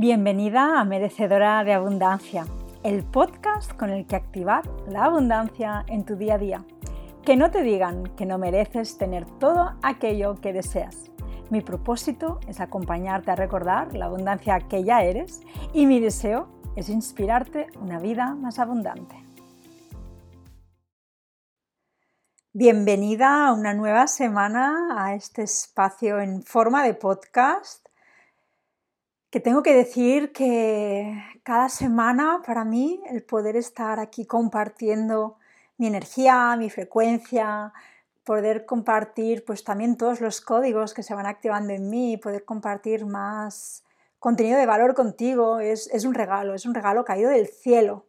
Bienvenida 0.00 0.80
a 0.80 0.84
Merecedora 0.86 1.62
de 1.62 1.74
Abundancia, 1.74 2.46
el 2.82 3.04
podcast 3.04 3.70
con 3.74 3.90
el 3.90 4.06
que 4.06 4.16
activar 4.16 4.66
la 4.88 5.04
abundancia 5.04 5.84
en 5.88 6.06
tu 6.06 6.16
día 6.16 6.36
a 6.36 6.38
día. 6.38 6.64
Que 7.22 7.36
no 7.36 7.50
te 7.50 7.60
digan 7.60 8.04
que 8.16 8.24
no 8.24 8.38
mereces 8.38 8.96
tener 8.96 9.26
todo 9.38 9.74
aquello 9.82 10.36
que 10.40 10.54
deseas. 10.54 11.10
Mi 11.50 11.60
propósito 11.60 12.40
es 12.48 12.60
acompañarte 12.60 13.30
a 13.30 13.36
recordar 13.36 13.94
la 13.94 14.06
abundancia 14.06 14.58
que 14.60 14.84
ya 14.84 15.02
eres 15.02 15.42
y 15.74 15.84
mi 15.84 16.00
deseo 16.00 16.48
es 16.76 16.88
inspirarte 16.88 17.66
una 17.78 17.98
vida 17.98 18.34
más 18.34 18.58
abundante. 18.58 19.22
Bienvenida 22.54 23.48
a 23.48 23.52
una 23.52 23.74
nueva 23.74 24.06
semana 24.06 24.96
a 24.96 25.14
este 25.14 25.42
espacio 25.42 26.20
en 26.20 26.42
forma 26.42 26.84
de 26.84 26.94
podcast 26.94 27.89
que 29.30 29.40
tengo 29.40 29.62
que 29.62 29.74
decir 29.74 30.32
que 30.32 31.22
cada 31.44 31.68
semana 31.68 32.42
para 32.44 32.64
mí 32.64 33.00
el 33.08 33.22
poder 33.22 33.56
estar 33.56 34.00
aquí 34.00 34.26
compartiendo 34.26 35.36
mi 35.78 35.86
energía, 35.86 36.56
mi 36.56 36.68
frecuencia, 36.68 37.72
poder 38.24 38.66
compartir 38.66 39.44
pues 39.44 39.64
también 39.64 39.96
todos 39.96 40.20
los 40.20 40.40
códigos 40.40 40.94
que 40.94 41.02
se 41.02 41.14
van 41.14 41.26
activando 41.26 41.72
en 41.72 41.88
mí, 41.88 42.16
poder 42.16 42.44
compartir 42.44 43.06
más 43.06 43.84
contenido 44.18 44.58
de 44.58 44.66
valor 44.66 44.94
contigo, 44.94 45.60
es, 45.60 45.88
es 45.92 46.04
un 46.04 46.12
regalo, 46.12 46.54
es 46.54 46.66
un 46.66 46.74
regalo 46.74 47.04
caído 47.04 47.30
del 47.30 47.46
cielo. 47.46 48.06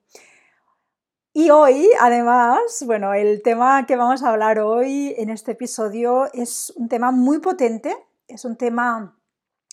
Y 1.34 1.50
hoy, 1.50 1.90
además, 2.02 2.84
bueno, 2.86 3.14
el 3.14 3.42
tema 3.42 3.86
que 3.86 3.96
vamos 3.96 4.22
a 4.22 4.32
hablar 4.32 4.60
hoy 4.60 5.16
en 5.18 5.30
este 5.30 5.54
episodio 5.54 6.30
es 6.34 6.74
un 6.76 6.90
tema 6.90 7.12
muy 7.12 7.40
potente, 7.40 7.96
es 8.28 8.44
un 8.44 8.58
tema 8.58 9.16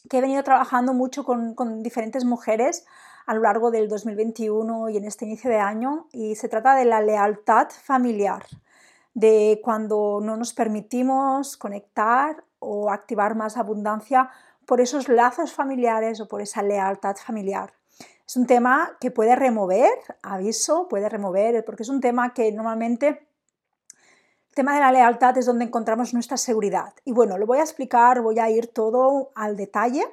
que 0.09 0.19
he 0.19 0.21
venido 0.21 0.43
trabajando 0.43 0.95
mucho 0.95 1.25
con, 1.25 1.83
diferentes 1.83 2.25
mujeres 2.25 2.87
a 3.27 3.35
lo 3.35 3.43
largo 3.43 3.71
del 3.71 3.89
2021 3.89 4.89
y 4.89 4.97
en 4.97 5.05
este 5.05 5.27
inicio 5.27 5.51
de 5.51 5.59
año, 5.59 6.07
y 6.13 6.35
se 6.35 6.49
trata 6.49 6.75
de 6.75 6.85
la 6.85 7.01
lealtad 7.01 7.69
familiar, 7.71 8.47
de 9.15 9.61
cuando 9.63 10.21
no 10.23 10.37
nos 10.37 10.55
permitimos 10.55 11.57
conectar 11.57 12.45
o 12.59 12.91
activar 12.91 13.35
más 13.35 13.57
abundancia 13.57 14.31
por 14.65 14.81
esos 14.81 15.09
lazos 15.09 15.53
familiares 15.53 16.21
o 16.21 16.29
por 16.29 16.41
esa 16.41 16.63
lealtad 16.63 17.17
familiar. 17.17 17.73
Es 18.27 18.37
un 18.37 18.47
tema 18.47 18.97
que 19.01 19.11
puede 19.11 19.37
remover, 19.37 19.91
aviso, 20.23 20.89
puede 20.89 21.09
remover, 21.09 21.65
porque 21.65 21.83
es 21.83 21.89
un 21.89 22.01
tema 22.01 22.35
que 22.35 22.53
normalmente 22.53 23.28
tema 24.59 24.75
de 24.75 24.81
la 24.81 24.91
lealtad 24.91 25.39
es 25.39 25.47
donde 25.47 25.67
encontramos 25.67 26.13
nuestra 26.15 26.37
seguridad. 26.37 26.93
Y 27.05 27.13
bueno, 27.13 27.39
lo 27.39 27.47
voy 27.47 27.59
a 27.59 27.63
explicar, 27.63 28.23
voy 28.23 28.41
a 28.41 28.51
ir 28.51 28.67
todo 28.67 29.31
al 29.37 29.57
detalle, 29.57 30.05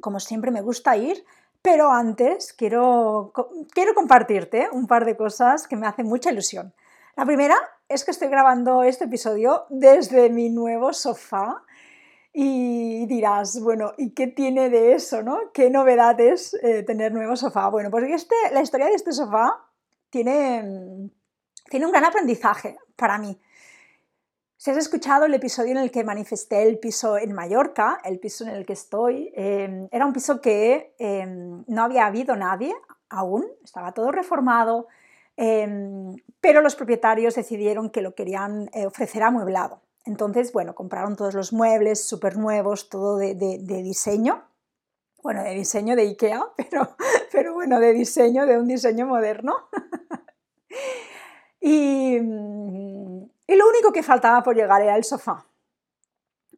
como 0.00 0.20
siempre 0.20 0.50
me 0.50 0.62
gusta 0.62 0.96
ir, 0.96 1.22
pero 1.60 1.92
antes 1.92 2.54
quiero, 2.54 3.30
quiero 3.74 3.94
compartirte 3.94 4.70
un 4.72 4.86
par 4.86 5.04
de 5.04 5.18
cosas 5.18 5.68
que 5.68 5.76
me 5.76 5.86
hacen 5.86 6.06
mucha 6.06 6.30
ilusión. 6.30 6.72
La 7.14 7.26
primera 7.26 7.56
es 7.90 8.06
que 8.06 8.10
estoy 8.10 8.28
grabando 8.28 8.84
este 8.84 9.04
episodio 9.04 9.66
desde 9.68 10.30
mi 10.30 10.48
nuevo 10.48 10.94
sofá 10.94 11.62
y 12.32 13.04
dirás, 13.04 13.60
bueno, 13.60 13.92
¿y 13.98 14.14
qué 14.14 14.28
tiene 14.28 14.70
de 14.70 14.94
eso, 14.94 15.22
no? 15.22 15.52
¿Qué 15.52 15.68
novedades 15.68 16.54
eh, 16.62 16.84
tener 16.84 17.12
nuevo 17.12 17.36
sofá? 17.36 17.68
Bueno, 17.68 17.90
pues 17.90 18.04
este, 18.08 18.34
la 18.50 18.62
historia 18.62 18.86
de 18.86 18.94
este 18.94 19.12
sofá 19.12 19.62
tiene, 20.08 21.10
tiene 21.68 21.84
un 21.84 21.92
gran 21.92 22.06
aprendizaje 22.06 22.78
para 22.96 23.18
mí. 23.18 23.38
Si 24.60 24.72
has 24.72 24.76
escuchado 24.76 25.26
el 25.26 25.34
episodio 25.34 25.70
en 25.70 25.76
el 25.76 25.92
que 25.92 26.02
manifesté 26.02 26.64
el 26.64 26.80
piso 26.80 27.16
en 27.16 27.32
Mallorca, 27.32 28.00
el 28.04 28.18
piso 28.18 28.42
en 28.42 28.50
el 28.50 28.66
que 28.66 28.72
estoy, 28.72 29.32
em, 29.36 29.86
era 29.92 30.04
un 30.04 30.12
piso 30.12 30.40
que 30.40 30.96
em, 30.98 31.62
no 31.68 31.84
había 31.84 32.06
habido 32.06 32.34
nadie 32.34 32.74
aún, 33.08 33.46
estaba 33.62 33.92
todo 33.94 34.10
reformado, 34.10 34.88
em, 35.36 36.16
pero 36.40 36.60
los 36.60 36.74
propietarios 36.74 37.36
decidieron 37.36 37.88
que 37.90 38.02
lo 38.02 38.16
querían 38.16 38.68
eh, 38.72 38.84
ofrecer 38.86 39.22
amueblado. 39.22 39.80
Entonces, 40.04 40.52
bueno, 40.52 40.74
compraron 40.74 41.14
todos 41.14 41.34
los 41.34 41.52
muebles 41.52 42.04
súper 42.04 42.36
nuevos, 42.36 42.88
todo 42.88 43.16
de, 43.16 43.36
de, 43.36 43.82
diseño, 43.84 44.42
bueno, 45.22 45.44
de 45.44 45.54
diseño 45.54 45.94
de 45.94 46.02
IKEA, 46.02 46.42
pero, 46.56 46.96
pero 47.30 47.54
bueno, 47.54 47.78
de 47.78 47.92
diseño, 47.92 48.44
de 48.44 48.58
un 48.58 48.66
diseño 48.66 49.06
moderno. 49.06 49.54
y 51.60 52.18
y 53.48 53.56
lo 53.56 53.66
único 53.66 53.90
que 53.92 54.02
faltaba 54.02 54.42
por 54.42 54.54
llegar 54.54 54.82
era 54.82 54.94
el 54.94 55.04
sofá. 55.04 55.46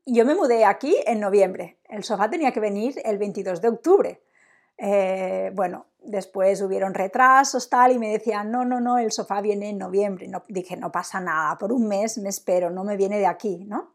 Yo 0.05 0.27
me 0.27 0.35
mudé 0.35 0.65
aquí 0.65 0.97
en 1.07 1.21
noviembre. 1.21 1.79
El 1.89 2.03
sofá 2.03 2.29
tenía 2.29 2.53
que 2.53 2.59
venir 2.59 3.01
el 3.05 3.17
22 3.17 3.63
de 3.63 3.69
octubre. 3.69 4.23
Eh, 4.77 5.53
bueno, 5.55 5.87
después 6.03 6.61
hubieron 6.63 6.93
retrasos 6.93 7.71
tal 7.71 7.93
y 7.93 7.99
me 7.99 8.11
decían, 8.11 8.51
no, 8.51 8.65
no, 8.65 8.81
no, 8.81 8.99
el 8.99 9.13
sofá 9.13 9.41
viene 9.41 9.69
en 9.69 9.79
noviembre. 9.79 10.27
No, 10.27 10.43
dije, 10.49 10.77
no 10.77 10.91
pasa 10.91 11.21
nada, 11.21 11.57
por 11.59 11.73
un 11.73 11.87
mes 11.87 12.19
me 12.19 12.29
espero, 12.29 12.71
no 12.71 12.83
me 12.83 12.97
viene 12.97 13.19
de 13.19 13.27
aquí, 13.27 13.65
¿no? 13.67 13.95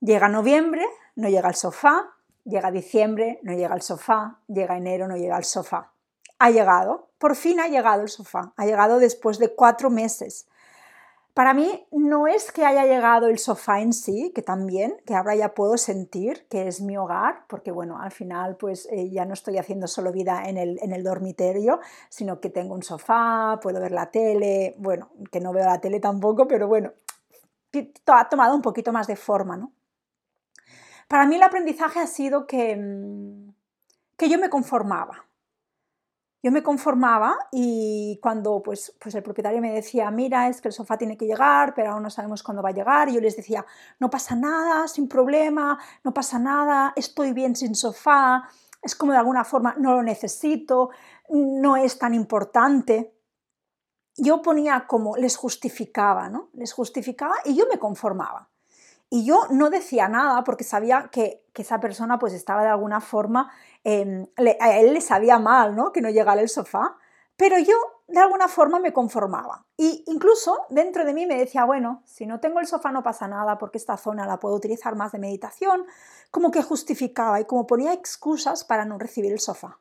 Llega 0.00 0.28
noviembre, 0.28 0.84
no 1.16 1.30
llega 1.30 1.48
el 1.48 1.54
sofá, 1.54 2.14
llega 2.44 2.70
diciembre, 2.70 3.40
no 3.42 3.54
llega 3.54 3.74
el 3.74 3.82
sofá, 3.82 4.40
llega 4.48 4.76
enero, 4.76 5.08
no 5.08 5.16
llega 5.16 5.38
el 5.38 5.44
sofá. 5.44 5.92
Ha 6.38 6.50
llegado, 6.50 7.08
por 7.18 7.36
fin 7.36 7.58
ha 7.58 7.68
llegado 7.68 8.02
el 8.02 8.08
sofá, 8.08 8.52
ha 8.54 8.66
llegado 8.66 8.98
después 8.98 9.38
de 9.38 9.54
cuatro 9.54 9.88
meses. 9.88 10.46
Para 11.34 11.54
mí 11.54 11.86
no 11.92 12.26
es 12.26 12.50
que 12.50 12.64
haya 12.64 12.84
llegado 12.84 13.28
el 13.28 13.38
sofá 13.38 13.80
en 13.80 13.92
sí, 13.92 14.32
que 14.34 14.42
también, 14.42 14.96
que 15.06 15.14
ahora 15.14 15.36
ya 15.36 15.54
puedo 15.54 15.78
sentir 15.78 16.48
que 16.48 16.66
es 16.66 16.80
mi 16.80 16.96
hogar, 16.96 17.44
porque 17.48 17.70
bueno, 17.70 18.00
al 18.00 18.10
final 18.10 18.56
pues 18.56 18.88
eh, 18.90 19.08
ya 19.10 19.24
no 19.24 19.34
estoy 19.34 19.56
haciendo 19.56 19.86
solo 19.86 20.10
vida 20.10 20.48
en 20.48 20.56
el, 20.56 20.78
en 20.82 20.92
el 20.92 21.04
dormitorio, 21.04 21.78
sino 22.08 22.40
que 22.40 22.50
tengo 22.50 22.74
un 22.74 22.82
sofá, 22.82 23.60
puedo 23.62 23.80
ver 23.80 23.92
la 23.92 24.10
tele, 24.10 24.74
bueno, 24.78 25.10
que 25.30 25.38
no 25.38 25.52
veo 25.52 25.66
la 25.66 25.80
tele 25.80 26.00
tampoco, 26.00 26.48
pero 26.48 26.66
bueno, 26.66 26.92
ha 28.06 28.28
tomado 28.28 28.56
un 28.56 28.62
poquito 28.62 28.92
más 28.92 29.06
de 29.06 29.16
forma, 29.16 29.56
¿no? 29.56 29.72
Para 31.06 31.26
mí 31.26 31.36
el 31.36 31.42
aprendizaje 31.42 32.00
ha 32.00 32.06
sido 32.06 32.46
que, 32.46 32.76
mm, 32.76 33.54
que 34.16 34.28
yo 34.28 34.38
me 34.38 34.50
conformaba, 34.50 35.27
yo 36.42 36.52
me 36.52 36.62
conformaba 36.62 37.36
y 37.50 38.18
cuando 38.22 38.62
pues, 38.62 38.94
pues 39.00 39.14
el 39.14 39.22
propietario 39.22 39.60
me 39.60 39.72
decía, 39.72 40.10
mira, 40.10 40.48
es 40.48 40.60
que 40.60 40.68
el 40.68 40.74
sofá 40.74 40.96
tiene 40.96 41.16
que 41.16 41.26
llegar, 41.26 41.74
pero 41.74 41.92
aún 41.92 42.02
no 42.02 42.10
sabemos 42.10 42.42
cuándo 42.42 42.62
va 42.62 42.68
a 42.68 42.72
llegar, 42.72 43.08
y 43.08 43.14
yo 43.14 43.20
les 43.20 43.36
decía, 43.36 43.66
no 43.98 44.08
pasa 44.08 44.36
nada, 44.36 44.86
sin 44.86 45.08
problema, 45.08 45.78
no 46.04 46.14
pasa 46.14 46.38
nada, 46.38 46.92
estoy 46.94 47.32
bien 47.32 47.56
sin 47.56 47.74
sofá, 47.74 48.48
es 48.82 48.94
como 48.94 49.12
de 49.12 49.18
alguna 49.18 49.44
forma 49.44 49.74
no 49.78 49.94
lo 49.94 50.02
necesito, 50.02 50.90
no 51.30 51.76
es 51.76 51.98
tan 51.98 52.14
importante. 52.14 53.14
Yo 54.16 54.42
ponía 54.42 54.86
como, 54.86 55.16
les 55.16 55.36
justificaba, 55.36 56.28
¿no? 56.28 56.50
Les 56.54 56.72
justificaba 56.72 57.34
y 57.44 57.56
yo 57.56 57.66
me 57.70 57.78
conformaba. 57.78 58.47
Y 59.10 59.24
yo 59.24 59.46
no 59.50 59.70
decía 59.70 60.08
nada 60.08 60.44
porque 60.44 60.64
sabía 60.64 61.08
que, 61.10 61.44
esa 61.54 61.80
persona 61.80 62.20
pues 62.20 62.34
estaba 62.34 62.62
de 62.62 62.68
alguna 62.68 63.00
forma, 63.00 63.50
em, 63.82 64.28
a 64.60 64.78
él 64.78 64.94
le 64.94 65.00
sabía 65.00 65.40
mal, 65.40 65.74
¿no? 65.74 65.90
Que 65.90 66.00
no 66.00 66.08
llegara 66.08 66.40
el 66.40 66.48
sofá, 66.48 66.96
pero 67.36 67.58
yo 67.58 67.74
de 68.06 68.20
alguna 68.20 68.46
forma 68.46 68.78
me 68.78 68.92
conformaba. 68.92 69.66
Y 69.76 70.04
incluso 70.06 70.66
dentro 70.70 71.04
de 71.04 71.14
mí 71.14 71.26
me 71.26 71.36
decía, 71.36 71.64
bueno, 71.64 72.02
si 72.04 72.26
no 72.26 72.38
tengo 72.38 72.60
el 72.60 72.68
sofá 72.68 72.92
no 72.92 73.02
pasa 73.02 73.26
nada 73.26 73.58
porque 73.58 73.78
esta 73.78 73.96
zona 73.96 74.24
la 74.24 74.38
puedo 74.38 74.54
utilizar 74.54 74.94
más 74.94 75.10
de 75.10 75.18
meditación, 75.18 75.84
como 76.30 76.52
que 76.52 76.62
justificaba 76.62 77.40
y 77.40 77.44
como 77.44 77.66
ponía 77.66 77.92
excusas 77.92 78.62
para 78.62 78.84
no 78.84 78.96
recibir 78.96 79.32
el 79.32 79.40
sofá. 79.40 79.80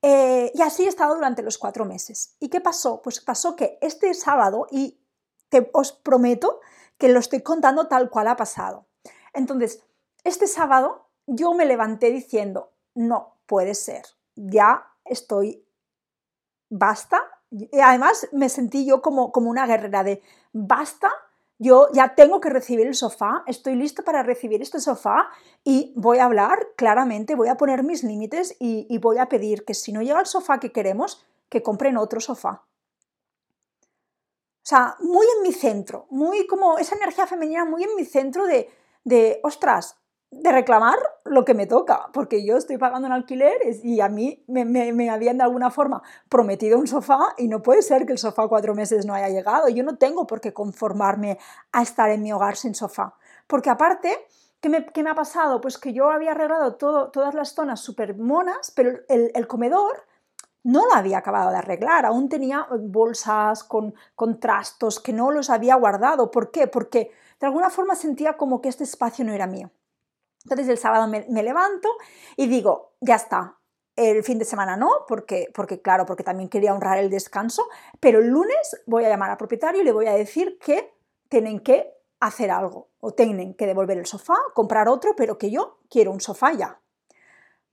Eh, 0.00 0.52
y 0.54 0.62
así 0.62 0.84
he 0.84 0.88
estado 0.88 1.14
durante 1.14 1.42
los 1.42 1.58
cuatro 1.58 1.84
meses. 1.84 2.36
¿Y 2.38 2.50
qué 2.50 2.60
pasó? 2.60 3.02
Pues 3.02 3.20
pasó 3.20 3.56
que 3.56 3.78
este 3.80 4.12
sábado, 4.14 4.66
y 4.70 5.00
te, 5.48 5.70
os 5.72 5.92
prometo 5.92 6.60
que 6.98 7.08
lo 7.08 7.18
estoy 7.18 7.42
contando 7.42 7.88
tal 7.88 8.10
cual 8.10 8.28
ha 8.28 8.36
pasado. 8.36 8.86
Entonces, 9.32 9.82
este 10.24 10.46
sábado 10.46 11.08
yo 11.26 11.54
me 11.54 11.66
levanté 11.66 12.10
diciendo, 12.10 12.72
no 12.94 13.36
puede 13.46 13.74
ser, 13.74 14.04
ya 14.36 14.86
estoy, 15.04 15.64
basta. 16.70 17.22
Y 17.50 17.80
además 17.80 18.28
me 18.32 18.48
sentí 18.48 18.84
yo 18.84 19.00
como, 19.00 19.30
como 19.30 19.50
una 19.50 19.66
guerrera 19.66 20.02
de, 20.02 20.22
basta, 20.52 21.10
yo 21.58 21.88
ya 21.92 22.14
tengo 22.16 22.40
que 22.40 22.50
recibir 22.50 22.86
el 22.86 22.94
sofá, 22.94 23.44
estoy 23.46 23.76
listo 23.76 24.02
para 24.02 24.24
recibir 24.24 24.60
este 24.60 24.80
sofá 24.80 25.28
y 25.62 25.92
voy 25.96 26.18
a 26.18 26.24
hablar 26.24 26.58
claramente, 26.76 27.36
voy 27.36 27.48
a 27.48 27.56
poner 27.56 27.84
mis 27.84 28.02
límites 28.02 28.56
y 28.58 28.98
voy 28.98 29.18
a 29.18 29.28
pedir 29.28 29.64
que 29.64 29.74
si 29.74 29.92
no 29.92 30.02
llega 30.02 30.18
el 30.18 30.26
sofá 30.26 30.58
que 30.58 30.72
queremos, 30.72 31.24
que 31.48 31.62
compren 31.62 31.96
otro 31.96 32.20
sofá. 32.20 32.64
O 34.64 34.66
sea, 34.66 34.96
muy 35.00 35.26
en 35.36 35.42
mi 35.42 35.52
centro, 35.52 36.06
muy 36.08 36.46
como 36.46 36.78
esa 36.78 36.96
energía 36.96 37.26
femenina 37.26 37.66
muy 37.66 37.84
en 37.84 37.94
mi 37.96 38.06
centro 38.06 38.46
de, 38.46 38.70
de 39.04 39.38
ostras, 39.42 39.98
de 40.30 40.50
reclamar 40.50 40.96
lo 41.26 41.44
que 41.44 41.52
me 41.52 41.66
toca, 41.66 42.08
porque 42.14 42.46
yo 42.46 42.56
estoy 42.56 42.78
pagando 42.78 43.06
un 43.06 43.12
alquiler 43.12 43.58
y 43.82 44.00
a 44.00 44.08
mí 44.08 44.42
me, 44.48 44.64
me, 44.64 45.10
habían 45.10 45.36
de 45.36 45.44
alguna 45.44 45.70
forma 45.70 46.02
prometido 46.30 46.78
un 46.78 46.86
sofá 46.86 47.34
y 47.36 47.46
no 47.46 47.62
puede 47.62 47.82
ser 47.82 48.06
que 48.06 48.12
el 48.12 48.18
sofá 48.18 48.48
cuatro 48.48 48.74
meses 48.74 49.04
no 49.04 49.12
haya 49.12 49.28
llegado. 49.28 49.68
Yo 49.68 49.84
no 49.84 49.98
tengo 49.98 50.26
por 50.26 50.40
qué 50.40 50.54
conformarme 50.54 51.38
a 51.70 51.82
estar 51.82 52.08
en 52.10 52.22
mi 52.22 52.32
hogar 52.32 52.56
sin 52.56 52.74
sofá, 52.74 53.14
porque 53.46 53.68
aparte 53.68 54.26
¿Qué 54.64 54.70
me, 55.02 55.10
ha 55.10 55.14
pasado? 55.14 55.60
Pues 55.60 55.76
que 55.76 55.92
yo 55.92 56.08
había 56.08 56.30
arreglado 56.30 56.76
todo, 56.76 57.10
todas 57.10 57.34
las 57.34 57.52
zonas 57.52 57.80
súper 57.80 58.16
monas, 58.16 58.70
pero 58.74 58.98
el, 59.10 59.46
comedor 59.46 60.06
no 60.64 60.86
lo 60.86 60.94
había 60.94 61.18
acabado 61.18 61.50
de 61.50 61.58
arreglar, 61.58 62.06
aún 62.06 62.28
tenía 62.28 62.66
bolsas 62.80 63.62
con, 63.62 63.94
con 64.14 64.40
trastos 64.40 64.98
que 64.98 65.12
no 65.12 65.30
los 65.30 65.50
había 65.50 65.76
guardado. 65.76 66.30
¿Por 66.30 66.50
qué? 66.50 66.66
Porque 66.66 67.12
de 67.38 67.46
alguna 67.46 67.70
forma 67.70 67.94
sentía 67.94 68.36
como 68.36 68.60
que 68.60 68.70
este 68.70 68.84
espacio 68.84 69.24
no 69.24 69.32
era 69.32 69.46
mío. 69.46 69.70
Entonces 70.44 70.68
el 70.68 70.78
sábado 70.78 71.06
me, 71.06 71.42
levanto 71.42 71.88
y 72.36 72.46
digo, 72.46 72.94
ya 73.00 73.16
está, 73.16 73.58
el 73.96 74.22
fin 74.22 74.38
de 74.38 74.44
semana 74.44 74.76
no, 74.76 74.90
porque, 75.08 75.50
porque 75.54 75.80
claro, 75.80 76.04
porque 76.04 76.22
también 76.22 76.48
quería 76.48 76.74
honrar 76.74 76.98
el 76.98 77.10
descanso, 77.10 77.66
pero 78.00 78.18
el 78.18 78.28
lunes 78.28 78.82
voy 78.86 79.04
a 79.04 79.08
llamar 79.08 79.30
al 79.30 79.36
propietario 79.36 79.80
y 79.80 79.84
le 79.84 79.92
voy 79.92 80.06
a 80.06 80.12
decir 80.12 80.58
que 80.58 80.94
tienen 81.28 81.60
que 81.60 81.94
hacer 82.20 82.50
algo 82.50 82.90
o 83.00 83.12
tienen 83.12 83.54
que 83.54 83.66
devolver 83.66 83.98
el 83.98 84.06
sofá, 84.06 84.36
comprar 84.54 84.88
otro, 84.88 85.14
pero 85.16 85.38
que 85.38 85.50
yo 85.50 85.80
quiero 85.88 86.10
un 86.10 86.20
sofá 86.20 86.52
ya. 86.52 86.80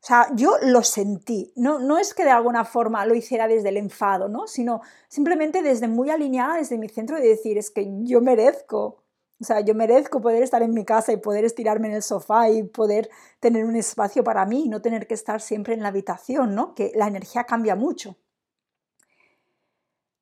O 0.04 0.06
sea, 0.08 0.30
yo 0.36 0.56
lo 0.64 0.82
sentí, 0.82 1.54
no, 1.56 1.78
no 1.78 2.00
es 2.00 2.16
que 2.16 2.24
de 2.24 2.32
alguna 2.32 2.66
forma 2.66 3.06
lo 3.06 3.14
hiciera 3.14 3.48
desde 3.48 3.70
el 3.70 3.78
enfado, 3.78 4.30
¿no? 4.30 4.48
sino 4.48 4.82
simplemente 5.08 5.62
desde 5.62 5.88
muy 5.88 6.10
alineada, 6.10 6.56
desde 6.56 6.80
mi 6.80 6.90
centro 6.90 7.18
de 7.18 7.28
decir, 7.28 7.60
es 7.60 7.70
que 7.70 7.88
yo 8.02 8.20
merezco, 8.20 9.04
o 9.40 9.44
sea, 9.44 9.62
yo 9.62 9.76
merezco 9.76 10.20
poder 10.20 10.42
estar 10.42 10.64
en 10.64 10.74
mi 10.74 10.86
casa 10.86 11.14
y 11.14 11.18
poder 11.18 11.46
estirarme 11.46 11.88
en 11.88 11.94
el 11.96 12.02
sofá 12.02 12.50
y 12.50 12.64
poder 12.64 13.12
tener 13.40 13.64
un 13.66 13.76
espacio 13.76 14.24
para 14.24 14.46
mí 14.48 14.66
y 14.66 14.70
no 14.70 14.82
tener 14.82 15.06
que 15.06 15.14
estar 15.14 15.40
siempre 15.40 15.76
en 15.76 15.84
la 15.84 15.90
habitación, 15.90 16.56
¿no? 16.56 16.74
Que 16.74 16.92
la 16.96 17.08
energía 17.08 17.44
cambia 17.44 17.76
mucho. 17.76 18.18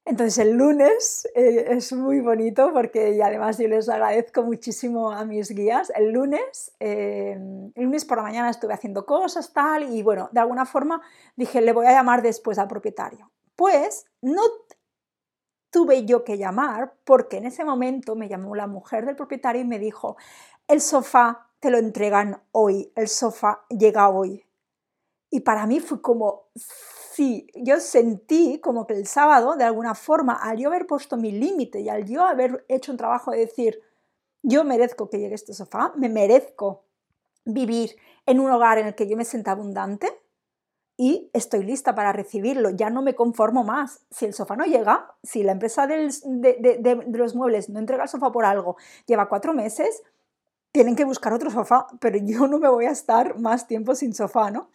Entonces 0.09 0.39
el 0.39 0.53
lunes 0.53 1.29
eh, 1.35 1.67
es 1.69 1.93
muy 1.93 2.19
bonito 2.19 2.73
porque 2.73 3.13
y 3.13 3.21
además 3.21 3.59
yo 3.59 3.67
les 3.67 3.87
agradezco 3.89 4.41
muchísimo 4.41 5.11
a 5.11 5.23
mis 5.23 5.51
guías. 5.51 5.91
El 5.95 6.09
lunes, 6.09 6.71
eh, 6.79 7.33
el 7.75 7.83
lunes 7.83 8.05
por 8.05 8.17
la 8.17 8.23
mañana 8.23 8.49
estuve 8.49 8.73
haciendo 8.73 9.05
cosas 9.05 9.53
tal 9.53 9.83
y 9.93 10.01
bueno, 10.01 10.27
de 10.31 10.39
alguna 10.39 10.65
forma 10.65 10.99
dije 11.35 11.61
le 11.61 11.73
voy 11.73 11.85
a 11.85 11.91
llamar 11.91 12.23
después 12.23 12.57
al 12.57 12.67
propietario. 12.67 13.29
Pues 13.55 14.07
no 14.19 14.41
tuve 15.69 16.05
yo 16.05 16.23
que 16.23 16.39
llamar 16.39 16.95
porque 17.03 17.37
en 17.37 17.45
ese 17.45 17.63
momento 17.63 18.15
me 18.15 18.27
llamó 18.27 18.55
la 18.55 18.65
mujer 18.65 19.05
del 19.05 19.15
propietario 19.15 19.61
y 19.61 19.65
me 19.65 19.77
dijo 19.77 20.17
el 20.67 20.81
sofá 20.81 21.51
te 21.59 21.69
lo 21.69 21.77
entregan 21.77 22.41
hoy, 22.51 22.91
el 22.95 23.09
sofá 23.09 23.63
llega 23.69 24.09
hoy. 24.09 24.43
Y 25.29 25.41
para 25.41 25.67
mí 25.67 25.79
fue 25.79 26.01
como 26.01 26.47
sí, 27.19 27.47
yo 27.53 27.81
sentí 27.81 28.61
como 28.61 28.87
que 28.87 28.93
el 28.93 29.05
sábado, 29.05 29.57
de 29.57 29.65
alguna 29.65 29.93
forma, 29.93 30.35
al 30.35 30.57
yo 30.57 30.69
haber 30.69 30.87
puesto 30.87 31.17
mi 31.17 31.33
límite 31.33 31.81
y 31.81 31.89
al 31.89 32.05
yo 32.05 32.23
haber 32.23 32.63
hecho 32.69 32.93
un 32.93 32.97
trabajo 32.97 33.31
de 33.31 33.39
decir, 33.39 33.81
yo 34.41 34.63
merezco 34.63 35.09
que 35.09 35.19
llegue 35.19 35.35
este 35.35 35.53
sofá, 35.53 35.91
me 35.97 36.07
merezco 36.07 36.85
vivir 37.43 37.97
en 38.25 38.39
un 38.39 38.49
hogar 38.49 38.77
en 38.77 38.87
el 38.87 38.95
que 38.95 39.05
yo 39.05 39.17
me 39.17 39.25
sienta 39.25 39.51
abundante 39.51 40.07
y 40.95 41.29
estoy 41.33 41.65
lista 41.65 41.93
para 41.93 42.13
recibirlo, 42.13 42.69
ya 42.69 42.89
no 42.89 43.01
me 43.01 43.15
conformo 43.15 43.65
más. 43.65 44.05
Si 44.11 44.23
el 44.23 44.33
sofá 44.33 44.55
no 44.55 44.63
llega, 44.63 45.13
si 45.21 45.43
la 45.43 45.51
empresa 45.51 45.87
de, 45.87 45.97
de 45.99 47.17
los 47.17 47.35
muebles 47.35 47.67
no 47.67 47.79
entrega 47.79 48.03
el 48.03 48.09
sofá 48.09 48.31
por 48.31 48.45
algo, 48.45 48.77
lleva 49.07 49.27
cuatro 49.27 49.53
meses, 49.53 50.03
tienen 50.71 50.95
que 50.95 51.03
buscar 51.03 51.33
otro 51.33 51.51
sofá, 51.51 51.87
pero 51.99 52.17
yo 52.17 52.47
no 52.47 52.59
me 52.59 52.69
voy 52.69 52.85
a 52.85 52.91
estar 52.91 53.37
más 53.39 53.67
tiempo 53.67 53.93
sin 53.93 54.13
sofá, 54.13 54.51
¿no? 54.51 54.69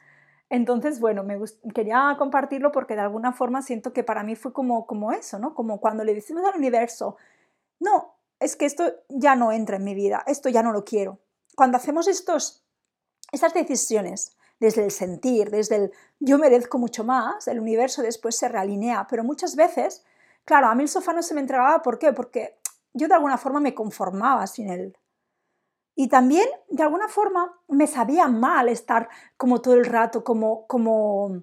Entonces, 0.55 1.01
bueno, 1.01 1.25
me 1.25 1.37
quería 1.75 2.15
compartirlo 2.17 2.71
porque 2.71 2.95
de 2.95 3.01
alguna 3.01 3.33
forma 3.33 3.61
siento 3.61 3.93
que 3.93 4.05
para 4.05 4.23
mí 4.23 4.37
fue 4.37 4.53
como, 4.53 4.87
como 4.87 5.11
eso, 5.11 5.41
¿no? 5.41 5.53
Como 5.53 5.81
cuando 5.81 6.05
le 6.05 6.15
decimos 6.15 6.45
al 6.45 6.57
universo, 6.57 7.17
no, 7.81 8.15
es 8.39 8.55
que 8.55 8.65
esto 8.65 8.85
ya 9.09 9.35
no 9.35 9.51
entra 9.51 9.79
en 9.79 9.85
mi 9.85 9.97
vida, 9.97 10.23
esto 10.29 10.49
ya 10.49 10.63
no 10.63 10.71
lo 10.71 10.85
quiero. 10.85 11.19
Cuando 11.57 11.77
hacemos 11.77 12.07
estos, 12.07 12.65
estas 13.33 13.53
decisiones 13.53 14.37
desde 14.61 14.85
el 14.85 14.93
sentir, 14.93 15.51
desde 15.51 15.75
el 15.75 15.93
yo 16.21 16.39
merezco 16.39 16.79
mucho 16.79 17.03
más, 17.03 17.49
el 17.49 17.59
universo 17.59 18.01
después 18.03 18.37
se 18.37 18.49
realinea, 18.49 19.09
pero 19.11 19.25
muchas 19.25 19.57
veces, 19.57 20.05
claro, 20.45 20.69
a 20.69 20.77
mí 20.77 20.85
el 20.85 20.89
sofá 20.89 21.13
no 21.13 21.23
se 21.25 21.35
me 21.35 21.41
entregaba, 21.41 21.83
¿por 21.83 21.99
qué? 21.99 22.13
Porque 22.13 22.61
yo 22.93 23.09
de 23.09 23.15
alguna 23.15 23.39
forma 23.39 23.59
me 23.59 23.75
conformaba 23.75 24.47
sin 24.47 24.71
él. 24.71 24.97
Y 25.97 26.09
también, 26.09 26.47
de 26.69 26.83
alguna 26.83 27.09
forma, 27.09 27.57
me 27.69 27.87
sabía 27.87 28.27
mal 28.27 28.69
estar 28.69 29.09
como 29.37 29.61
todo 29.61 29.75
el 29.75 29.85
rato, 29.85 30.25
como, 30.25 30.67
como 30.67 31.43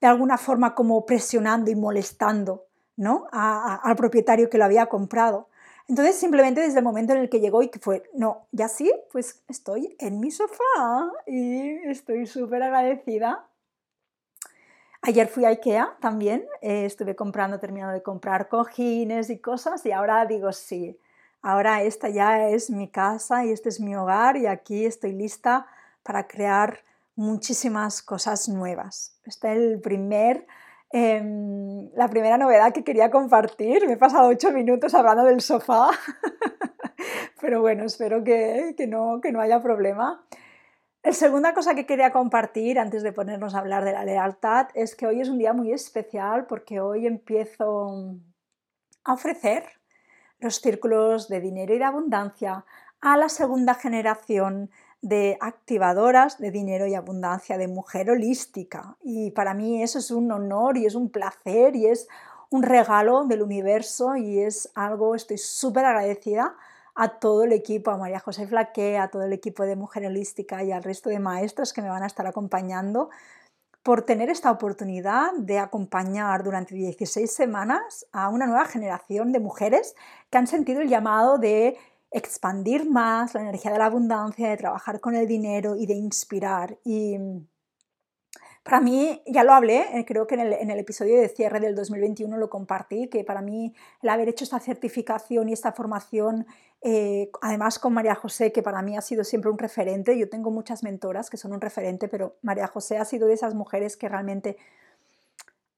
de 0.00 0.06
alguna 0.06 0.36
forma, 0.36 0.74
como 0.74 1.06
presionando 1.06 1.70
y 1.70 1.76
molestando 1.76 2.66
¿no? 2.96 3.26
al 3.32 3.96
propietario 3.96 4.50
que 4.50 4.58
lo 4.58 4.64
había 4.64 4.86
comprado. 4.86 5.48
Entonces, 5.88 6.16
simplemente 6.16 6.60
desde 6.60 6.78
el 6.78 6.84
momento 6.84 7.12
en 7.12 7.20
el 7.20 7.28
que 7.28 7.40
llegó 7.40 7.62
y 7.62 7.68
que 7.68 7.78
fue, 7.78 8.02
no, 8.14 8.46
ya 8.52 8.68
sí, 8.68 8.90
pues 9.12 9.42
estoy 9.48 9.94
en 9.98 10.18
mi 10.18 10.30
sofá 10.30 11.12
y 11.26 11.76
estoy 11.88 12.26
súper 12.26 12.62
agradecida. 12.62 13.46
Ayer 15.02 15.28
fui 15.28 15.44
a 15.44 15.48
Ikea 15.48 15.98
también, 16.00 16.46
eh, 16.62 16.86
estuve 16.86 17.14
comprando, 17.14 17.60
terminando 17.60 17.92
de 17.92 18.02
comprar 18.02 18.48
cojines 18.48 19.28
y 19.28 19.38
cosas 19.38 19.84
y 19.84 19.92
ahora 19.92 20.24
digo, 20.24 20.50
sí, 20.52 20.98
ahora 21.44 21.82
esta 21.82 22.08
ya 22.08 22.48
es 22.48 22.70
mi 22.70 22.88
casa 22.88 23.44
y 23.44 23.52
este 23.52 23.68
es 23.68 23.78
mi 23.78 23.94
hogar 23.94 24.36
y 24.38 24.46
aquí 24.46 24.86
estoy 24.86 25.12
lista 25.12 25.66
para 26.02 26.26
crear 26.26 26.78
muchísimas 27.16 28.02
cosas 28.02 28.48
nuevas. 28.48 29.20
Esta 29.24 29.52
es 29.52 29.78
em, 30.90 31.90
la 31.94 32.08
primera 32.08 32.38
novedad 32.38 32.72
que 32.72 32.82
quería 32.82 33.10
compartir. 33.10 33.86
Me 33.86 33.92
he 33.92 33.96
pasado 33.98 34.28
ocho 34.28 34.52
minutos 34.52 34.94
hablando 34.94 35.24
del 35.24 35.42
sofá, 35.42 35.90
pero 37.40 37.60
bueno, 37.60 37.84
espero 37.84 38.24
que, 38.24 38.74
que, 38.76 38.86
no, 38.86 39.20
que 39.20 39.30
no 39.30 39.40
haya 39.40 39.62
problema. 39.62 40.24
La 41.02 41.12
segunda 41.12 41.52
cosa 41.52 41.74
que 41.74 41.84
quería 41.84 42.10
compartir 42.10 42.78
antes 42.78 43.02
de 43.02 43.12
ponernos 43.12 43.54
a 43.54 43.58
hablar 43.58 43.84
de 43.84 43.92
la 43.92 44.06
lealtad 44.06 44.68
es 44.72 44.96
que 44.96 45.06
hoy 45.06 45.20
es 45.20 45.28
un 45.28 45.38
día 45.38 45.52
muy 45.52 45.72
especial 45.72 46.46
porque 46.46 46.80
hoy 46.80 47.06
empiezo 47.06 48.16
a 49.04 49.12
ofrecer 49.12 49.64
los 50.40 50.60
círculos 50.60 51.28
de 51.28 51.40
dinero 51.40 51.74
y 51.74 51.78
de 51.78 51.84
abundancia 51.84 52.64
a 53.00 53.16
la 53.16 53.28
segunda 53.28 53.74
generación 53.74 54.70
de 55.02 55.36
activadoras 55.40 56.38
de 56.38 56.50
dinero 56.50 56.86
y 56.86 56.94
abundancia, 56.94 57.58
de 57.58 57.68
mujer 57.68 58.10
holística. 58.10 58.96
Y 59.02 59.32
para 59.32 59.52
mí 59.52 59.82
eso 59.82 59.98
es 59.98 60.10
un 60.10 60.32
honor 60.32 60.78
y 60.78 60.86
es 60.86 60.94
un 60.94 61.10
placer 61.10 61.76
y 61.76 61.86
es 61.86 62.08
un 62.48 62.62
regalo 62.62 63.24
del 63.24 63.42
universo 63.42 64.16
y 64.16 64.40
es 64.40 64.70
algo, 64.74 65.14
estoy 65.14 65.36
súper 65.36 65.84
agradecida 65.84 66.56
a 66.94 67.18
todo 67.18 67.44
el 67.44 67.52
equipo, 67.52 67.90
a 67.90 67.98
María 67.98 68.20
José 68.20 68.46
Flaque, 68.46 68.96
a 68.96 69.08
todo 69.08 69.24
el 69.24 69.32
equipo 69.32 69.64
de 69.64 69.76
Mujer 69.76 70.06
Holística 70.06 70.62
y 70.62 70.72
al 70.72 70.82
resto 70.82 71.10
de 71.10 71.18
maestros 71.18 71.72
que 71.72 71.82
me 71.82 71.88
van 71.88 72.02
a 72.02 72.06
estar 72.06 72.26
acompañando 72.26 73.10
por 73.84 74.02
tener 74.02 74.30
esta 74.30 74.50
oportunidad 74.50 75.34
de 75.36 75.58
acompañar 75.58 76.42
durante 76.42 76.74
16 76.74 77.30
semanas 77.30 78.06
a 78.12 78.30
una 78.30 78.46
nueva 78.46 78.64
generación 78.64 79.30
de 79.30 79.40
mujeres 79.40 79.94
que 80.30 80.38
han 80.38 80.46
sentido 80.46 80.80
el 80.80 80.88
llamado 80.88 81.36
de 81.36 81.76
expandir 82.10 82.88
más 82.88 83.34
la 83.34 83.42
energía 83.42 83.72
de 83.72 83.78
la 83.78 83.86
abundancia, 83.86 84.48
de 84.48 84.56
trabajar 84.56 85.00
con 85.00 85.14
el 85.14 85.28
dinero 85.28 85.76
y 85.76 85.84
de 85.84 85.94
inspirar. 85.94 86.78
Y 86.82 87.18
para 88.62 88.80
mí, 88.80 89.20
ya 89.26 89.44
lo 89.44 89.52
hablé, 89.52 89.98
eh, 89.98 90.06
creo 90.06 90.26
que 90.26 90.36
en 90.36 90.70
el, 90.70 90.78
episodio 90.78 91.20
de 91.20 91.28
cierre 91.28 91.60
del 91.60 91.74
2021 91.74 92.38
lo 92.38 92.48
compartí, 92.48 93.08
que 93.08 93.22
para 93.22 93.42
mí 93.42 93.74
el 94.00 94.08
haber 94.08 94.30
hecho 94.30 94.44
esta 94.44 94.60
certificación 94.60 95.50
y 95.50 95.52
esta 95.52 95.72
formación, 95.72 96.46
eh, 96.86 97.30
además 97.40 97.78
con 97.78 97.94
María 97.94 98.14
José, 98.14 98.52
que 98.52 98.62
para 98.62 98.82
mí 98.82 98.94
ha 98.94 99.00
sido 99.00 99.24
siempre 99.24 99.50
un 99.50 99.56
referente, 99.56 100.18
yo 100.18 100.28
tengo 100.28 100.50
muchas 100.50 100.82
mentoras 100.82 101.30
que 101.30 101.38
son 101.38 101.54
un 101.54 101.62
referente, 101.62 102.08
pero 102.08 102.36
María 102.42 102.66
José 102.66 102.98
ha 102.98 103.06
sido 103.06 103.26
de 103.26 103.32
esas 103.32 103.54
mujeres 103.54 103.96
que 103.96 104.06
realmente 104.06 104.58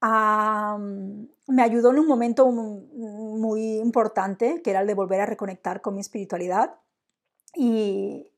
me 0.02 1.62
ayudó 1.62 1.90
en 1.90 2.00
un 2.00 2.08
momento 2.08 2.50
muy 2.50 3.76
importante, 3.78 4.60
que 4.62 4.70
era 4.70 4.80
el 4.80 4.88
de 4.88 4.94
volver 4.94 5.20
a 5.20 5.26
reconectar 5.26 5.80
con 5.80 5.94
mi 5.94 6.00
espiritualidad. 6.00 6.74
Y, 7.54 8.32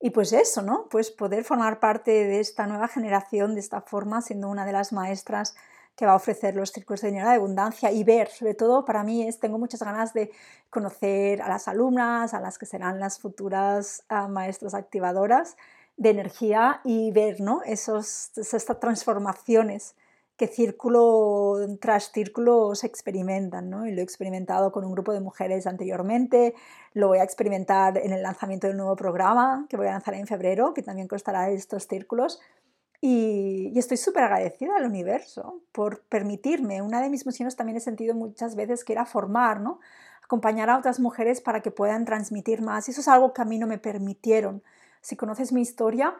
y 0.00 0.10
pues 0.10 0.32
eso, 0.32 0.62
¿no? 0.62 0.88
Pues 0.90 1.10
poder 1.10 1.42
formar 1.42 1.80
parte 1.80 2.12
de 2.12 2.38
esta 2.38 2.66
nueva 2.66 2.86
generación 2.86 3.54
de 3.54 3.60
esta 3.60 3.80
forma, 3.80 4.22
siendo 4.22 4.48
una 4.48 4.64
de 4.64 4.72
las 4.72 4.92
maestras 4.92 5.56
que 5.96 6.06
va 6.06 6.12
a 6.12 6.16
ofrecer 6.16 6.56
los 6.56 6.72
círculos 6.72 7.00
de 7.00 7.08
dinero 7.08 7.28
de 7.28 7.36
abundancia 7.36 7.92
y 7.92 8.02
ver, 8.04 8.28
sobre 8.28 8.54
todo 8.54 8.84
para 8.84 9.04
mí 9.04 9.26
es, 9.26 9.38
tengo 9.38 9.58
muchas 9.58 9.82
ganas 9.82 10.12
de 10.12 10.30
conocer 10.70 11.40
a 11.42 11.48
las 11.48 11.68
alumnas, 11.68 12.34
a 12.34 12.40
las 12.40 12.58
que 12.58 12.66
serán 12.66 12.98
las 12.98 13.20
futuras 13.20 14.04
ah, 14.08 14.28
maestras 14.28 14.74
activadoras 14.74 15.56
de 15.96 16.10
energía 16.10 16.80
y 16.84 17.12
ver, 17.12 17.40
¿no? 17.40 17.62
Esos, 17.64 18.36
estas 18.36 18.80
transformaciones 18.80 19.94
que 20.36 20.48
círculo 20.48 21.58
tras 21.80 22.10
círculo 22.10 22.74
se 22.74 22.88
experimentan, 22.88 23.70
¿no? 23.70 23.86
Y 23.86 23.92
lo 23.92 24.00
he 24.00 24.04
experimentado 24.04 24.72
con 24.72 24.84
un 24.84 24.92
grupo 24.92 25.12
de 25.12 25.20
mujeres 25.20 25.66
anteriormente, 25.68 26.54
lo 26.92 27.08
voy 27.08 27.18
a 27.18 27.22
experimentar 27.22 27.98
en 27.98 28.12
el 28.12 28.22
lanzamiento 28.22 28.66
del 28.66 28.76
nuevo 28.76 28.96
programa 28.96 29.66
que 29.68 29.76
voy 29.76 29.86
a 29.86 29.92
lanzar 29.92 30.14
en 30.14 30.26
febrero, 30.26 30.74
que 30.74 30.82
también 30.82 31.06
costará 31.06 31.50
estos 31.50 31.86
círculos. 31.86 32.40
Y, 33.06 33.78
estoy 33.78 33.98
súper 33.98 34.24
agradecida 34.24 34.76
al 34.76 34.86
universo 34.86 35.60
por 35.72 36.04
permitirme. 36.04 36.80
Una 36.80 37.02
de 37.02 37.10
mis 37.10 37.26
misiones 37.26 37.54
también 37.54 37.76
he 37.76 37.80
sentido 37.80 38.14
muchas 38.14 38.56
veces 38.56 38.82
que 38.82 38.94
era 38.94 39.04
formar, 39.04 39.60
¿no? 39.60 39.78
Acompañar 40.22 40.70
a 40.70 40.78
otras 40.78 41.00
mujeres 41.00 41.42
para 41.42 41.60
que 41.60 41.70
puedan 41.70 42.06
transmitir 42.06 42.62
más. 42.62 42.88
Eso 42.88 43.02
es 43.02 43.08
algo 43.08 43.34
que 43.34 43.42
a 43.42 43.44
mí 43.44 43.58
no 43.58 43.66
me 43.66 43.76
permitieron 43.76 44.62
si 45.02 45.16
conoces 45.16 45.52
mi 45.52 45.60
historia 45.60 46.14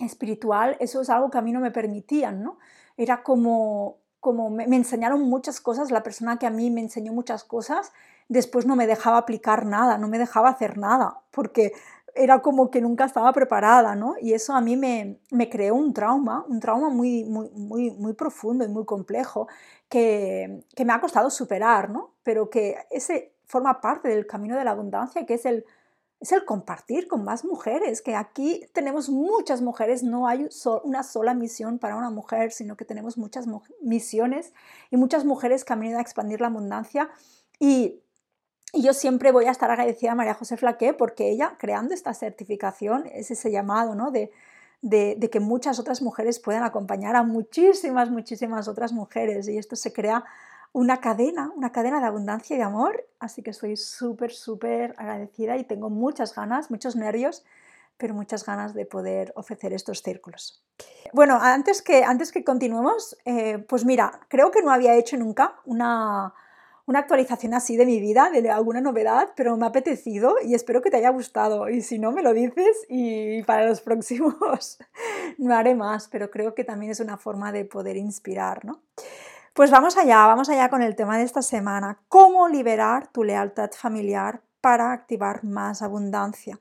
espiritual, 0.00 0.76
eso 0.80 1.00
es 1.00 1.10
algo 1.10 1.30
que 1.30 1.38
a 1.38 1.42
mí 1.42 1.52
no 1.52 1.60
me 1.60 1.70
permitían, 1.70 2.42
¿no? 2.42 2.58
Era 2.96 3.22
como, 3.22 3.98
como 4.18 4.50
me, 4.50 4.66
me 4.66 4.74
enseñaron 4.74 5.22
muchas 5.22 5.60
cosas, 5.60 5.92
la 5.92 6.02
persona 6.02 6.40
que 6.40 6.46
a 6.46 6.50
mí 6.50 6.72
me 6.72 6.80
enseñó 6.80 7.12
muchas 7.12 7.44
cosas, 7.44 7.92
después 8.28 8.66
no 8.66 8.74
me 8.74 8.88
dejaba 8.88 9.18
aplicar 9.18 9.64
nada, 9.64 9.96
no 9.96 10.08
me 10.08 10.18
dejaba 10.18 10.48
hacer 10.48 10.76
nada, 10.76 11.20
porque 11.30 11.70
era 12.14 12.42
como 12.42 12.70
que 12.70 12.80
nunca 12.80 13.04
estaba 13.04 13.32
preparada, 13.32 13.94
¿no? 13.94 14.14
Y 14.20 14.32
eso 14.32 14.54
a 14.54 14.60
mí 14.60 14.76
me, 14.76 15.20
me 15.30 15.48
creó 15.48 15.74
un 15.74 15.92
trauma, 15.92 16.44
un 16.48 16.60
trauma 16.60 16.88
muy, 16.88 17.24
muy, 17.24 17.50
muy, 17.50 17.90
muy 17.92 18.12
profundo 18.14 18.64
y 18.64 18.68
muy 18.68 18.84
complejo 18.84 19.48
que, 19.88 20.64
que, 20.74 20.84
me 20.84 20.92
ha 20.92 21.00
costado 21.00 21.30
superar, 21.30 21.90
¿no? 21.90 22.14
Pero 22.22 22.50
que 22.50 22.76
ese 22.90 23.34
forma 23.44 23.80
parte 23.80 24.08
del 24.08 24.26
camino 24.26 24.56
de 24.56 24.64
la 24.64 24.70
abundancia, 24.70 25.26
que 25.26 25.34
es 25.34 25.44
el, 25.44 25.64
es 26.20 26.32
el 26.32 26.44
compartir 26.44 27.08
con 27.08 27.24
más 27.24 27.44
mujeres, 27.44 28.02
que 28.02 28.14
aquí 28.14 28.66
tenemos 28.72 29.08
muchas 29.08 29.62
mujeres, 29.62 30.02
no 30.02 30.28
hay 30.28 30.48
una 30.84 31.02
sola 31.02 31.34
misión 31.34 31.78
para 31.78 31.96
una 31.96 32.10
mujer, 32.10 32.52
sino 32.52 32.76
que 32.76 32.84
tenemos 32.84 33.16
muchas 33.16 33.46
misiones 33.80 34.52
y 34.90 34.96
muchas 34.98 35.24
mujeres 35.24 35.64
que 35.64 35.72
a 35.72 36.00
expandir 36.00 36.40
la 36.40 36.48
abundancia 36.48 37.08
y 37.58 38.02
y 38.72 38.82
yo 38.82 38.92
siempre 38.94 39.32
voy 39.32 39.46
a 39.46 39.50
estar 39.50 39.70
agradecida 39.70 40.12
a 40.12 40.14
María 40.14 40.34
José 40.34 40.56
Flaqué 40.56 40.92
porque 40.92 41.30
ella, 41.30 41.56
creando 41.58 41.94
esta 41.94 42.14
certificación, 42.14 43.06
es 43.12 43.30
ese 43.30 43.50
llamado 43.50 43.94
¿no? 43.94 44.10
de, 44.10 44.30
de, 44.82 45.30
que 45.30 45.40
muchas 45.40 45.78
otras 45.78 46.02
mujeres 46.02 46.38
puedan 46.38 46.62
acompañar 46.62 47.16
a 47.16 47.22
muchísimas, 47.22 48.10
muchísimas 48.10 48.68
otras 48.68 48.92
mujeres. 48.92 49.48
Y 49.48 49.58
esto 49.58 49.74
se 49.74 49.92
crea 49.92 50.24
una 50.72 51.00
cadena, 51.00 51.50
una 51.56 51.72
cadena 51.72 52.00
de 52.00 52.06
abundancia 52.06 52.54
y 52.54 52.58
de 52.58 52.64
amor. 52.64 53.04
Así 53.18 53.42
que 53.42 53.50
estoy 53.50 53.76
súper, 53.76 54.30
súper 54.30 54.94
agradecida 54.98 55.56
y 55.56 55.64
tengo 55.64 55.90
muchas 55.90 56.34
ganas, 56.34 56.70
muchos 56.70 56.94
nervios, 56.94 57.44
pero 57.96 58.14
muchas 58.14 58.46
ganas 58.46 58.72
de 58.72 58.86
poder 58.86 59.32
ofrecer 59.34 59.72
estos 59.72 60.02
círculos. 60.02 60.64
Bueno, 61.12 61.38
antes 61.40 61.82
que, 61.82 62.04
antes 62.04 62.30
que 62.30 62.44
continuemos, 62.44 63.16
eh, 63.24 63.58
pues 63.58 63.84
mira, 63.84 64.20
creo 64.28 64.52
que 64.52 64.62
no 64.62 64.70
había 64.70 64.94
hecho 64.94 65.16
nunca 65.16 65.56
una 65.64 66.32
una 66.90 66.98
actualización 66.98 67.54
así 67.54 67.76
de 67.76 67.86
mi 67.86 68.00
vida, 68.00 68.30
de 68.30 68.50
alguna 68.50 68.80
novedad, 68.80 69.30
pero 69.36 69.56
me 69.56 69.64
ha 69.64 69.68
apetecido 69.68 70.34
y 70.44 70.54
espero 70.56 70.82
que 70.82 70.90
te 70.90 70.96
haya 70.96 71.10
gustado. 71.10 71.68
Y 71.68 71.82
si 71.82 72.00
no, 72.00 72.10
me 72.10 72.20
lo 72.20 72.34
dices 72.34 72.84
y 72.88 73.44
para 73.44 73.64
los 73.64 73.80
próximos 73.88 74.76
no 75.38 75.54
haré 75.54 75.76
más, 75.76 76.08
pero 76.08 76.32
creo 76.32 76.52
que 76.52 76.64
también 76.64 76.90
es 76.90 76.98
una 76.98 77.16
forma 77.16 77.52
de 77.52 77.64
poder 77.64 77.96
inspirar, 77.96 78.64
¿no? 78.64 78.82
Pues 79.54 79.70
vamos 79.70 79.96
allá, 79.96 80.26
vamos 80.26 80.48
allá 80.48 80.68
con 80.68 80.82
el 80.82 80.96
tema 80.96 81.16
de 81.16 81.22
esta 81.22 81.42
semana. 81.42 82.00
¿Cómo 82.08 82.48
liberar 82.48 83.06
tu 83.06 83.22
lealtad 83.22 83.70
familiar 83.70 84.42
para 84.60 84.90
activar 84.90 85.44
más 85.44 85.82
abundancia? 85.82 86.58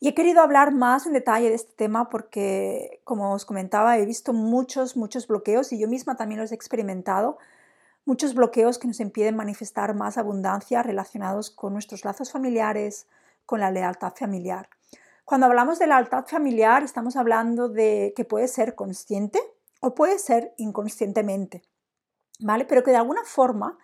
Y 0.00 0.08
he 0.08 0.14
querido 0.14 0.40
hablar 0.40 0.72
más 0.72 1.06
en 1.06 1.12
detalle 1.12 1.50
de 1.50 1.54
este 1.54 1.72
tema 1.74 2.10
porque, 2.10 3.00
como 3.04 3.32
os 3.32 3.44
comentaba, 3.44 3.96
he 3.96 4.04
visto 4.04 4.32
muchos, 4.32 4.96
muchos 4.96 5.28
bloqueos 5.28 5.72
y 5.72 5.78
yo 5.78 5.86
misma 5.86 6.16
también 6.16 6.40
los 6.40 6.50
he 6.50 6.56
experimentado 6.56 7.38
muchos 8.06 8.34
bloqueos 8.34 8.78
que 8.78 8.86
nos 8.86 9.00
impiden 9.00 9.36
manifestar 9.36 9.94
más 9.94 10.16
abundancia 10.16 10.82
relacionados 10.82 11.50
con 11.50 11.74
nuestros 11.74 12.04
lazos 12.04 12.30
familiares, 12.30 13.06
con 13.44 13.60
la 13.60 13.70
lealtad 13.70 14.14
familiar. 14.14 14.70
Cuando 15.24 15.46
hablamos 15.46 15.78
de 15.78 15.88
lealtad 15.88 16.24
familiar 16.26 16.84
estamos 16.84 17.16
hablando 17.16 17.68
de 17.68 18.14
que 18.16 18.24
puede 18.24 18.48
ser 18.48 18.76
consciente 18.76 19.40
o 19.80 19.94
puede 19.94 20.18
ser 20.20 20.54
inconscientemente, 20.56 21.62
¿vale? 22.38 22.64
Pero 22.64 22.84
que 22.84 22.92
de 22.92 22.96
alguna 22.96 23.24
forma 23.24 23.76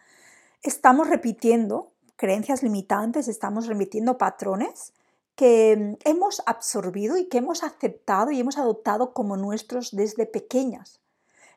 estamos 0.63 1.09
repitiendo 1.09 1.93
creencias 2.15 2.63
limitantes, 2.63 3.27
estamos 3.27 3.67
repitiendo 3.67 4.19
patrones 4.19 4.93
que 5.35 5.99
hemos 6.05 6.43
absorbido 6.47 7.17
y 7.17 7.29
que 7.29 7.39
hemos 7.39 7.65
aceptado 7.65 8.31
y 8.31 8.39
hemos 8.39 8.57
adoptado 8.57 9.13
como 9.13 9.37
nuestros 9.37 9.91
desde 9.91 10.27
pequeñas 10.27 11.03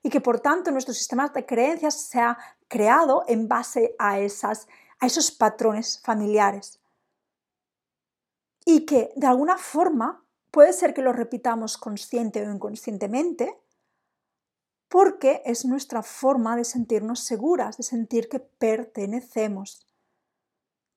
y 0.06 0.10
que 0.12 0.22
por 0.22 0.40
tanto 0.40 0.70
nuestro 0.70 0.94
sistema 0.94 1.30
de 1.30 1.48
creencias 1.48 2.00
se 2.00 2.20
ha 2.20 2.38
creado 2.68 3.24
en 3.28 3.48
base 3.48 3.96
a, 4.00 4.20
esas, 4.20 4.68
a 5.00 5.06
esos 5.06 5.32
patrones 5.32 6.02
familiares. 6.04 6.80
Y 8.66 8.86
que 8.86 9.12
de 9.16 9.28
alguna 9.28 9.58
forma 9.58 10.26
puede 10.52 10.74
ser 10.74 10.94
que 10.94 11.02
lo 11.02 11.14
repitamos 11.14 11.78
consciente 11.78 12.46
o 12.46 12.52
inconscientemente, 12.52 13.58
porque 14.90 15.42
es 15.46 15.66
nuestra 15.66 16.04
forma 16.04 16.56
de 16.56 16.64
sentirnos 16.64 17.20
seguras, 17.20 17.78
de 17.78 17.84
sentir 17.84 18.30
que 18.30 18.40
pertenecemos. 18.40 19.86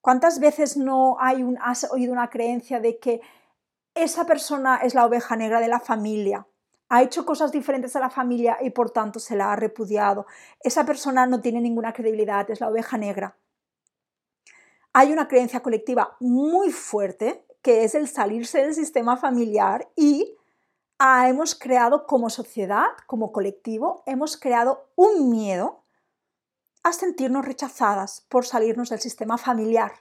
¿Cuántas 0.01 0.39
veces 0.39 0.77
no 0.77 1.17
hay 1.21 1.43
un, 1.43 1.59
has 1.61 1.91
oído 1.91 2.13
una 2.13 2.31
creencia 2.31 2.81
de 2.81 2.99
que 2.99 3.21
esa 3.95 4.25
persona 4.27 4.79
es 4.79 4.95
la 4.95 5.05
oveja 5.05 5.37
negra 5.37 5.61
de 5.61 5.69
la 5.69 5.81
familia? 5.81 6.47
Ha 6.89 7.03
hecho 7.03 7.27
cosas 7.27 7.53
diferentes 7.53 7.95
a 7.97 8.01
la 8.01 8.11
familia 8.11 8.59
y 8.61 8.71
por 8.71 8.91
tanto 8.91 9.21
se 9.21 9.37
la 9.37 9.53
ha 9.53 9.57
repudiado. 9.57 10.27
Esa 10.61 10.85
persona 10.85 11.27
no 11.27 11.41
tiene 11.41 11.61
ninguna 11.61 11.93
credibilidad, 11.93 12.51
es 12.51 12.61
la 12.61 12.69
oveja 12.69 12.97
negra. 12.97 13.37
Hay 14.93 15.13
una 15.13 15.29
creencia 15.29 15.61
colectiva 15.61 16.17
muy 16.21 16.71
fuerte 16.73 17.45
que 17.63 17.85
es 17.85 17.95
el 17.95 18.09
salirse 18.09 18.63
del 18.63 18.75
sistema 18.75 19.17
familiar 19.17 19.89
y 19.97 20.37
hemos 21.27 21.55
creado 21.55 22.07
como 22.07 22.31
sociedad, 22.31 22.87
como 23.07 23.31
colectivo, 23.33 24.03
hemos 24.07 24.37
creado 24.37 24.91
un 24.97 25.31
miedo 25.31 25.85
a 26.83 26.93
sentirnos 26.93 27.45
rechazadas 27.45 28.25
por 28.29 28.47
salirnos 28.47 28.89
del 28.89 29.01
sistema 29.01 29.39
familiar. 29.39 29.93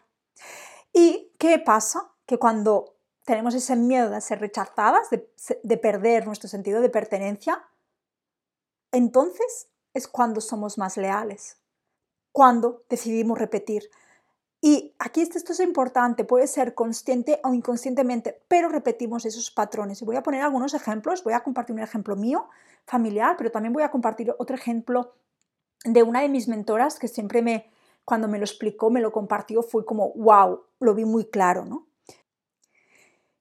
¿Y 0.93 1.33
qué 1.37 1.59
pasa? 1.59 2.11
Que 2.25 2.39
cuando 2.39 2.96
tenemos 3.27 3.53
ese 3.55 3.75
miedo 3.75 4.09
de 4.09 4.21
ser 4.21 4.39
rechazadas, 4.39 5.09
de, 5.09 5.77
perder 5.77 6.25
nuestro 6.25 6.47
sentido 6.47 6.79
de 6.79 6.87
pertenencia, 6.87 7.61
entonces 8.93 9.67
es 9.93 10.07
cuando 10.07 10.39
somos 10.39 10.77
más 10.77 10.95
leales, 10.95 11.57
cuando 12.31 12.85
decidimos 12.89 13.37
repetir. 13.37 13.89
Y 14.61 14.95
aquí 14.97 15.23
esto 15.23 15.51
es 15.51 15.59
importante, 15.59 16.23
puede 16.23 16.47
ser 16.47 16.73
consciente 16.73 17.41
o 17.43 17.53
inconscientemente, 17.53 18.41
pero 18.47 18.69
repetimos 18.69 19.25
esos 19.25 19.51
patrones. 19.51 20.01
Y 20.01 20.05
voy 20.05 20.15
a 20.15 20.23
poner 20.23 20.41
algunos 20.41 20.73
ejemplos, 20.73 21.21
voy 21.25 21.33
a 21.33 21.43
compartir 21.43 21.75
un 21.75 21.81
ejemplo 21.81 22.15
mío, 22.15 22.47
familiar, 22.85 23.35
pero 23.37 23.51
también 23.51 23.73
voy 23.73 23.83
a 23.83 23.91
compartir 23.91 24.33
otro 24.39 24.55
ejemplo 24.55 25.15
de 25.83 26.01
una 26.01 26.21
de 26.21 26.29
mis 26.29 26.47
mentoras 26.47 26.97
que 26.97 27.09
siempre 27.09 27.41
me, 27.41 27.69
cuando 28.05 28.29
me 28.29 28.37
lo 28.37 28.45
explicó, 28.45 28.89
me 28.89 29.01
lo 29.01 29.11
compartió, 29.11 29.63
fue 29.63 29.83
como, 29.83 30.13
wow, 30.13 30.63
lo 30.79 30.95
vi 30.95 31.03
muy 31.03 31.25
claro, 31.25 31.65
¿no? 31.65 31.86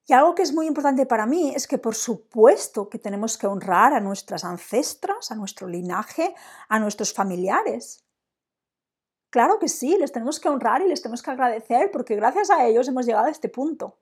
Y 0.09 0.13
algo 0.13 0.35
que 0.35 0.41
es 0.41 0.53
muy 0.53 0.67
importante 0.67 1.05
para 1.05 1.25
mí 1.25 1.51
es 1.53 1.67
que 1.67 1.77
por 1.77 1.93
supuesto 1.93 2.87
que 2.87 2.97
tenemos 2.97 3.37
que 3.37 3.45
honrar 3.45 3.93
a 3.93 3.99
nuestras 3.99 4.45
ancestras, 4.45 5.31
a 5.31 5.35
nuestro 5.35 5.67
linaje, 5.67 6.33
a 6.69 6.79
nuestros 6.79 7.13
familiares. 7.13 8.05
Claro 9.29 9.59
que 9.59 9.67
sí, 9.67 9.97
les 9.99 10.13
tenemos 10.13 10.39
que 10.39 10.47
honrar 10.47 10.81
y 10.81 10.87
les 10.87 11.01
tenemos 11.01 11.21
que 11.21 11.31
agradecer 11.31 11.91
porque 11.91 12.15
gracias 12.15 12.49
a 12.49 12.65
ellos 12.65 12.87
hemos 12.87 13.05
llegado 13.05 13.25
a 13.25 13.31
este 13.31 13.49
punto. 13.49 13.99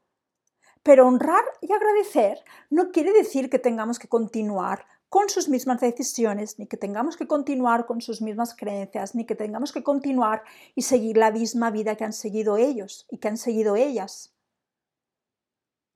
Pero 0.84 1.08
honrar 1.08 1.44
y 1.62 1.74
agradecer 1.74 2.38
no 2.70 2.92
quiere 2.92 3.12
decir 3.12 3.50
que 3.50 3.58
tengamos 3.58 3.98
que 3.98 4.08
continuar 4.08 4.86
con 5.10 5.30
sus 5.30 5.50
mismas 5.50 5.82
decisiones, 5.82 6.60
ni 6.60 6.68
que 6.68 6.78
tengamos 6.78 7.18
que 7.18 7.26
continuar 7.26 7.88
con 7.88 8.02
sus 8.02 8.22
mismas 8.22 8.56
creencias, 8.56 9.16
ni 9.16 9.26
que 9.26 9.34
tengamos 9.34 9.72
que 9.72 9.82
continuar 9.82 10.44
y 10.76 10.84
seguir 10.84 11.18
la 11.18 11.32
misma 11.32 11.72
vida 11.72 11.96
que 11.96 12.04
han 12.04 12.14
seguido 12.14 12.58
ellos 12.58 13.08
y 13.10 13.18
que 13.18 13.30
han 13.30 13.38
seguido 13.38 13.76
ellas. 13.76 14.35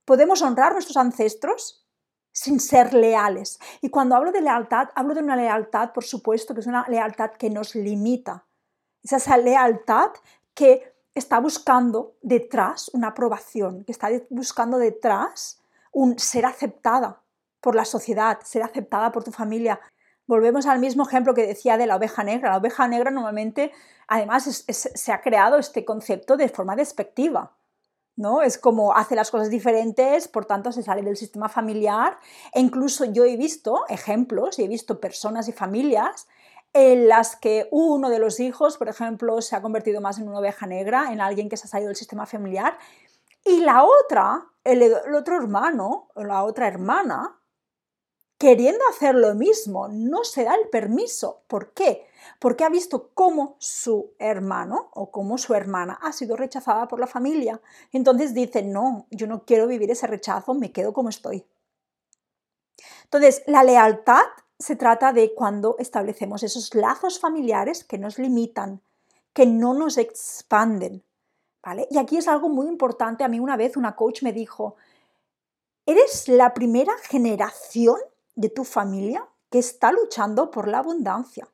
Podemos 0.09 0.41
honrar 0.41 0.73
nuestros 0.73 0.97
ancestros 0.97 1.85
sin 2.31 2.59
ser 2.59 2.95
leales. 2.95 3.59
Y 3.79 3.91
cuando 3.91 4.15
hablo 4.15 4.31
de 4.31 4.41
lealtad, 4.41 4.89
hablo 4.95 5.13
de 5.13 5.21
una 5.21 5.35
lealtad, 5.35 5.93
por 5.93 6.03
supuesto, 6.03 6.55
que 6.55 6.61
es 6.61 6.65
una 6.65 6.83
lealtad 6.89 7.33
que 7.33 7.51
nos 7.51 7.75
limita. 7.75 8.47
Es 9.03 9.11
esa 9.13 9.37
lealtad 9.37 10.09
que 10.55 10.95
está 11.13 11.39
buscando 11.39 12.15
detrás 12.23 12.89
una 12.91 13.09
aprobación, 13.09 13.83
que 13.83 13.91
está 13.91 14.09
buscando 14.31 14.79
detrás 14.79 15.61
un 15.91 16.17
ser 16.17 16.47
aceptada 16.47 17.21
por 17.61 17.75
la 17.75 17.85
sociedad, 17.85 18.39
ser 18.43 18.63
aceptada 18.63 19.11
por 19.11 19.23
tu 19.23 19.31
familia. 19.31 19.79
Volvemos 20.25 20.65
al 20.65 20.79
mismo 20.79 21.07
ejemplo 21.07 21.35
que 21.35 21.45
decía 21.45 21.77
de 21.77 21.85
la 21.85 21.97
oveja 21.97 22.23
negra. 22.23 22.49
La 22.49 22.57
oveja 22.57 22.87
negra 22.87 23.11
normalmente, 23.11 23.71
además, 24.07 24.65
se 24.67 25.11
ha 25.11 25.21
creado 25.21 25.59
este 25.59 25.85
concepto 25.85 26.35
de 26.35 26.49
forma 26.49 26.75
despectiva. 26.75 27.58
¿No? 28.19 28.41
Es 28.41 28.57
como 28.57 28.93
hace 28.95 29.15
las 29.15 29.31
cosas 29.31 29.49
diferentes, 29.49 30.27
por 30.27 30.45
tanto 30.45 30.71
se 30.73 30.83
sale 30.83 31.01
del 31.01 31.15
sistema 31.15 31.47
familiar. 31.47 32.19
E 32.53 32.59
incluso 32.59 33.05
yo 33.05 33.23
he 33.23 33.37
visto 33.37 33.85
ejemplos 33.87 34.59
y 34.59 34.65
he 34.65 34.67
visto 34.67 34.99
personas 34.99 35.47
y 35.47 35.53
familias 35.53 36.27
en 36.73 37.07
las 37.07 37.37
que 37.37 37.67
uno 37.71 38.09
de 38.09 38.19
los 38.19 38.39
hijos, 38.39 38.77
por 38.77 38.89
ejemplo, 38.89 39.41
se 39.41 39.55
ha 39.55 39.61
convertido 39.61 40.01
más 40.01 40.19
en 40.19 40.27
una 40.27 40.39
oveja 40.39 40.67
negra, 40.67 41.11
en 41.13 41.21
alguien 41.21 41.49
que 41.49 41.57
se 41.57 41.65
ha 41.65 41.69
salido 41.69 41.87
del 41.87 41.95
sistema 41.95 42.25
familiar, 42.25 42.77
y 43.45 43.61
la 43.61 43.83
otra, 43.85 44.45
el, 44.65 44.93
otro 45.15 45.37
hermano 45.37 46.09
o 46.13 46.23
la 46.25 46.43
otra 46.43 46.67
hermana, 46.67 47.39
queriendo 48.37 48.83
hacer 48.89 49.15
lo 49.15 49.33
mismo, 49.33 49.87
no 49.87 50.25
se 50.25 50.43
da 50.43 50.55
el 50.55 50.69
permiso. 50.69 51.43
¿Por 51.47 51.73
qué? 51.73 52.05
Porque 52.39 52.63
ha 52.63 52.69
visto 52.69 53.11
cómo 53.13 53.55
su 53.59 54.13
hermano 54.19 54.89
o 54.93 55.11
cómo 55.11 55.37
su 55.37 55.53
hermana 55.53 55.99
ha 56.01 56.11
sido 56.11 56.35
rechazada 56.35 56.87
por 56.87 56.99
la 56.99 57.07
familia. 57.07 57.61
Entonces 57.91 58.33
dice, 58.33 58.63
no, 58.63 59.07
yo 59.11 59.27
no 59.27 59.45
quiero 59.45 59.67
vivir 59.67 59.91
ese 59.91 60.07
rechazo, 60.07 60.53
me 60.53 60.71
quedo 60.71 60.93
como 60.93 61.09
estoy. 61.09 61.45
Entonces, 63.03 63.43
la 63.47 63.63
lealtad 63.63 64.23
se 64.57 64.75
trata 64.75 65.13
de 65.13 65.33
cuando 65.33 65.75
establecemos 65.79 66.43
esos 66.43 66.75
lazos 66.75 67.19
familiares 67.19 67.83
que 67.83 67.97
nos 67.97 68.19
limitan, 68.19 68.81
que 69.33 69.45
no 69.45 69.73
nos 69.73 69.97
expanden. 69.97 71.03
¿vale? 71.63 71.87
Y 71.89 71.97
aquí 71.97 72.17
es 72.17 72.27
algo 72.27 72.49
muy 72.49 72.67
importante. 72.67 73.23
A 73.23 73.27
mí 73.27 73.39
una 73.39 73.57
vez 73.57 73.77
una 73.77 73.95
coach 73.95 74.21
me 74.21 74.33
dijo, 74.33 74.75
eres 75.85 76.27
la 76.27 76.53
primera 76.53 76.93
generación 77.09 77.97
de 78.35 78.49
tu 78.49 78.63
familia 78.63 79.27
que 79.49 79.59
está 79.59 79.91
luchando 79.91 80.51
por 80.51 80.67
la 80.67 80.79
abundancia. 80.79 81.47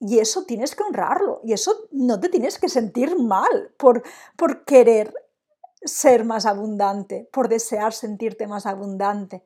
Y 0.00 0.18
eso 0.18 0.44
tienes 0.44 0.74
que 0.74 0.82
honrarlo. 0.82 1.40
Y 1.44 1.52
eso 1.52 1.88
no 1.90 2.20
te 2.20 2.28
tienes 2.28 2.58
que 2.58 2.68
sentir 2.68 3.18
mal 3.18 3.74
por, 3.76 4.02
por 4.36 4.64
querer 4.64 5.12
ser 5.82 6.24
más 6.24 6.46
abundante, 6.46 7.28
por 7.32 7.48
desear 7.48 7.92
sentirte 7.92 8.46
más 8.46 8.66
abundante 8.66 9.44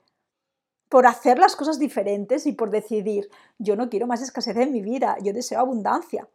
por 0.92 1.06
hacer 1.06 1.38
las 1.38 1.56
cosas 1.56 1.78
diferentes 1.78 2.44
y 2.44 2.52
por 2.52 2.68
decidir, 2.68 3.30
yo 3.56 3.76
no 3.76 3.88
quiero 3.88 4.06
más 4.06 4.20
escasez 4.20 4.54
en 4.58 4.72
mi 4.72 4.82
vida, 4.82 5.16
yo 5.22 5.32
deseo 5.32 5.58
abundancia. 5.58 6.28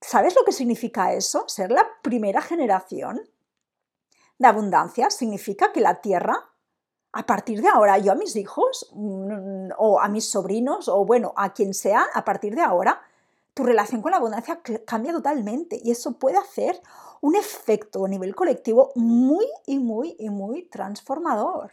¿Sabes 0.00 0.34
lo 0.34 0.44
que 0.44 0.50
significa 0.50 1.12
eso? 1.12 1.44
Ser 1.46 1.70
la 1.70 1.86
primera 2.02 2.42
generación 2.42 3.22
de 4.38 4.48
abundancia 4.48 5.08
significa 5.08 5.70
que 5.70 5.80
la 5.80 6.00
tierra, 6.00 6.51
a 7.12 7.26
partir 7.26 7.60
de 7.60 7.68
ahora, 7.68 7.98
yo 7.98 8.12
a 8.12 8.14
mis 8.14 8.36
hijos 8.36 8.90
mm, 8.94 9.70
o 9.78 10.00
a 10.00 10.08
mis 10.08 10.28
sobrinos 10.28 10.88
o 10.88 11.04
bueno, 11.04 11.32
a 11.36 11.52
quien 11.52 11.74
sea, 11.74 12.06
a 12.14 12.24
partir 12.24 12.54
de 12.54 12.62
ahora, 12.62 13.02
tu 13.54 13.64
relación 13.64 14.00
con 14.00 14.12
la 14.12 14.16
abundancia 14.16 14.60
cambia 14.86 15.12
totalmente 15.12 15.78
y 15.82 15.90
eso 15.90 16.18
puede 16.18 16.38
hacer 16.38 16.80
un 17.20 17.36
efecto 17.36 18.04
a 18.04 18.08
nivel 18.08 18.34
colectivo 18.34 18.92
muy 18.94 19.46
y 19.66 19.78
muy 19.78 20.16
y 20.18 20.30
muy 20.30 20.64
transformador. 20.64 21.72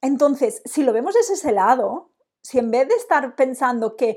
Entonces, 0.00 0.62
si 0.64 0.82
lo 0.82 0.92
vemos 0.92 1.14
desde 1.14 1.34
ese 1.34 1.52
lado, 1.52 2.10
si 2.42 2.58
en 2.58 2.70
vez 2.70 2.88
de 2.88 2.94
estar 2.94 3.34
pensando 3.34 3.96
que 3.96 4.16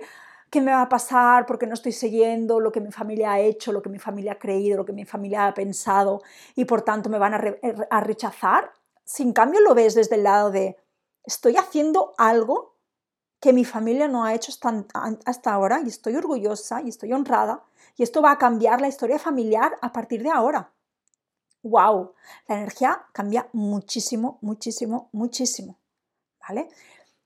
qué 0.54 0.62
me 0.62 0.72
va 0.72 0.84
a 0.84 0.90
pasar 0.90 1.48
porque 1.48 1.66
no 1.66 1.74
estoy 1.74 1.92
siguiendo 1.92 2.60
lo 2.60 2.72
que 2.72 2.80
mi 2.80 2.92
familia 2.92 3.34
ha 3.34 3.40
hecho, 3.40 3.72
lo 3.72 3.82
que 3.82 3.90
mi 3.90 3.98
familia 3.98 4.34
ha 4.34 4.38
creído, 4.40 4.78
lo 4.78 4.86
que 4.86 4.94
mi 4.94 5.04
familia 5.04 5.48
ha 5.48 5.54
pensado 5.56 6.22
y 6.56 6.66
por 6.66 6.84
tanto 6.84 7.10
me 7.10 7.18
van 7.18 7.34
a, 7.34 8.02
rechazar, 8.02 8.72
si 9.06 9.24
en 9.24 9.34
cambio 9.34 9.62
lo 9.62 9.76
ves 9.76 9.96
desde 9.96 10.16
el 10.16 10.24
lado 10.24 10.52
de 10.52 10.78
estoy 11.26 11.58
haciendo 11.58 12.14
algo 12.18 12.78
que 13.40 13.54
mi 13.54 13.66
familia 13.66 14.08
no 14.08 14.24
ha 14.24 14.34
hecho 14.34 14.52
hasta 15.26 15.54
ahora 15.54 15.82
y 15.84 15.90
estoy 15.90 16.16
orgullosa 16.16 16.82
y 16.82 16.90
estoy 16.90 17.12
honrada 17.14 17.64
y 17.98 18.04
esto 18.04 18.22
va 18.22 18.32
a 18.32 18.38
cambiar 18.38 18.82
la 18.82 18.88
historia 18.88 19.20
familiar 19.20 19.78
a 19.82 19.92
partir 19.92 20.24
de 20.24 20.30
ahora 20.30 20.74
wow, 21.64 22.14
la 22.48 22.58
energía 22.58 23.06
cambia 23.14 23.48
muchísimo, 23.54 24.38
muchísimo, 24.42 25.10
muchísimo. 25.14 25.80
¿Vale? 26.48 26.70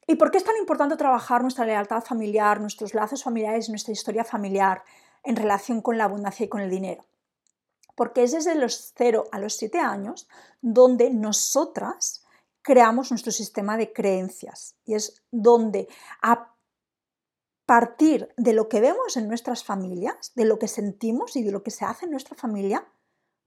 ¿Y 0.06 0.16
por 0.16 0.32
qué 0.32 0.38
es 0.38 0.44
tan 0.44 0.56
importante 0.58 0.96
trabajar 0.96 1.42
nuestra 1.42 1.66
lealtad 1.66 2.04
familiar, 2.04 2.62
nuestros 2.62 2.94
lazos 2.94 3.24
familiares, 3.24 3.68
nuestra 3.68 3.92
historia 3.92 4.24
familiar 4.24 4.84
en 5.24 5.36
relación 5.36 5.82
con 5.82 5.98
la 5.98 6.06
abundancia 6.06 6.46
y 6.46 6.50
con 6.50 6.62
el 6.62 6.70
dinero? 6.70 7.04
Porque 7.98 8.22
es 8.22 8.32
desde 8.32 8.54
los 8.54 8.94
0 8.96 9.24
a 9.32 9.40
los 9.40 9.56
7 9.56 9.80
años 9.80 10.30
donde 10.62 11.10
nosotras 11.10 12.24
creamos 12.62 13.10
nuestro 13.10 13.32
sistema 13.32 13.76
de 13.76 13.92
creencias 13.92 14.76
y 14.86 14.94
es 14.94 15.24
donde 15.32 15.88
a 16.22 16.54
partir 17.66 18.32
de 18.38 18.54
lo 18.54 18.70
que 18.70 18.82
vemos 18.82 19.18
en 19.18 19.28
nuestras 19.28 19.64
familias, 19.64 20.32
de 20.36 20.46
lo 20.46 20.60
que 20.60 20.68
sentimos 20.68 21.36
y 21.36 21.44
de 21.44 21.52
lo 21.52 21.64
que 21.64 21.72
se 21.72 21.86
hace 21.86 22.06
en 22.06 22.12
nuestra 22.12 22.36
familia, 22.36 22.88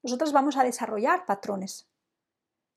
nosotros 0.02 0.32
vamos 0.32 0.56
a 0.56 0.64
desarrollar 0.64 1.26
patrones, 1.26 1.88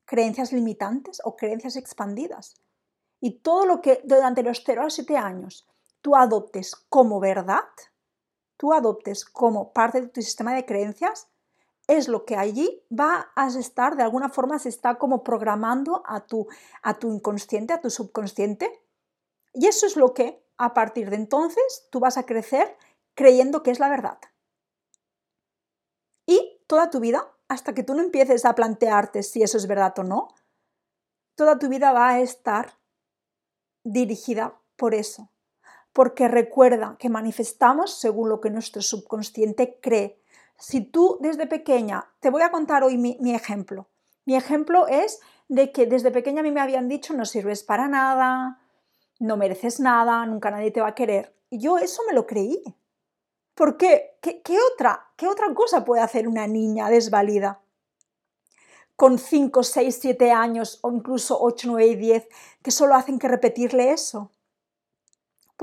creencias 0.06 0.54
limitantes 0.54 1.22
o 1.24 1.36
creencias 1.36 1.76
expandidas. 1.76 2.54
Y 3.20 3.40
todo 3.40 3.66
lo 3.66 3.82
que 3.82 4.02
durante 4.04 4.44
los 4.44 4.62
0 4.64 4.84
a 4.86 4.90
7 4.92 5.18
años 5.18 5.68
tú 6.02 6.16
adoptes 6.16 6.76
como 6.76 7.20
verdad, 7.20 7.66
tú 8.58 8.74
adoptes 8.74 9.26
como 9.26 9.74
parte 9.74 10.02
de 10.02 10.08
tu 10.10 10.22
sistema 10.22 10.54
de 10.54 10.66
creencias, 10.66 11.30
es 11.88 12.08
lo 12.08 12.26
que 12.26 12.36
allí 12.36 12.82
va 12.92 13.32
a 13.36 13.48
estar, 13.48 13.96
de 13.96 14.04
alguna 14.04 14.30
forma 14.30 14.60
se 14.60 14.70
está 14.70 14.96
como 14.96 15.24
programando 15.24 16.04
a 16.06 16.22
tu, 16.22 16.48
a 16.82 16.94
tu 16.96 17.12
inconsciente, 17.12 17.74
a 17.74 17.82
tu 17.82 17.90
subconsciente. 17.90 18.72
Y 19.54 19.68
eso 19.68 19.86
es 19.86 19.96
lo 19.96 20.14
que 20.14 20.44
a 20.58 20.74
partir 20.74 21.10
de 21.10 21.18
entonces 21.18 21.88
tú 21.92 22.00
vas 22.00 22.18
a 22.18 22.26
crecer 22.26 22.78
creyendo 23.16 23.64
que 23.64 23.72
es 23.72 23.80
la 23.80 23.90
verdad 23.90 24.18
toda 26.74 26.90
tu 26.90 27.00
vida, 27.00 27.32
hasta 27.50 27.74
que 27.74 27.84
tú 27.84 27.94
no 27.94 28.02
empieces 28.02 28.46
a 28.46 28.56
plantearte 28.56 29.22
si 29.22 29.44
eso 29.44 29.58
es 29.58 29.68
verdad 29.68 29.94
o 30.00 30.04
no, 30.04 30.34
toda 31.36 31.60
tu 31.60 31.70
vida 31.70 31.92
va 31.92 32.10
a 32.10 32.20
estar 32.20 32.80
dirigida 33.84 34.60
por 34.76 34.96
eso. 34.96 35.30
Porque 35.92 36.28
recuerda 36.28 36.96
que 36.98 37.10
manifestamos 37.10 38.00
según 38.00 38.30
lo 38.30 38.42
que 38.42 38.50
nuestro 38.50 38.82
subconsciente 38.82 39.80
cree. 39.80 40.20
Si 40.58 40.82
tú 40.82 41.18
desde 41.22 41.48
pequeña, 41.48 42.10
te 42.20 42.30
voy 42.30 42.42
a 42.42 42.52
contar 42.52 42.84
hoy 42.84 42.98
mi, 42.98 43.34
ejemplo. 43.34 43.90
Mi 44.26 44.36
ejemplo 44.36 44.88
es 44.88 45.20
de 45.48 45.72
que 45.72 45.86
desde 45.86 46.12
pequeña 46.12 46.40
a 46.40 46.44
mí 46.44 46.52
me 46.52 46.62
habían 46.62 46.88
dicho 46.88 47.14
no 47.14 47.26
sirves 47.26 47.64
para 47.64 47.88
nada, 47.88 48.62
no 49.20 49.38
mereces 49.38 49.80
nada, 49.80 50.26
nunca 50.26 50.52
nadie 50.52 50.72
te 50.72 50.82
va 50.82 50.90
a 50.90 50.96
querer. 50.96 51.36
Y 51.50 51.60
yo 51.60 51.78
eso 51.78 52.02
me 52.08 52.14
lo 52.14 52.26
creí. 52.26 52.62
¿Por 53.56 53.78
qué? 53.78 54.18
¿Qué, 54.22 54.58
otra, 54.74 55.12
¿Qué 55.16 55.28
otra 55.28 55.54
cosa 55.54 55.86
puede 55.86 56.02
hacer 56.02 56.28
una 56.28 56.48
niña 56.48 56.90
desvalida? 56.90 57.62
Con 58.96 59.20
5, 59.20 59.64
6, 59.64 59.98
7 60.02 60.32
años 60.32 60.80
o 60.82 60.92
incluso 60.92 61.38
8, 61.40 61.68
9 61.70 61.88
y 61.88 61.96
10 61.96 62.28
que 62.64 62.72
solo 62.72 62.96
hacen 62.96 63.20
que 63.20 63.28
repetirle 63.28 63.92
eso. 63.92 64.32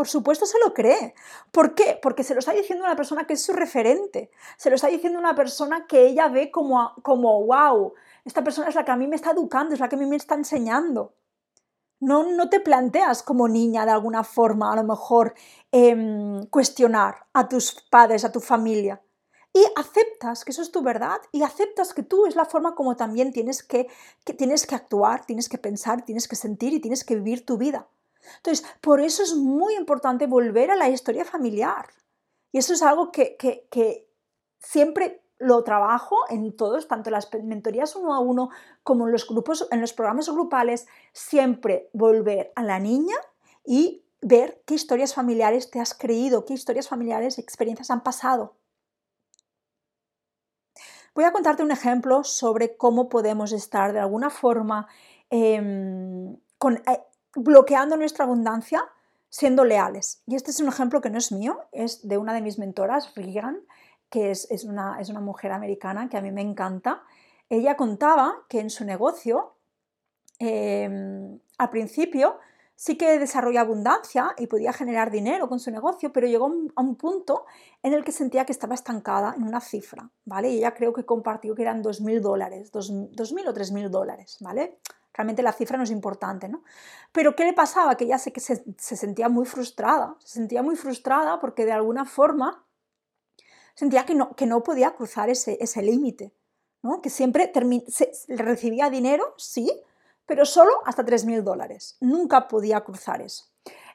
Por 0.01 0.09
supuesto 0.09 0.47
se 0.47 0.59
lo 0.65 0.73
cree. 0.73 1.13
¿Por 1.53 1.75
qué? 1.75 1.99
Porque 2.01 2.25
se 2.25 2.33
lo 2.33 2.39
está 2.39 2.53
diciendo 2.53 2.87
una 2.87 2.97
persona 2.97 3.27
que 3.27 3.35
es 3.35 3.45
su 3.45 3.53
referente. 3.53 4.31
Se 4.57 4.71
lo 4.71 4.77
está 4.77 4.89
diciendo 4.89 5.19
una 5.19 5.35
persona 5.35 5.87
que 5.87 6.07
ella 6.07 6.29
ve 6.29 6.51
como, 6.51 6.95
como 7.03 7.45
wow, 7.45 7.93
esta 8.25 8.43
persona 8.43 8.71
es 8.71 8.75
la 8.75 8.87
que 8.87 8.93
a 8.93 8.97
mí 8.97 9.07
me 9.07 9.17
está 9.17 9.33
educando, 9.33 9.75
es 9.75 9.81
la 9.81 9.91
que 9.91 9.97
a 9.97 9.99
mí 9.99 10.07
me 10.07 10.17
está 10.17 10.37
enseñando. 10.37 11.13
No, 12.01 12.23
no 12.33 12.49
te 12.49 12.61
planteas 12.61 13.23
como 13.23 13.47
niña 13.47 13.85
de 13.85 13.91
alguna 13.91 14.25
forma, 14.25 14.73
a 14.73 14.77
lo 14.77 14.85
mejor, 14.85 15.35
em, 15.71 16.47
cuestionar 16.47 17.27
a 17.35 17.47
tus 17.47 17.75
padres, 17.91 18.25
a 18.25 18.33
tu 18.33 18.41
familia. 18.41 19.03
Y 19.53 19.63
aceptas 19.77 20.47
que 20.47 20.53
eso 20.53 20.63
es 20.63 20.73
tu 20.73 20.81
verdad 20.81 21.21
y 21.31 21.43
aceptas 21.43 21.93
que 21.93 22.03
tú 22.03 22.25
es 22.25 22.37
la 22.37 22.47
forma 22.47 22.75
como 22.75 22.97
también 22.97 23.35
tienes 23.35 23.63
que, 23.63 23.87
tienes 24.39 24.67
que 24.67 24.77
actuar, 24.77 25.27
tienes 25.27 25.51
que 25.51 25.59
pensar, 25.59 26.07
tienes 26.07 26.27
que 26.27 26.37
sentir 26.37 26.73
y 26.73 26.81
tienes 26.81 27.05
que 27.05 27.17
vivir 27.17 27.45
tu 27.45 27.59
vida. 27.59 27.87
Entonces, 28.37 28.67
por 28.81 29.01
eso 29.01 29.23
es 29.23 29.35
muy 29.35 29.75
importante 29.75 30.27
volver 30.27 30.71
a 30.71 30.77
la 30.77 30.89
historia 30.89 31.25
familiar. 31.25 31.87
Y 32.53 32.59
eso 32.59 32.73
es 32.73 32.83
algo 32.83 33.13
que, 33.13 33.37
siempre 34.59 35.23
lo 35.39 35.65
trabajo 35.65 36.17
en 36.29 36.55
todos, 36.55 36.87
tanto 36.87 37.09
en 37.09 37.15
las 37.15 37.33
mentorías 37.33 37.97
uno 37.97 38.15
a 38.15 38.21
uno 38.21 38.51
como 38.83 39.07
en 39.07 39.13
los 39.13 39.27
grupos, 39.27 39.67
en 39.71 39.81
los 39.81 39.95
programas 39.95 40.29
grupales, 40.29 40.87
siempre 41.13 41.89
volver 41.95 42.53
a 42.57 42.63
la 42.63 42.79
niña 42.79 43.17
y 43.65 44.05
ver 44.21 44.63
qué 44.67 44.75
historias 44.75 45.15
familiares 45.15 45.71
te 45.71 45.81
has 45.81 45.95
creído, 45.95 46.45
qué 46.45 46.53
historias 46.53 46.89
familiares, 46.89 47.39
experiencias 47.39 47.91
han 47.91 48.03
pasado. 48.03 48.57
Voy 51.15 51.25
a 51.25 51.33
contarte 51.33 51.63
un 51.63 51.71
ejemplo 51.71 52.23
sobre 52.23 52.77
cómo 52.77 53.09
podemos 53.09 53.53
estar 53.53 53.93
de 53.93 53.99
alguna 53.99 54.31
forma 54.31 54.89
em, 55.31 56.35
eh, 56.35 57.05
bloqueando 57.35 57.97
nuestra 57.97 58.25
abundancia 58.25 58.85
siendo 59.29 59.65
leales. 59.65 60.23
Y 60.27 60.35
este 60.35 60.51
es 60.51 60.61
un 60.61 60.69
ejemplo 60.69 61.01
que 61.01 61.11
no 61.11 61.19
es 61.19 61.33
mío, 61.33 61.61
es 61.73 62.07
de 62.07 62.19
una 62.19 62.35
de 62.35 62.43
mis 62.43 62.59
mentoras, 62.59 63.15
Regan, 63.15 63.61
que 64.11 64.33
es, 64.33 64.65
una, 64.65 65.01
es 65.01 65.09
una 65.09 65.21
mujer 65.21 65.53
americana 65.53 66.09
que 66.09 66.17
a 66.17 66.21
mí 66.21 66.33
me 66.33 66.43
encanta, 66.43 67.05
ella 67.49 67.77
contaba 67.77 68.45
que 68.49 68.61
en 68.61 68.71
su 68.71 68.85
negocio, 68.85 69.55
em, 70.39 71.39
al 71.59 71.71
principio, 71.71 72.39
sí 72.75 72.97
que 72.97 73.19
desarrolló 73.19 73.61
abundancia 73.61 74.35
y 74.39 74.47
podía 74.47 74.73
generar 74.73 75.11
dinero 75.11 75.49
con 75.49 75.61
su 75.61 75.71
negocio, 75.71 76.13
pero 76.13 76.27
llegó 76.27 76.47
a 76.75 76.83
un 76.83 76.97
punto 76.97 77.45
en 77.83 77.93
el 77.93 78.05
que 78.05 78.11
sentía 78.11 78.47
que 78.47 78.53
estaba 78.53 78.75
estancada 78.75 79.35
en 79.37 79.43
una 79.45 79.61
cifra, 79.61 80.11
¿vale? 80.25 80.51
Y 80.51 80.59
ella 80.59 80.75
creo 80.75 80.93
que 80.93 81.05
compartió 81.05 81.55
que 81.55 81.63
eran 81.63 81.83
2.000 81.83 82.21
dólares, 82.21 82.73
2.000 82.73 83.49
o 83.49 83.53
3.000 83.55 83.91
dólares, 83.91 84.39
¿vale? 84.41 84.79
Realmente 85.13 85.43
la 85.43 85.53
cifra 85.53 85.77
no 85.77 85.85
es 85.85 85.91
importante, 85.91 86.49
¿no? 86.49 86.63
Pero 87.13 87.35
¿qué 87.35 87.45
le 87.45 87.53
pasaba? 87.53 87.97
Que 87.97 88.05
ella 88.05 88.19
se, 88.19 88.33
se, 88.39 88.65
se 88.79 88.97
sentía 88.97 89.29
muy 89.29 89.45
frustrada, 89.45 90.17
se 90.21 90.35
sentía 90.35 90.63
muy 90.63 90.77
frustrada 90.77 91.41
porque 91.41 91.65
de 91.65 91.73
alguna 91.73 92.05
forma 92.05 92.65
sentía 93.75 94.05
que 94.05 94.15
no, 94.15 94.37
que 94.37 94.47
no 94.47 94.63
podía 94.63 94.93
cruzar 94.93 95.31
ese, 95.31 95.57
ese 95.61 95.83
límite, 95.83 96.35
¿no? 96.83 97.01
que 97.01 97.09
siempre 97.09 97.51
recibía 98.29 98.91
dinero, 98.91 99.35
sí, 99.39 99.71
pero 100.27 100.45
solo 100.45 100.71
hasta 100.85 101.05
3.000 101.05 101.43
dólares. 101.43 101.97
Nunca 102.01 102.47
podía 102.47 102.83
cruzar 102.83 103.23
eso. 103.23 103.47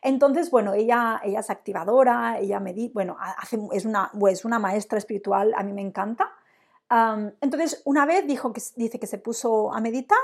Entonces, 0.01 0.51
bueno, 0.51 0.73
ella, 0.73 1.21
ella 1.23 1.39
es 1.39 1.49
activadora, 1.49 2.39
ella 2.39 2.59
me 2.59 2.73
bueno, 2.93 3.15
es, 3.71 3.85
una, 3.85 4.11
es 4.29 4.43
una 4.43 4.59
maestra 4.59 4.97
espiritual, 4.97 5.53
a 5.55 5.63
mí 5.63 5.71
me 5.71 5.81
encanta. 5.81 6.31
entonces, 7.41 7.81
una 7.85 8.05
vez 8.05 8.27
dijo 8.27 8.53
que, 8.53 8.61
dice 8.75 8.99
que 8.99 9.07
se 9.07 9.17
puso 9.17 9.73
a 9.73 9.81
meditar 9.81 10.17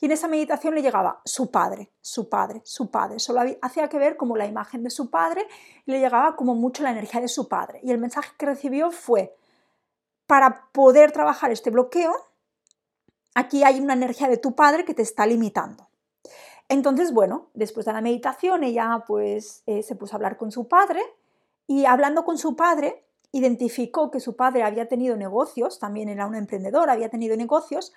y 0.00 0.06
en 0.06 0.12
esa 0.12 0.28
meditación 0.28 0.74
le 0.74 0.82
llegaba 0.82 1.20
su 1.24 1.50
padre, 1.50 1.90
su 2.00 2.28
padre, 2.28 2.60
su 2.64 2.90
padre. 2.90 3.18
Solo 3.18 3.40
hacía 3.62 3.88
que 3.88 3.98
ver 3.98 4.16
como 4.16 4.36
la 4.36 4.46
imagen 4.46 4.82
de 4.82 4.90
su 4.90 5.10
padre 5.10 5.46
y 5.86 5.92
le 5.92 6.00
llegaba 6.00 6.36
como 6.36 6.54
mucho 6.54 6.82
la 6.82 6.90
energía 6.90 7.20
de 7.20 7.28
su 7.28 7.48
padre. 7.48 7.80
Y 7.82 7.90
el 7.90 7.98
mensaje 7.98 8.32
que 8.36 8.46
recibió 8.46 8.90
fue, 8.90 9.36
para 10.26 10.68
poder 10.72 11.12
trabajar 11.12 11.50
este 11.52 11.70
bloqueo, 11.70 12.14
aquí 13.34 13.64
hay 13.64 13.80
una 13.80 13.94
energía 13.94 14.28
de 14.28 14.36
tu 14.36 14.54
padre 14.54 14.84
que 14.84 14.94
te 14.94 15.02
está 15.02 15.26
limitando. 15.26 15.88
Entonces, 16.68 17.12
bueno, 17.12 17.50
después 17.54 17.86
de 17.86 17.92
la 17.92 18.00
meditación 18.00 18.64
ella 18.64 19.04
pues 19.06 19.62
eh, 19.66 19.82
se 19.82 19.96
puso 19.96 20.14
a 20.14 20.16
hablar 20.16 20.36
con 20.36 20.50
su 20.50 20.66
padre 20.66 21.02
y 21.66 21.84
hablando 21.84 22.24
con 22.24 22.38
su 22.38 22.56
padre 22.56 23.04
identificó 23.32 24.10
que 24.10 24.20
su 24.20 24.36
padre 24.36 24.62
había 24.62 24.86
tenido 24.86 25.16
negocios, 25.16 25.78
también 25.78 26.08
era 26.08 26.26
un 26.26 26.36
emprendedor, 26.36 26.88
había 26.88 27.08
tenido 27.08 27.36
negocios, 27.36 27.92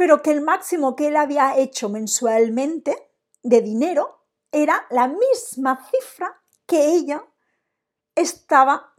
pero 0.00 0.22
que 0.22 0.30
el 0.30 0.40
máximo 0.40 0.96
que 0.96 1.08
él 1.08 1.16
había 1.16 1.58
hecho 1.58 1.90
mensualmente 1.90 3.10
de 3.42 3.60
dinero 3.60 4.24
era 4.50 4.86
la 4.88 5.08
misma 5.08 5.86
cifra 5.90 6.40
que 6.64 6.86
ella 6.86 7.22
estaba 8.14 8.94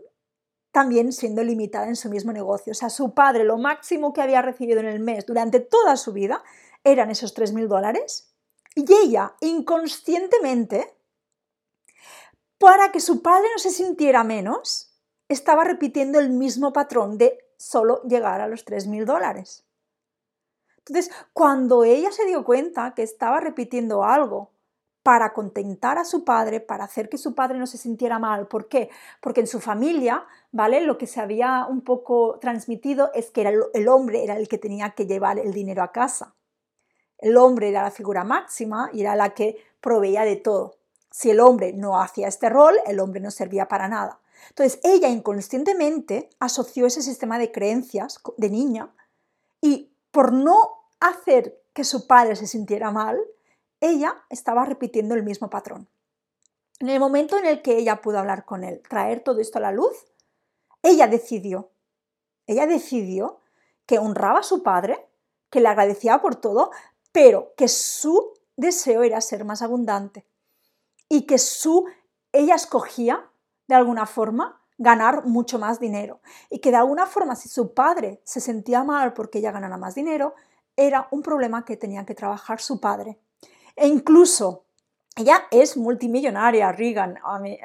también 0.72 1.12
siendo 1.12 1.44
limitada 1.44 1.88
en 1.88 1.96
su 1.96 2.08
mismo 2.08 2.32
negocio. 2.32 2.70
O 2.70 2.76
sea, 2.76 2.92
su 2.92 3.16
padre 3.16 3.46
lo 3.46 3.58
máximo 3.58 4.14
que 4.14 4.22
había 4.22 4.44
recibido 4.44 4.80
en 4.80 4.86
el 4.86 5.00
mes 5.00 5.26
durante 5.26 5.60
toda 5.60 5.98
su 5.98 6.14
vida 6.14 6.44
eran 6.84 7.10
esos 7.10 7.36
3.000 7.36 7.66
dólares 7.66 8.36
y 8.76 8.86
ella, 8.94 9.34
inconscientemente, 9.40 10.96
para 12.60 12.92
que 12.92 13.00
su 13.00 13.24
padre 13.24 13.48
no 13.52 13.58
se 13.58 13.72
sintiera 13.72 14.24
menos, 14.24 14.94
estaba 15.28 15.64
repitiendo 15.64 16.20
el 16.20 16.30
mismo 16.30 16.72
patrón 16.72 17.18
de 17.18 17.40
solo 17.58 18.04
llegar 18.04 18.40
a 18.40 18.48
los 18.48 18.68
3.000 18.68 19.06
dólares. 19.06 19.66
Entonces, 20.86 21.13
cuando 21.34 21.84
ella 21.84 22.12
se 22.12 22.26
dio 22.26 22.44
cuenta 22.44 22.94
que 22.96 23.04
estaba 23.04 23.39
repitiendo 23.39 24.04
algo 24.04 24.52
para 25.04 25.34
contentar 25.34 25.98
a 25.98 26.06
su 26.06 26.24
padre, 26.24 26.60
para 26.60 26.84
hacer 26.84 27.10
que 27.10 27.17
su 27.17 27.34
padre 27.34 27.58
no 27.58 27.65
se 27.65 27.78
sintiera 27.78 28.20
mal. 28.20 28.48
¿Por 28.48 28.67
qué? 28.67 28.89
Porque 29.20 29.41
en 29.41 29.48
su 29.48 29.60
familia, 29.60 30.26
¿vale? 30.52 30.82
Lo 30.82 30.98
que 30.98 31.08
se 31.08 31.20
había 31.20 31.65
un 31.67 31.82
poco 31.82 32.38
transmitido 32.39 33.12
es 33.13 33.32
que 33.32 33.41
el 33.74 33.88
hombre 33.88 34.24
era 34.24 34.38
el 34.38 34.48
que 34.48 34.58
tenía 34.58 34.91
que 34.91 35.08
llevar 35.08 35.39
el 35.39 35.54
dinero 35.54 35.82
a 35.82 35.91
casa. 35.91 36.36
El 37.17 37.38
hombre 37.38 37.70
era 37.70 37.84
la 37.84 37.91
figura 37.91 38.24
máxima 38.24 38.89
y 38.94 39.02
era 39.02 39.15
la 39.15 39.34
que 39.34 39.63
proveía 39.80 40.24
de 40.24 40.36
todo. 40.36 40.78
Si 41.10 41.30
el 41.30 41.39
hombre 41.39 41.74
no 41.74 42.00
hacía 42.00 42.28
este 42.28 42.50
rol, 42.50 42.76
el 42.86 43.00
hombre 43.00 43.22
no 43.22 43.32
servía 43.32 43.67
para 43.67 43.88
nada. 43.88 44.20
Entonces 44.50 44.80
ella 44.84 45.10
inconscientemente 45.10 46.30
asoció 46.39 46.86
ese 46.86 47.02
sistema 47.02 47.38
de 47.38 47.52
creencias 47.52 48.20
de 48.38 48.50
niña 48.50 48.94
y 49.62 49.90
por 50.12 50.34
no 50.34 50.86
hacer 51.00 51.62
que 51.74 51.84
su 51.84 52.08
padre 52.08 52.36
se 52.36 52.47
sintiera 52.47 52.91
mal, 52.91 53.19
ella 53.80 54.24
estaba 54.30 54.65
repitiendo 54.65 55.15
el 55.15 55.24
mismo 55.24 55.50
patrón. 55.50 55.89
En 56.80 56.89
el 56.89 57.00
momento 57.00 57.38
en 57.38 57.45
el 57.45 57.62
que 57.62 57.78
ella 57.78 58.02
pudo 58.02 58.19
hablar 58.19 58.45
con 58.45 58.63
él, 58.63 58.82
traer 58.88 59.24
todo 59.24 59.39
esto 59.39 59.58
a 59.58 59.62
la 59.62 59.71
luz, 59.71 60.06
ella 60.84 61.08
decidió, 61.08 61.71
ella 62.47 62.65
decidió 62.65 63.39
que 63.86 64.00
honraba 64.00 64.39
a 64.39 64.43
su 64.43 64.63
padre, 64.63 65.08
que 65.50 65.62
le 65.62 65.67
agradecía 65.67 66.21
por 66.21 66.36
todo, 66.36 66.71
pero 67.12 67.54
que 67.56 67.67
su 67.67 68.34
deseo 68.56 69.04
era 69.04 69.21
ser 69.21 69.45
más 69.45 69.62
abundante 69.62 70.26
y 71.10 71.24
que 71.24 71.38
su 71.38 71.86
ella 72.32 72.56
escogía 72.56 73.30
de 73.67 73.76
alguna 73.76 74.06
forma 74.06 74.61
ganar 74.82 75.26
mucho 75.26 75.60
más 75.60 75.80
dinero. 75.80 76.20
Y 76.50 76.60
que 76.60 76.72
de 76.72 76.78
alguna 76.78 77.06
forma 77.06 77.36
si 77.36 77.50
su 77.50 77.74
padre 77.74 78.20
se 78.24 78.41
sentía 78.41 78.84
mal 78.84 79.13
porque 79.13 79.39
ella 79.39 79.52
ganara 79.52 79.78
más 79.78 79.96
dinero 79.96 80.34
era 80.76 81.08
un 81.12 81.22
problema 81.22 81.63
que 81.63 81.78
tenía 81.78 82.06
que 82.06 82.15
trabajar 82.15 82.60
su 82.60 82.80
padre. 82.80 83.20
E 83.76 83.88
incluso 83.88 84.65
ella 85.15 85.44
es 85.52 85.78
multimillonaria, 85.78 86.72
Regan, 86.72 87.20
a 87.24 87.39
mí, 87.39 87.60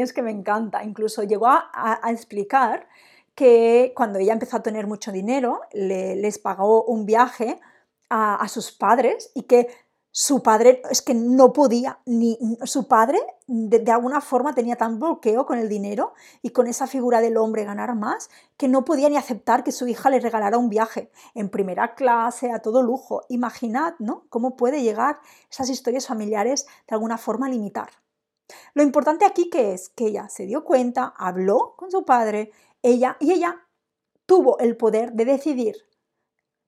es 0.00 0.12
que 0.12 0.22
me 0.22 0.30
encanta, 0.30 0.82
incluso 0.82 1.22
llegó 1.22 1.46
a, 1.46 2.00
explicar 2.08 2.88
que 3.34 3.92
cuando 3.94 4.18
ella 4.18 4.32
empezó 4.32 4.56
a 4.56 4.62
tener 4.62 4.86
mucho 4.86 5.12
dinero, 5.12 5.60
les 5.72 6.38
pagó 6.38 6.84
un 6.84 7.04
viaje 7.04 7.60
a, 8.08 8.48
sus 8.48 8.72
padres 8.72 9.30
y 9.34 9.42
que 9.42 9.68
su 10.18 10.42
padre 10.42 10.80
es 10.88 11.02
que 11.02 11.12
no 11.12 11.52
podía, 11.52 12.00
ni 12.06 12.38
su 12.64 12.88
padre 12.88 13.20
de, 13.46 13.92
alguna 13.92 14.22
forma 14.22 14.54
tenía 14.54 14.76
tan 14.76 14.98
bloqueo 14.98 15.44
con 15.44 15.58
el 15.58 15.68
dinero 15.68 16.14
y 16.40 16.52
con 16.52 16.68
esa 16.68 16.86
figura 16.86 17.20
del 17.20 17.36
hombre 17.36 17.66
ganar 17.66 17.94
más 17.96 18.30
que 18.56 18.66
no 18.66 18.82
podía 18.86 19.10
ni 19.10 19.18
aceptar 19.18 19.62
que 19.62 19.72
su 19.72 19.86
hija 19.86 20.08
le 20.08 20.18
regalara 20.18 20.56
un 20.56 20.70
viaje 20.70 21.10
en 21.34 21.50
primera 21.50 21.94
clase, 21.94 22.50
a 22.50 22.60
todo 22.60 22.82
lujo. 22.82 23.24
Imaginad, 23.28 23.92
¿no? 23.98 24.24
Cómo 24.30 24.56
puede 24.56 24.80
llegar 24.80 25.20
esas 25.50 25.68
historias 25.68 26.06
familiares 26.06 26.64
de 26.88 26.94
alguna 26.94 27.18
forma 27.18 27.44
a 27.44 27.50
limitar. 27.50 27.90
Lo 28.72 28.82
importante 28.82 29.26
aquí 29.26 29.50
que 29.50 29.74
es 29.74 29.90
que 29.90 30.06
ella 30.06 30.30
se 30.30 30.46
dio 30.46 30.64
cuenta, 30.64 31.12
habló 31.18 31.74
con 31.76 31.90
su 31.90 32.06
padre, 32.06 32.52
ella 32.82 33.18
y 33.20 33.32
ella 33.32 33.66
tuvo 34.24 34.58
el 34.60 34.78
poder 34.78 35.12
de 35.12 35.26
decidir, 35.26 35.76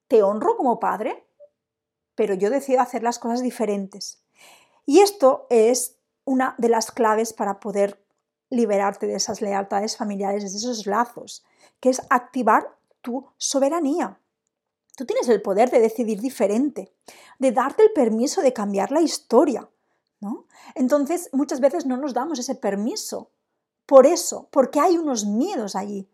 ¿te 0.07 0.23
honro 0.23 0.55
como 0.55 0.79
padre? 0.79 1.28
Pero 2.19 2.35
yo 2.35 2.51
decido 2.51 2.81
hacer 2.81 3.05
las 3.05 3.21
cosas 3.21 3.43
diferentes. 3.43 4.19
Y 4.87 4.99
esto 5.03 5.47
es 5.51 5.95
una 6.25 6.57
de 6.59 6.69
las 6.69 6.91
claves 6.91 7.33
para 7.33 7.61
poder 7.61 8.05
liberarte 8.51 9.07
de 9.07 9.15
esas 9.15 9.41
lealtades 9.41 9.97
familiares, 9.97 10.43
de 10.43 10.59
esos 10.59 10.89
lazos, 10.89 11.45
que 11.79 11.91
es 11.91 12.03
activar 12.11 12.77
tu 13.03 13.25
soberanía. 13.37 14.19
Tú 14.97 15.07
tienes 15.07 15.29
el 15.29 15.41
poder 15.43 15.71
de 15.71 15.79
decidir 15.79 16.21
diferente, 16.21 16.93
de 17.39 17.53
darte 17.53 17.85
el 17.85 17.93
permiso 17.93 18.43
de 18.43 18.53
cambiar 18.53 18.91
la 18.91 19.01
historia. 19.01 19.71
¿no? 20.19 20.47
Entonces, 20.75 21.31
muchas 21.33 21.61
veces 21.61 21.87
no 21.87 21.99
nos 21.99 22.15
damos 22.15 22.41
ese 22.41 22.57
permiso. 22.57 23.31
Por 23.87 24.07
eso, 24.07 24.49
porque 24.51 24.81
hay 24.81 24.99
unos 24.99 25.25
miedos 25.25 25.77
allí. 25.77 26.11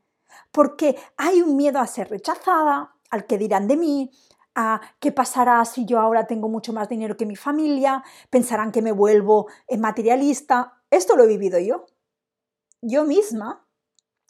Porque 0.52 0.98
hay 1.16 1.40
un 1.40 1.56
miedo 1.56 1.78
a 1.78 1.86
ser 1.86 2.10
rechazada, 2.10 2.94
al 3.08 3.24
que 3.24 3.38
dirán 3.38 3.68
de 3.68 3.78
mí, 3.78 4.10
a 4.54 4.80
qué 5.00 5.12
pasará 5.12 5.64
si 5.64 5.84
yo 5.84 6.00
ahora 6.00 6.26
tengo 6.26 6.48
mucho 6.48 6.72
más 6.72 6.88
dinero 6.88 7.16
que 7.16 7.26
mi 7.26 7.36
familia, 7.36 8.04
pensarán 8.30 8.72
que 8.72 8.82
me 8.82 8.92
vuelvo 8.92 9.48
eh, 9.68 9.78
materialista. 9.78 10.80
Esto 10.90 11.16
lo 11.16 11.24
he 11.24 11.28
vivido 11.28 11.58
yo. 11.58 11.86
Yo 12.80 13.04
misma, 13.04 13.66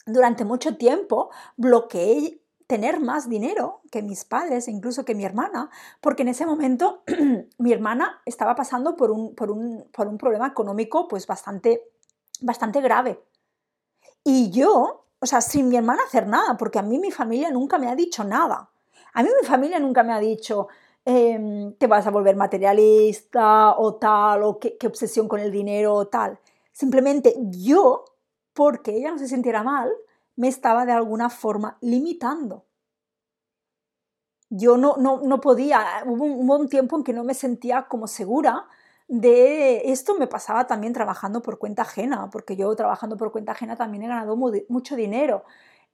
durante 0.05 0.45
mucho 0.45 0.77
tiempo, 0.77 1.29
bloqueé 1.57 2.41
tener 2.67 2.99
más 2.99 3.29
dinero 3.29 3.81
que 3.91 4.01
mis 4.01 4.25
padres 4.25 4.67
e 4.67 4.71
incluso 4.71 5.05
que 5.05 5.13
mi 5.13 5.23
hermana, 5.23 5.69
porque 6.01 6.23
en 6.23 6.29
ese 6.29 6.45
momento 6.45 7.03
mi 7.59 7.71
hermana 7.71 8.21
estaba 8.25 8.55
pasando 8.55 8.95
por 8.95 9.11
un, 9.11 9.35
por 9.35 9.51
un, 9.51 9.87
por 9.91 10.07
un 10.07 10.17
problema 10.17 10.47
económico 10.47 11.07
pues 11.07 11.27
bastante, 11.27 11.91
bastante 12.41 12.81
grave. 12.81 13.23
Y 14.23 14.49
yo, 14.49 15.05
o 15.19 15.25
sea, 15.25 15.41
sin 15.41 15.69
mi 15.69 15.75
hermana 15.75 16.03
hacer 16.07 16.27
nada, 16.27 16.57
porque 16.57 16.79
a 16.79 16.81
mí 16.81 16.97
mi 16.97 17.11
familia 17.11 17.51
nunca 17.51 17.77
me 17.77 17.89
ha 17.89 17.95
dicho 17.95 18.23
nada. 18.23 18.71
A 19.15 19.23
mí 19.23 19.29
mi 19.41 19.47
familia 19.47 19.79
nunca 19.79 20.03
me 20.03 20.13
ha 20.13 20.19
dicho, 20.19 20.67
em, 21.05 21.73
te 21.75 21.87
vas 21.87 22.05
a 22.05 22.11
volver 22.11 22.35
materialista 22.35 23.77
o 23.77 23.95
tal, 23.95 24.43
o 24.43 24.59
qué, 24.59 24.77
qué 24.77 24.87
obsesión 24.87 25.29
con 25.29 25.39
el 25.39 25.51
dinero 25.51 25.93
o 25.93 26.07
tal. 26.07 26.37
Simplemente 26.73 27.33
yo, 27.49 28.03
porque 28.53 28.91
ella 28.97 29.11
no 29.11 29.17
se 29.17 29.29
sintiera 29.29 29.63
mal, 29.63 29.89
me 30.35 30.49
estaba 30.49 30.85
de 30.85 30.91
alguna 30.91 31.29
forma 31.29 31.77
limitando. 31.79 32.65
Yo 34.49 34.75
no, 34.75 34.95
no, 34.97 35.21
no 35.21 35.39
podía, 35.39 36.03
hubo 36.05 36.25
un, 36.25 36.45
hubo 36.45 36.57
un, 36.57 36.67
tiempo 36.67 36.97
en 36.97 37.03
que 37.05 37.13
no 37.13 37.23
me 37.23 37.33
sentía 37.33 37.83
como 37.87 38.07
segura 38.07 38.67
de 39.07 39.91
esto, 39.91 40.15
me 40.15 40.27
pasaba 40.27 40.67
también 40.67 40.91
trabajando 40.91 41.41
por 41.41 41.57
cuenta 41.57 41.83
ajena, 41.83 42.29
porque 42.29 42.57
yo 42.57 42.75
trabajando 42.75 43.15
por 43.15 43.31
cuenta 43.31 43.53
ajena 43.53 43.77
también 43.77 44.03
he 44.03 44.07
ganado 44.07 44.35
mucho 44.35 44.95
dinero. 44.97 45.45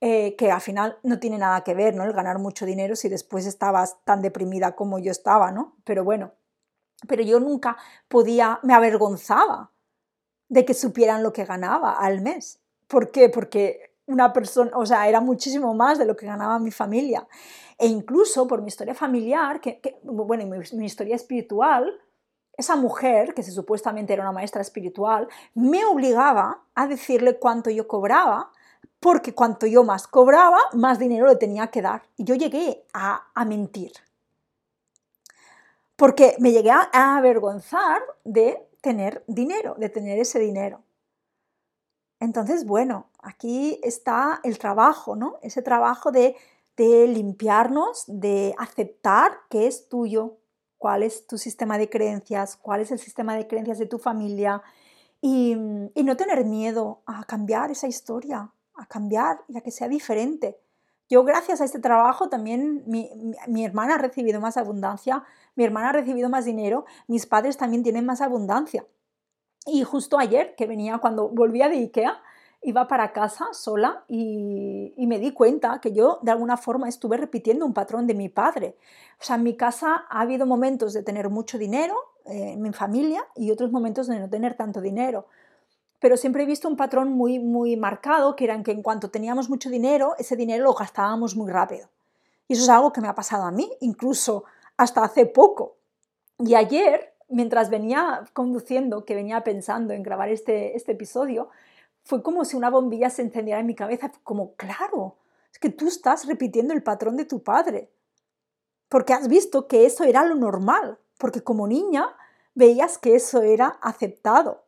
Eh, 0.03 0.35
que 0.35 0.49
al 0.49 0.61
final 0.61 0.97
no 1.03 1.19
tiene 1.19 1.37
nada 1.37 1.63
que 1.63 1.75
ver, 1.75 1.95
¿no? 1.95 2.03
El 2.03 2.13
ganar 2.13 2.39
mucho 2.39 2.65
dinero 2.65 2.95
si 2.95 3.07
después 3.07 3.45
estabas 3.45 3.97
tan 4.03 4.23
deprimida 4.23 4.75
como 4.75 4.97
yo 4.97 5.11
estaba, 5.11 5.51
¿no? 5.51 5.75
Pero 5.83 6.03
bueno, 6.03 6.31
pero 7.07 7.21
yo 7.21 7.39
nunca 7.39 7.77
podía, 8.07 8.59
me 8.63 8.73
avergonzaba 8.73 9.69
de 10.49 10.65
que 10.65 10.73
supieran 10.73 11.21
lo 11.21 11.31
que 11.33 11.45
ganaba 11.45 11.93
al 11.93 12.21
mes. 12.21 12.59
¿Por 12.87 13.11
qué? 13.11 13.29
Porque 13.29 13.93
una 14.07 14.33
persona, 14.33 14.71
o 14.73 14.87
sea, 14.87 15.07
era 15.07 15.21
muchísimo 15.21 15.75
más 15.75 15.99
de 15.99 16.05
lo 16.05 16.15
que 16.15 16.25
ganaba 16.25 16.57
mi 16.57 16.71
familia. 16.71 17.27
E 17.77 17.85
incluso 17.85 18.47
por 18.47 18.63
mi 18.63 18.69
historia 18.69 18.95
familiar, 18.95 19.61
que, 19.61 19.99
bueno, 20.03 20.47
mi, 20.47 20.57
mi 20.73 20.85
historia 20.87 21.15
espiritual, 21.15 21.93
esa 22.57 22.75
mujer, 22.75 23.35
que 23.35 23.43
se 23.43 23.51
supuestamente 23.51 24.13
era 24.13 24.23
una 24.23 24.31
maestra 24.31 24.61
espiritual, 24.61 25.27
me 25.53 25.85
obligaba 25.85 26.63
a 26.73 26.87
decirle 26.87 27.37
cuánto 27.37 27.69
yo 27.69 27.87
cobraba 27.87 28.51
porque 29.01 29.33
cuanto 29.33 29.65
yo 29.65 29.83
más 29.83 30.07
cobraba, 30.07 30.59
más 30.73 30.99
dinero 30.99 31.27
le 31.27 31.35
tenía 31.35 31.67
que 31.67 31.81
dar. 31.81 32.03
Y 32.17 32.23
yo 32.23 32.35
llegué 32.35 32.85
a, 32.93 33.23
mentir. 33.45 33.91
porque 35.95 36.35
me 36.39 36.51
llegué 36.51 36.71
a 36.71 37.17
avergonzar 37.17 38.01
de 38.23 38.67
tener 38.81 39.23
dinero, 39.27 39.75
de 39.77 39.89
tener 39.89 40.19
ese 40.19 40.39
dinero. 40.39 40.83
Entonces, 42.19 42.65
bueno, 42.65 43.07
aquí 43.19 43.79
está 43.83 44.39
el 44.43 44.59
trabajo, 44.59 45.15
¿no? 45.15 45.39
Ese 45.41 45.63
trabajo 45.63 46.11
de, 46.11 46.35
de 46.77 47.07
limpiarnos, 47.07 48.03
de 48.07 48.53
aceptar 48.59 49.31
que 49.49 49.65
es 49.65 49.89
tuyo, 49.89 50.37
cuál 50.77 51.01
es 51.01 51.25
tu 51.25 51.39
sistema 51.39 51.79
de 51.79 51.89
creencias, 51.89 52.55
cuál 52.55 52.81
es 52.81 52.91
el 52.91 52.99
sistema 52.99 53.35
de 53.35 53.47
creencias 53.47 53.79
de 53.79 53.87
tu 53.87 53.97
familia 53.97 54.61
y, 55.21 55.55
y 55.95 56.03
no 56.03 56.17
tener 56.17 56.45
miedo 56.45 57.01
a 57.07 57.23
cambiar 57.23 57.71
esa 57.71 57.87
historia, 57.87 58.51
a 58.75 58.85
cambiar 58.85 59.41
y 59.47 59.57
a 59.57 59.61
que 59.61 59.71
sea 59.71 59.87
diferente. 59.87 60.57
Yo 61.09 61.23
gracias 61.23 61.59
a 61.59 61.65
este 61.65 61.79
trabajo 61.79 62.29
también 62.29 62.83
mi, 62.87 63.09
mi, 63.47 63.65
hermana 63.65 63.95
ha 63.95 63.97
recibido 63.97 64.39
más 64.39 64.55
abundancia, 64.55 65.23
mi 65.55 65.65
hermana 65.65 65.89
ha 65.89 65.91
recibido 65.91 66.29
más 66.29 66.45
dinero, 66.45 66.85
mis 67.07 67.25
padres 67.25 67.57
también 67.57 67.83
tienen 67.83 68.05
más 68.05 68.21
abundancia. 68.21 68.85
Y 69.65 69.83
justo 69.83 70.17
ayer 70.17 70.55
que 70.55 70.67
venía, 70.67 70.99
cuando 70.99 71.27
volvía 71.27 71.67
de 71.67 71.79
Ikea, 71.79 72.21
iba 72.61 72.87
para 72.87 73.11
casa 73.11 73.47
sola 73.53 74.05
y, 74.07 74.93
me 74.97 75.19
di 75.19 75.33
cuenta 75.33 75.81
que 75.81 75.91
yo 75.91 76.19
de 76.21 76.31
alguna 76.31 76.55
forma 76.55 76.87
estuve 76.87 77.17
repitiendo 77.17 77.65
un 77.65 77.73
patrón 77.73 78.07
de 78.07 78.13
mi 78.13 78.29
padre. 78.29 78.77
O 79.19 79.23
sea, 79.23 79.35
en 79.35 79.43
mi 79.43 79.57
casa 79.57 80.05
ha 80.09 80.21
habido 80.21 80.45
momentos 80.45 80.93
de 80.93 81.03
tener 81.03 81.29
mucho 81.29 81.57
dinero, 81.57 81.95
eh, 82.25 82.53
en 82.53 82.61
mi 82.61 82.71
familia, 82.71 83.27
y 83.35 83.51
otros 83.51 83.71
momentos 83.71 84.07
de 84.07 84.19
no 84.19 84.29
tener 84.29 84.55
tanto 84.55 84.79
dinero 84.79 85.27
pero 86.01 86.17
siempre 86.17 86.43
he 86.43 86.47
visto 86.47 86.67
un 86.67 86.75
patrón 86.75 87.11
muy, 87.11 87.37
muy 87.37 87.77
marcado, 87.77 88.35
que 88.35 88.45
era 88.45 88.61
que 88.63 88.71
en 88.71 88.81
cuanto 88.81 89.11
teníamos 89.11 89.51
mucho 89.51 89.69
dinero, 89.69 90.15
ese 90.17 90.35
dinero 90.35 90.63
lo 90.63 90.73
gastábamos 90.73 91.35
muy 91.35 91.51
rápido. 91.51 91.89
Y 92.47 92.53
eso 92.53 92.63
es 92.63 92.69
algo 92.69 92.91
que 92.91 93.01
me 93.01 93.07
ha 93.07 93.13
pasado 93.13 93.43
a 93.43 93.51
mí, 93.51 93.71
incluso 93.81 94.43
hasta 94.77 95.03
hace 95.03 95.27
poco. 95.27 95.77
Y 96.39 96.55
ayer, 96.55 97.13
mientras 97.29 97.69
venía 97.69 98.23
conduciendo, 98.33 99.05
que 99.05 99.13
venía 99.13 99.43
pensando 99.43 99.93
en 99.93 100.01
grabar 100.01 100.29
este, 100.29 100.75
este 100.75 100.93
episodio, 100.93 101.49
fue 102.03 102.23
como 102.23 102.45
si 102.45 102.57
una 102.57 102.71
bombilla 102.71 103.11
se 103.11 103.21
encendiera 103.21 103.59
en 103.59 103.67
mi 103.67 103.75
cabeza, 103.75 104.11
como, 104.23 104.55
claro, 104.55 105.17
es 105.53 105.59
que 105.59 105.69
tú 105.69 105.87
estás 105.87 106.25
repitiendo 106.25 106.73
el 106.73 106.81
patrón 106.81 107.15
de 107.15 107.25
tu 107.25 107.43
padre, 107.43 107.91
porque 108.89 109.13
has 109.13 109.27
visto 109.27 109.67
que 109.67 109.85
eso 109.85 110.03
era 110.03 110.25
lo 110.25 110.33
normal, 110.33 110.97
porque 111.19 111.43
como 111.43 111.67
niña 111.67 112.07
veías 112.55 112.97
que 112.97 113.13
eso 113.13 113.43
era 113.43 113.77
aceptado 113.83 114.63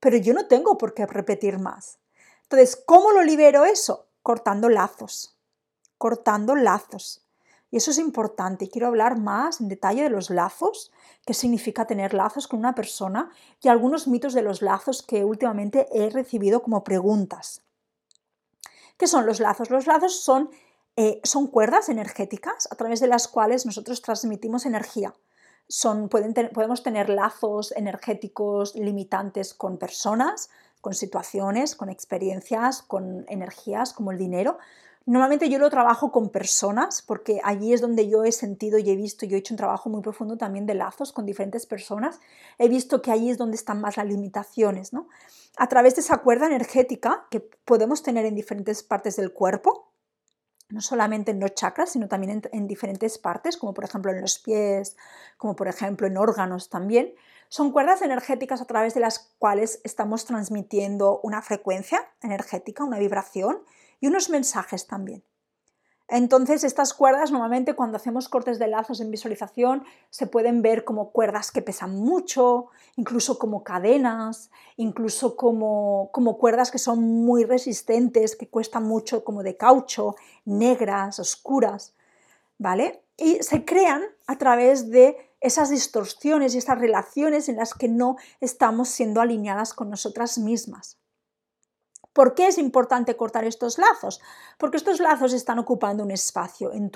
pero 0.00 0.16
yo 0.16 0.34
no 0.34 0.46
tengo 0.46 0.78
por 0.78 0.94
qué 0.94 1.06
repetir 1.06 1.58
más. 1.58 1.98
Entonces, 2.42 2.76
¿cómo 2.86 3.12
lo 3.12 3.22
libero 3.22 3.64
eso? 3.64 4.06
Cortando 4.22 4.68
lazos, 4.68 5.36
cortando 5.98 6.54
lazos. 6.54 7.24
Y 7.70 7.76
eso 7.76 7.90
es 7.90 7.98
importante. 7.98 8.70
Quiero 8.70 8.86
hablar 8.86 9.18
más 9.18 9.60
en 9.60 9.68
detalle 9.68 10.02
de 10.02 10.08
los 10.08 10.30
lazos, 10.30 10.90
qué 11.26 11.34
significa 11.34 11.86
tener 11.86 12.14
lazos 12.14 12.48
con 12.48 12.58
una 12.58 12.74
persona 12.74 13.30
y 13.60 13.68
algunos 13.68 14.08
mitos 14.08 14.32
de 14.32 14.42
los 14.42 14.62
lazos 14.62 15.02
que 15.02 15.24
últimamente 15.24 15.86
he 15.92 16.08
recibido 16.08 16.62
como 16.62 16.82
preguntas. 16.82 17.62
¿Qué 18.96 19.06
son 19.06 19.26
los 19.26 19.40
lazos? 19.40 19.70
Los 19.70 19.86
lazos 19.86 20.20
son, 20.20 20.50
eh, 20.96 21.20
son 21.24 21.46
cuerdas 21.46 21.90
energéticas 21.90 22.66
a 22.70 22.76
través 22.76 23.00
de 23.00 23.06
las 23.06 23.28
cuales 23.28 23.66
nosotros 23.66 24.00
transmitimos 24.00 24.64
energía 24.64 25.14
podemos 26.10 26.82
tener 26.82 27.08
lazos 27.10 27.72
energéticos 27.76 28.74
limitantes 28.74 29.54
con 29.54 29.78
personas, 29.78 30.50
con 30.80 30.94
situaciones, 30.94 31.74
con 31.74 31.88
experiencias, 31.88 32.82
con 32.82 33.24
energías 33.28 33.92
como 33.92 34.12
el 34.12 34.18
dinero. 34.18 34.58
Normalmente 35.06 35.48
yo 35.48 35.58
lo 35.58 35.70
trabajo 35.70 36.12
con 36.12 36.28
personas 36.28 37.02
porque 37.02 37.40
allí 37.42 37.72
es 37.72 37.80
donde 37.80 38.08
yo 38.10 38.24
he 38.24 38.32
sentido 38.32 38.78
y 38.78 38.90
he 38.90 38.96
visto, 38.96 39.24
yo 39.24 39.36
he 39.36 39.40
hecho 39.40 39.54
un 39.54 39.58
trabajo 39.58 39.88
muy 39.88 40.02
profundo 40.02 40.36
también 40.36 40.66
de 40.66 40.74
lazos 40.74 41.12
con 41.12 41.24
diferentes 41.24 41.64
personas. 41.64 42.20
He 42.58 42.68
visto 42.68 43.00
que 43.00 43.10
allí 43.10 43.30
es 43.30 43.38
donde 43.38 43.56
están 43.56 43.80
más 43.80 43.96
las 43.96 44.06
limitaciones. 44.06 44.92
¿no? 44.92 45.08
A 45.56 45.68
través 45.68 45.94
de 45.94 46.02
esa 46.02 46.18
cuerda 46.18 46.46
energética 46.46 47.26
que 47.30 47.40
podemos 47.40 48.02
tener 48.02 48.26
en 48.26 48.34
diferentes 48.34 48.82
partes 48.82 49.16
del 49.16 49.32
cuerpo, 49.32 49.90
no 50.70 50.80
solamente 50.80 51.30
en 51.30 51.40
los 51.40 51.54
chakras, 51.54 51.92
sino 51.92 52.08
también 52.08 52.42
en, 52.52 52.66
diferentes 52.66 53.18
partes, 53.18 53.56
como 53.56 53.74
por 53.74 53.84
ejemplo 53.84 54.12
en 54.12 54.20
los 54.20 54.38
pies, 54.38 54.96
como 55.36 55.56
por 55.56 55.68
ejemplo 55.68 56.06
en 56.06 56.16
órganos 56.16 56.68
también. 56.68 57.14
Son 57.48 57.72
cuerdas 57.72 58.02
energéticas 58.02 58.60
a 58.60 58.66
través 58.66 58.94
de 58.94 59.00
las 59.00 59.32
cuales 59.38 59.80
estamos 59.84 60.26
transmitiendo 60.26 61.20
una 61.22 61.40
frecuencia 61.40 62.00
energética, 62.22 62.84
una 62.84 62.98
vibración 62.98 63.62
y 64.00 64.08
unos 64.08 64.28
mensajes 64.28 64.86
también. 64.86 65.24
Entonces, 66.10 66.64
estas 66.64 66.94
cuerdas 66.94 67.30
normalmente 67.30 67.74
cuando 67.74 67.98
hacemos 67.98 68.30
cortes 68.30 68.58
de 68.58 68.66
lazos 68.66 69.00
en 69.00 69.10
visualización 69.10 69.84
se 70.08 70.26
pueden 70.26 70.62
ver 70.62 70.84
como 70.84 71.10
cuerdas 71.10 71.50
que 71.50 71.60
pesan 71.60 71.96
mucho, 71.96 72.68
incluso 72.96 73.38
como 73.38 73.62
cadenas, 73.62 74.50
incluso 74.76 75.36
como, 75.36 76.08
como 76.12 76.38
cuerdas 76.38 76.70
que 76.70 76.78
son 76.78 77.02
muy 77.02 77.44
resistentes, 77.44 78.36
que 78.36 78.48
cuestan 78.48 78.84
mucho, 78.84 79.22
como 79.22 79.42
de 79.42 79.58
caucho, 79.58 80.16
negras, 80.46 81.18
oscuras, 81.18 81.94
¿vale? 82.56 83.02
Y 83.18 83.42
se 83.42 83.66
crean 83.66 84.02
a 84.26 84.38
través 84.38 84.88
de 84.90 85.16
esas 85.40 85.68
distorsiones 85.68 86.54
y 86.54 86.58
esas 86.58 86.78
relaciones 86.78 87.50
en 87.50 87.56
las 87.56 87.74
que 87.74 87.88
no 87.88 88.16
estamos 88.40 88.88
siendo 88.88 89.20
alineadas 89.20 89.74
con 89.74 89.90
nosotras 89.90 90.38
mismas. 90.38 90.96
¿Por 92.12 92.34
qué 92.34 92.48
es 92.48 92.58
importante 92.58 93.16
cortar 93.16 93.44
estos 93.44 93.78
lazos? 93.78 94.20
Porque 94.58 94.76
estos 94.76 95.00
lazos 95.00 95.32
están 95.32 95.58
ocupando 95.58 96.02
un 96.02 96.10
espacio 96.10 96.72
en, 96.72 96.90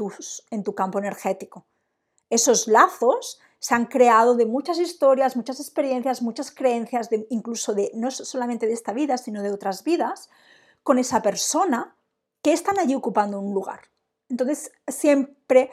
en 0.51 0.63
tu 0.63 0.75
campo 0.75 0.99
energético. 0.99 1.67
Esos 2.31 2.67
lazos 2.67 3.39
se 3.59 3.75
han 3.75 3.87
creado 3.87 4.35
de 4.35 4.47
muchas 4.47 4.79
historias, 4.79 5.37
muchas 5.37 5.61
experiencias, 5.61 6.23
muchas 6.23 6.51
creencias, 6.51 7.09
incluso 7.31 7.75
de 7.75 7.93
no 7.95 8.11
solamente 8.11 8.67
de 8.67 8.73
esta 8.73 8.93
vida, 8.93 9.19
sino 9.19 9.43
de 9.43 9.53
otras 9.53 9.85
vidas, 9.85 10.31
con 10.83 10.99
esa 10.99 11.23
persona 11.23 11.95
que 12.43 12.53
están 12.53 12.79
allí 12.79 12.95
ocupando 12.95 13.39
un 13.39 13.55
lugar. 13.55 13.83
Entonces, 14.29 14.73
siempre 14.89 15.71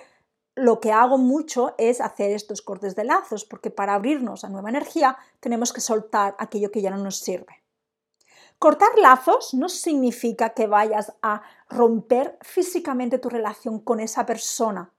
lo 0.54 0.80
que 0.80 0.92
hago 0.92 1.18
mucho 1.18 1.74
es 1.78 2.02
hacer 2.02 2.32
estos 2.32 2.62
cortes 2.62 2.96
de 2.96 3.06
lazos, 3.06 3.46
porque 3.46 3.72
para 3.72 3.96
abrirnos 3.96 4.44
a 4.44 4.50
nueva 4.50 4.70
energía 4.70 5.18
tenemos 5.40 5.74
que 5.74 5.82
soltar 5.82 6.36
aquello 6.38 6.70
que 6.70 6.82
ya 6.82 6.92
no 6.92 6.98
nos 6.98 7.20
sirve. 7.20 7.59
Cortar 8.60 8.90
lazos 8.98 9.54
no 9.54 9.70
significa 9.70 10.50
que 10.50 10.68
vayas 10.68 11.14
a 11.22 11.42
romper 11.70 12.38
físicamente 12.42 13.18
tu 13.18 13.30
relación 13.30 13.80
con 13.80 14.02
esa 14.02 14.26
persona. 14.26 14.94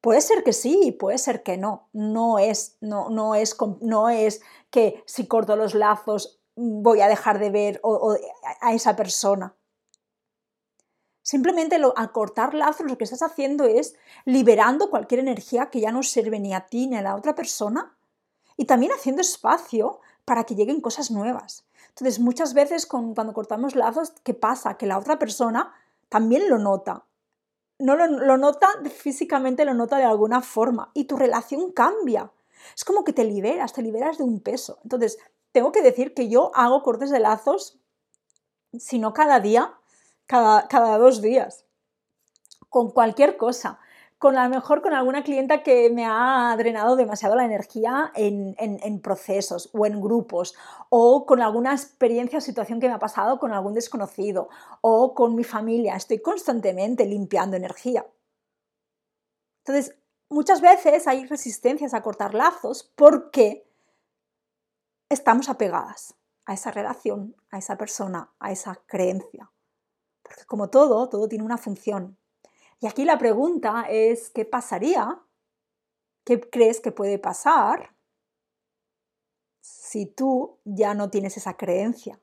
Puede 0.00 0.22
ser 0.22 0.42
que 0.42 0.54
sí, 0.54 0.96
puede 0.98 1.18
ser 1.18 1.42
que 1.42 1.58
no. 1.58 1.90
No 1.92 2.38
es, 2.38 2.78
no, 2.80 3.10
no 3.10 3.34
es, 3.34 3.54
no 3.82 4.08
es 4.08 4.40
que 4.70 5.04
si 5.06 5.26
corto 5.26 5.56
los 5.56 5.74
lazos 5.74 6.40
voy 6.56 7.02
a 7.02 7.08
dejar 7.08 7.38
de 7.38 7.50
ver 7.50 7.82
a 8.62 8.72
esa 8.72 8.96
persona. 8.96 9.54
Simplemente 11.20 11.76
al 11.76 12.12
cortar 12.12 12.54
lazos 12.54 12.86
lo 12.86 12.96
que 12.96 13.04
estás 13.04 13.22
haciendo 13.22 13.66
es 13.66 13.94
liberando 14.24 14.88
cualquier 14.88 15.20
energía 15.20 15.68
que 15.70 15.80
ya 15.80 15.92
no 15.92 16.02
sirve 16.02 16.40
ni 16.40 16.54
a 16.54 16.66
ti 16.66 16.86
ni 16.86 16.96
a 16.96 17.02
la 17.02 17.14
otra 17.14 17.34
persona 17.34 17.96
y 18.56 18.64
también 18.64 18.92
haciendo 18.92 19.20
espacio 19.20 20.00
para 20.24 20.44
que 20.44 20.54
lleguen 20.54 20.80
cosas 20.80 21.10
nuevas. 21.10 21.64
Entonces, 21.94 22.20
muchas 22.20 22.54
veces 22.54 22.86
cuando 22.86 23.32
cortamos 23.32 23.74
lazos, 23.74 24.12
¿qué 24.22 24.34
pasa? 24.34 24.76
Que 24.78 24.86
la 24.86 24.98
otra 24.98 25.18
persona 25.18 25.74
también 26.08 26.48
lo 26.48 26.58
nota. 26.58 27.04
No 27.78 27.96
lo, 27.96 28.06
lo 28.06 28.36
nota 28.38 28.68
físicamente, 28.96 29.64
lo 29.64 29.74
nota 29.74 29.98
de 29.98 30.04
alguna 30.04 30.40
forma 30.40 30.90
y 30.94 31.04
tu 31.04 31.16
relación 31.16 31.72
cambia. 31.72 32.32
Es 32.74 32.84
como 32.84 33.04
que 33.04 33.12
te 33.12 33.24
liberas, 33.24 33.72
te 33.72 33.82
liberas 33.82 34.18
de 34.18 34.24
un 34.24 34.40
peso. 34.40 34.78
Entonces, 34.84 35.18
tengo 35.52 35.70
que 35.72 35.82
decir 35.82 36.14
que 36.14 36.28
yo 36.28 36.50
hago 36.54 36.82
cortes 36.82 37.10
de 37.10 37.20
lazos, 37.20 37.78
si 38.78 38.98
no 38.98 39.12
cada 39.12 39.40
día, 39.40 39.74
cada, 40.26 40.68
cada 40.68 40.96
dos 40.96 41.20
días, 41.20 41.66
con 42.70 42.90
cualquier 42.90 43.36
cosa 43.36 43.78
con 44.22 44.38
a 44.38 44.44
lo 44.44 44.50
mejor 44.50 44.82
con 44.82 44.94
alguna 44.94 45.24
clienta 45.24 45.64
que 45.64 45.90
me 45.90 46.06
ha 46.06 46.54
drenado 46.56 46.94
demasiado 46.94 47.34
la 47.34 47.44
energía 47.44 48.12
en, 48.14 48.54
en, 48.56 49.00
procesos 49.00 49.68
o 49.72 49.84
en 49.84 50.00
grupos, 50.00 50.54
o 50.90 51.26
con 51.26 51.42
alguna 51.42 51.72
experiencia 51.72 52.38
o 52.38 52.40
situación 52.40 52.78
que 52.78 52.86
me 52.86 52.94
ha 52.94 53.00
pasado 53.00 53.40
con 53.40 53.52
algún 53.52 53.74
desconocido, 53.74 54.48
o 54.80 55.16
con 55.16 55.34
mi 55.34 55.42
familia. 55.42 55.96
Estoy 55.96 56.20
constantemente 56.20 57.04
limpiando 57.04 57.56
energía. 57.56 58.06
Entonces, 59.66 59.98
muchas 60.28 60.60
veces 60.60 61.08
hay 61.08 61.26
resistencias 61.26 61.92
a 61.92 62.02
cortar 62.02 62.32
lazos 62.32 62.92
porque 62.94 63.68
estamos 65.08 65.48
apegadas 65.48 66.14
a 66.46 66.54
esa 66.54 66.70
relación, 66.70 67.34
a 67.50 67.58
esa 67.58 67.76
persona, 67.76 68.32
a 68.38 68.52
esa 68.52 68.84
creencia. 68.86 69.50
Porque 70.22 70.44
como 70.44 70.70
todo, 70.70 71.08
todo 71.08 71.26
tiene 71.26 71.44
una 71.44 71.58
función. 71.58 72.21
Y 72.82 72.88
aquí 72.88 73.04
la 73.04 73.16
pregunta 73.16 73.86
es, 73.88 74.30
¿qué 74.30 74.44
pasaría? 74.44 75.22
¿Qué 76.24 76.40
crees 76.40 76.80
que 76.80 76.90
puede 76.90 77.16
pasar 77.16 77.94
si 79.60 80.06
tú 80.06 80.58
ya 80.64 80.92
no 80.92 81.08
tienes 81.08 81.36
esa 81.36 81.56
creencia? 81.56 82.20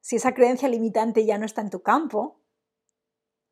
Si 0.00 0.16
esa 0.16 0.34
creencia 0.34 0.68
limitante 0.68 1.24
ya 1.24 1.38
no 1.38 1.46
está 1.46 1.60
en 1.60 1.70
tu 1.70 1.80
campo, 1.80 2.40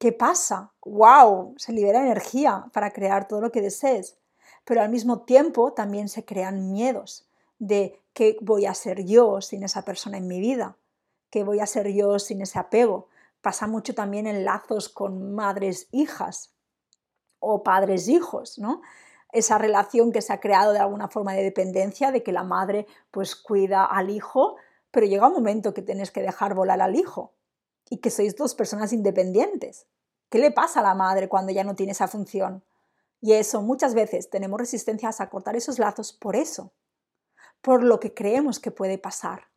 ¿qué 0.00 0.11
pasa? 0.11 0.74
¡Wow! 0.85 1.54
Se 1.59 1.72
libera 1.72 2.02
energía 2.02 2.68
para 2.72 2.90
crear 2.90 3.28
todo 3.28 3.40
lo 3.40 3.52
que 3.52 3.62
desees. 3.62 4.18
pero 4.64 4.82
al 4.82 4.88
mismo 4.88 5.22
tiempo 5.26 5.74
también 5.74 6.09
se 6.09 6.24
crean 6.24 6.72
miedos 6.72 7.28
de 7.61 8.02
qué 8.14 8.37
voy 8.40 8.66
a 8.66 8.74
ser 8.74 9.04
yo 9.04 9.40
sin 9.40 9.62
esa 9.62 9.82
persona 9.82 10.18
en 10.18 10.26
mi 10.26 10.40
vida, 10.40 10.76
qué 11.30 11.44
voy 11.44 11.61
a 11.61 11.66
ser 11.66 11.87
yo 11.92 12.18
sin 12.18 12.42
ese 12.42 12.59
apego. 12.59 13.06
Pasa 13.40 13.66
mucho 13.66 13.94
también 13.94 14.27
en 14.27 14.44
lazos 14.44 14.88
con 14.88 15.35
madres 15.35 15.88
hijas 15.92 16.55
o 17.38 17.62
padres 17.62 18.09
hijos, 18.09 18.59
¿no? 18.59 18.83
Esa 19.33 19.59
relación 19.59 20.12
que 20.12 20.22
se 20.22 20.33
ha 20.33 20.40
creado 20.40 20.72
de 20.72 20.79
alguna 20.79 21.09
forma 21.09 21.35
de 21.35 21.42
dependencia, 21.42 22.11
de 22.11 22.22
que 22.22 22.33
la 22.33 22.42
madre 22.42 22.87
pues 23.11 23.37
cuida 23.37 23.85
al 23.85 24.11
hijo, 24.11 24.57
pero 24.90 25.07
llega 25.07 25.29
un 25.29 25.35
momento 25.35 25.75
que 25.75 25.83
tienes 25.83 26.11
que 26.11 26.22
dejar 26.22 26.55
volar 26.55 26.81
al 26.81 26.96
hijo 26.96 27.35
y 27.90 27.99
que 27.99 28.11
sois 28.11 28.37
dos 28.37 28.55
personas 28.55 28.92
independientes. 28.92 29.87
¿Qué 30.31 30.38
le 30.38 30.51
pasa 30.51 30.81
a 30.81 30.83
la 30.83 30.94
madre 30.94 31.29
cuando 31.29 31.53
ya 31.53 31.64
no 31.64 31.75
tiene 31.75 31.92
esa 31.92 32.09
función? 32.09 32.64
Y 33.20 33.33
eso 33.33 33.62
muchas 33.62 33.94
veces 33.94 34.31
tenemos 34.31 34.61
resistencias 34.61 35.20
a 35.20 35.29
cortar 35.29 35.57
esos 35.57 35.79
lazos 35.79 36.12
por 36.12 36.37
eso, 36.37 36.72
por 37.61 37.83
lo 37.83 38.01
que 38.01 38.14
creemos 38.14 38.59
que 38.61 38.70
puede 38.70 38.99
pasar, 38.99 39.49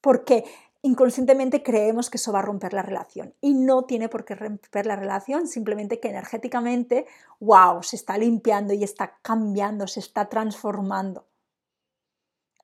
porque 0.00 0.44
inconscientemente 0.82 1.62
creemos 1.62 2.08
que 2.08 2.16
eso 2.16 2.32
va 2.32 2.38
a 2.38 2.42
romper 2.42 2.72
la 2.72 2.82
relación 2.82 3.34
y 3.40 3.54
no 3.54 3.84
tiene 3.84 4.08
por 4.08 4.24
qué 4.24 4.34
romper 4.34 4.86
la 4.86 4.96
relación, 4.96 5.46
simplemente 5.46 6.00
que 6.00 6.08
energéticamente, 6.08 7.06
wow, 7.38 7.82
se 7.82 7.96
está 7.96 8.16
limpiando 8.16 8.72
y 8.72 8.82
está 8.82 9.18
cambiando, 9.22 9.86
se 9.86 10.00
está 10.00 10.28
transformando. 10.28 11.26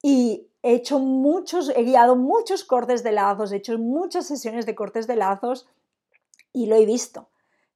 Y 0.03 0.49
he 0.63 0.75
hecho 0.75 0.99
muchos, 0.99 1.71
he 1.75 1.83
guiado 1.83 2.17
muchos 2.17 2.65
cortes 2.65 3.03
de 3.03 3.13
lazos, 3.13 3.53
he 3.53 3.57
hecho 3.57 3.79
muchas 3.79 4.27
sesiones 4.27 4.67
de 4.67 4.75
cortes 4.75 5.07
de 5.07 5.17
lazos 5.17 5.69
y 6.53 6.67
lo 6.67 6.77
he 6.77 6.87
visto 6.87 7.29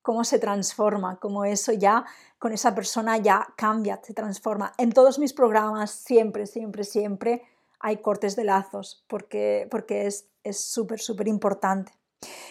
cómo 0.03 0.25
se 0.25 0.39
transforma, 0.39 1.19
cómo 1.19 1.45
eso 1.45 1.73
ya 1.73 2.07
con 2.39 2.53
esa 2.53 2.75
persona 2.75 3.19
ya 3.19 3.53
cambia, 3.57 4.01
se 4.03 4.15
transforma. 4.15 4.73
En 4.79 4.93
todos 4.93 5.19
mis 5.19 5.33
programas 5.33 5.91
siempre, 5.91 6.47
siempre, 6.47 6.85
siempre 6.85 7.43
hay 7.81 7.99
cortes 7.99 8.37
de 8.37 8.45
lazos 8.45 9.05
porque, 9.09 9.67
porque 9.71 10.07
es 10.07 10.31
súper, 10.61 11.01
súper 11.01 11.29
importante. 11.29 11.93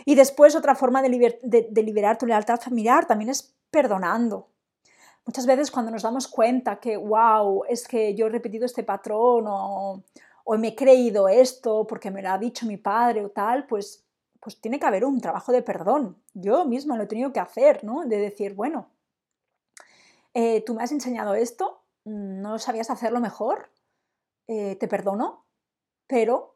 Y 0.06 0.16
después 0.16 0.56
otra 0.56 0.76
forma 0.76 1.02
de, 1.02 1.40
de, 1.44 1.84
liberar 1.84 2.18
tu 2.18 2.26
lealtad 2.26 2.60
familiar 2.60 3.06
también 3.06 3.30
es 3.30 3.56
perdonando. 3.70 4.50
Muchas 5.26 5.46
veces 5.46 5.70
cuando 5.70 5.92
nos 5.92 6.02
damos 6.02 6.28
cuenta 6.28 6.80
que, 6.80 6.98
wow, 6.98 7.64
es 7.70 7.88
que 7.88 8.16
yo 8.16 8.28
he 8.28 8.30
repetido 8.30 8.66
este 8.66 8.84
patrón 8.84 9.46
o, 9.48 10.04
o 10.44 10.58
me 10.58 10.70
he 10.70 10.76
creído 10.76 11.30
esto 11.30 11.86
porque 11.86 12.10
me 12.10 12.22
lo 12.22 12.32
ha 12.32 12.38
dicho 12.38 12.66
mi 12.66 12.78
padre 12.78 13.24
o 13.24 13.30
tal, 13.30 13.68
pues 13.68 14.06
pues 14.42 14.62
tiene 14.62 14.80
que 14.80 14.86
haber 14.86 15.04
un 15.04 15.20
trabajo 15.20 15.52
de 15.52 15.62
perdón. 15.62 16.18
Yo 16.34 16.64
misma 16.64 16.96
lo 16.96 17.04
he 17.04 17.08
tenido 17.08 17.34
que 17.34 17.42
hacer, 17.42 17.84
¿no? 17.84 18.06
De 18.06 18.18
decir, 18.18 18.54
bueno, 18.54 18.90
eh, 20.34 20.64
tú 20.66 20.74
me 20.74 20.82
has 20.82 20.94
enseñado 20.94 21.36
esto, 21.36 21.84
no 22.06 22.58
sabías 22.58 22.90
hacerlo 22.90 23.20
mejor, 23.20 23.70
eh, 24.52 24.76
te 24.78 24.88
perdono, 24.88 25.46
pero 26.08 26.56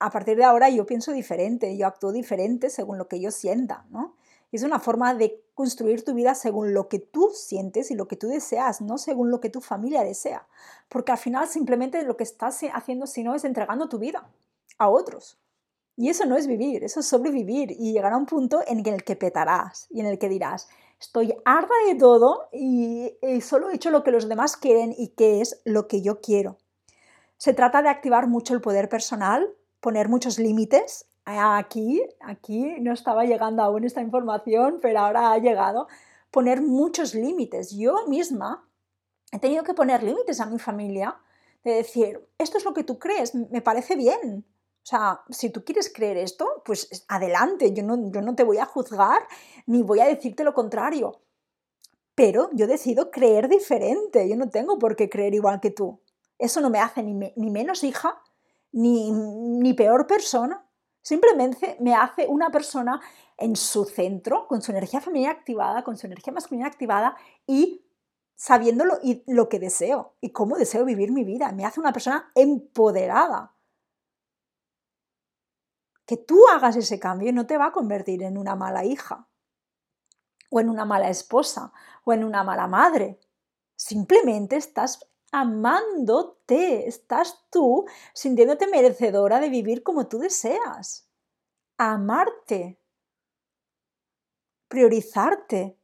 a 0.00 0.10
partir 0.10 0.36
de 0.36 0.42
ahora 0.42 0.68
yo 0.68 0.86
pienso 0.86 1.12
diferente, 1.12 1.76
yo 1.76 1.86
actúo 1.86 2.10
diferente 2.10 2.68
según 2.68 2.98
lo 2.98 3.06
que 3.06 3.20
yo 3.20 3.30
sienta, 3.30 3.86
¿no? 3.90 4.16
Es 4.50 4.64
una 4.64 4.80
forma 4.80 5.14
de 5.14 5.40
construir 5.54 6.04
tu 6.04 6.14
vida 6.14 6.34
según 6.34 6.74
lo 6.74 6.88
que 6.88 6.98
tú 6.98 7.30
sientes 7.32 7.92
y 7.92 7.94
lo 7.94 8.08
que 8.08 8.16
tú 8.16 8.26
deseas, 8.26 8.80
no 8.80 8.98
según 8.98 9.30
lo 9.30 9.40
que 9.40 9.50
tu 9.50 9.60
familia 9.60 10.02
desea. 10.02 10.48
Porque 10.88 11.12
al 11.12 11.18
final 11.18 11.46
simplemente 11.46 12.02
lo 12.02 12.16
que 12.16 12.24
estás 12.24 12.60
haciendo 12.72 13.06
si 13.06 13.22
no 13.22 13.36
es 13.36 13.44
entregando 13.44 13.88
tu 13.88 14.00
vida 14.00 14.28
a 14.78 14.88
otros. 14.88 15.38
Y 15.94 16.08
eso 16.08 16.26
no 16.26 16.36
es 16.36 16.48
vivir, 16.48 16.82
eso 16.82 16.98
es 16.98 17.06
sobrevivir 17.06 17.70
y 17.70 17.92
llegar 17.92 18.14
a 18.14 18.16
un 18.16 18.26
punto 18.26 18.64
en 18.66 18.84
el 18.84 19.04
que 19.04 19.14
petarás 19.14 19.86
y 19.90 20.00
en 20.00 20.06
el 20.06 20.18
que 20.18 20.28
dirás, 20.28 20.68
estoy 21.00 21.34
harta 21.44 21.74
de 21.86 21.94
todo 21.94 22.48
y, 22.52 23.12
solo 23.40 23.70
he 23.70 23.76
hecho 23.76 23.90
lo 23.90 24.02
que 24.02 24.10
los 24.10 24.28
demás 24.28 24.56
quieren 24.56 24.94
y 24.96 25.08
que 25.08 25.40
es 25.40 25.60
lo 25.64 25.88
que 25.88 26.02
yo 26.02 26.20
quiero. 26.20 26.58
Se 27.36 27.54
trata 27.54 27.82
de 27.82 27.88
activar 27.88 28.26
mucho 28.26 28.54
el 28.54 28.60
poder 28.60 28.88
personal, 28.88 29.48
poner 29.80 30.08
muchos 30.08 30.38
límites. 30.38 31.06
Aquí, 31.24 32.02
aquí 32.20 32.76
no 32.80 32.92
estaba 32.92 33.24
llegando 33.24 33.62
aún 33.62 33.84
esta 33.84 34.00
información, 34.00 34.78
pero 34.80 35.00
ahora 35.00 35.32
ha 35.32 35.38
llegado. 35.38 35.86
Poner 36.30 36.62
muchos 36.62 37.14
límites. 37.14 37.70
Yo 37.76 38.06
misma 38.06 38.68
he 39.32 39.38
tenido 39.38 39.62
que 39.62 39.74
poner 39.74 40.02
límites 40.02 40.40
a 40.40 40.46
mi 40.46 40.58
familia, 40.58 41.16
de 41.64 41.72
decir, 41.72 42.26
esto 42.38 42.58
es 42.58 42.64
lo 42.64 42.72
que 42.72 42.84
tú 42.84 42.98
crees, 42.98 43.34
me 43.34 43.60
parece 43.60 43.96
bien, 43.96 44.44
o 44.88 44.90
sea, 44.90 45.20
si 45.28 45.50
tú 45.50 45.66
quieres 45.66 45.92
creer 45.92 46.16
esto, 46.16 46.62
pues 46.64 47.04
adelante, 47.08 47.74
yo 47.74 47.82
no, 47.82 48.10
yo 48.10 48.22
no 48.22 48.34
te 48.34 48.42
voy 48.42 48.56
a 48.56 48.64
juzgar 48.64 49.20
ni 49.66 49.82
voy 49.82 50.00
a 50.00 50.06
decirte 50.06 50.44
lo 50.44 50.54
contrario. 50.54 51.20
Pero 52.14 52.48
yo 52.54 52.66
decido 52.66 53.10
creer 53.10 53.50
diferente, 53.50 54.26
yo 54.26 54.34
no 54.36 54.48
tengo 54.48 54.78
por 54.78 54.96
qué 54.96 55.10
creer 55.10 55.34
igual 55.34 55.60
que 55.60 55.70
tú. 55.70 56.00
Eso 56.38 56.62
no 56.62 56.70
me 56.70 56.78
hace 56.78 57.02
ni, 57.02 57.12
ni 57.12 57.50
menos 57.50 57.84
hija, 57.84 58.18
ni, 58.72 59.10
ni 59.12 59.74
peor 59.74 60.06
persona. 60.06 60.66
Simplemente 61.02 61.76
me 61.80 61.94
hace 61.94 62.26
una 62.26 62.48
persona 62.50 62.98
en 63.36 63.56
su 63.56 63.84
centro, 63.84 64.46
con 64.48 64.62
su 64.62 64.70
energía 64.70 65.02
femenina 65.02 65.32
activada, 65.32 65.84
con 65.84 65.98
su 65.98 66.06
energía 66.06 66.32
masculina 66.32 66.66
activada 66.66 67.14
y 67.46 67.84
sabiéndolo 68.36 69.00
y 69.02 69.22
lo 69.26 69.50
que 69.50 69.58
deseo 69.58 70.14
y 70.22 70.32
cómo 70.32 70.56
deseo 70.56 70.86
vivir 70.86 71.12
mi 71.12 71.24
vida. 71.24 71.52
Me 71.52 71.66
hace 71.66 71.78
una 71.78 71.92
persona 71.92 72.32
empoderada 72.34 73.52
que 76.08 76.16
tú 76.16 76.48
hagas 76.48 76.74
ese 76.74 76.98
cambio 76.98 77.34
no 77.34 77.46
te 77.46 77.58
va 77.58 77.66
a 77.66 77.72
convertir 77.72 78.22
en 78.22 78.38
una 78.38 78.56
mala 78.56 78.82
hija, 78.82 79.28
o 80.50 80.58
en 80.58 80.70
una 80.70 80.86
mala 80.86 81.10
esposa, 81.10 81.70
o 82.02 82.14
en 82.14 82.24
una 82.24 82.42
mala 82.42 82.66
madre. 82.66 83.20
Simplemente 83.76 84.56
estás 84.56 85.06
amándote, 85.32 86.88
estás 86.88 87.44
tú 87.50 87.84
sintiéndote 88.14 88.68
merecedora 88.68 89.38
de 89.38 89.50
vivir 89.50 89.82
como 89.82 90.08
tú 90.08 90.18
deseas. 90.18 91.10
Amarte, 91.76 92.80
priorizarte. 94.68 95.78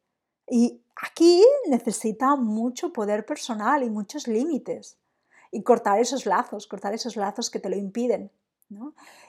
Y 0.48 0.82
aquí 0.96 1.44
necesita 1.68 2.34
mucho 2.34 2.94
poder 2.94 3.26
personal 3.26 3.82
y 3.82 3.90
muchos 3.90 4.26
límites. 4.26 4.98
Y 5.50 5.62
cortar 5.62 6.00
esos 6.00 6.24
lazos, 6.24 6.66
cortar 6.66 6.94
esos 6.94 7.14
lazos 7.16 7.50
que 7.50 7.60
te 7.60 7.68
lo 7.68 7.76
impiden. 7.76 8.32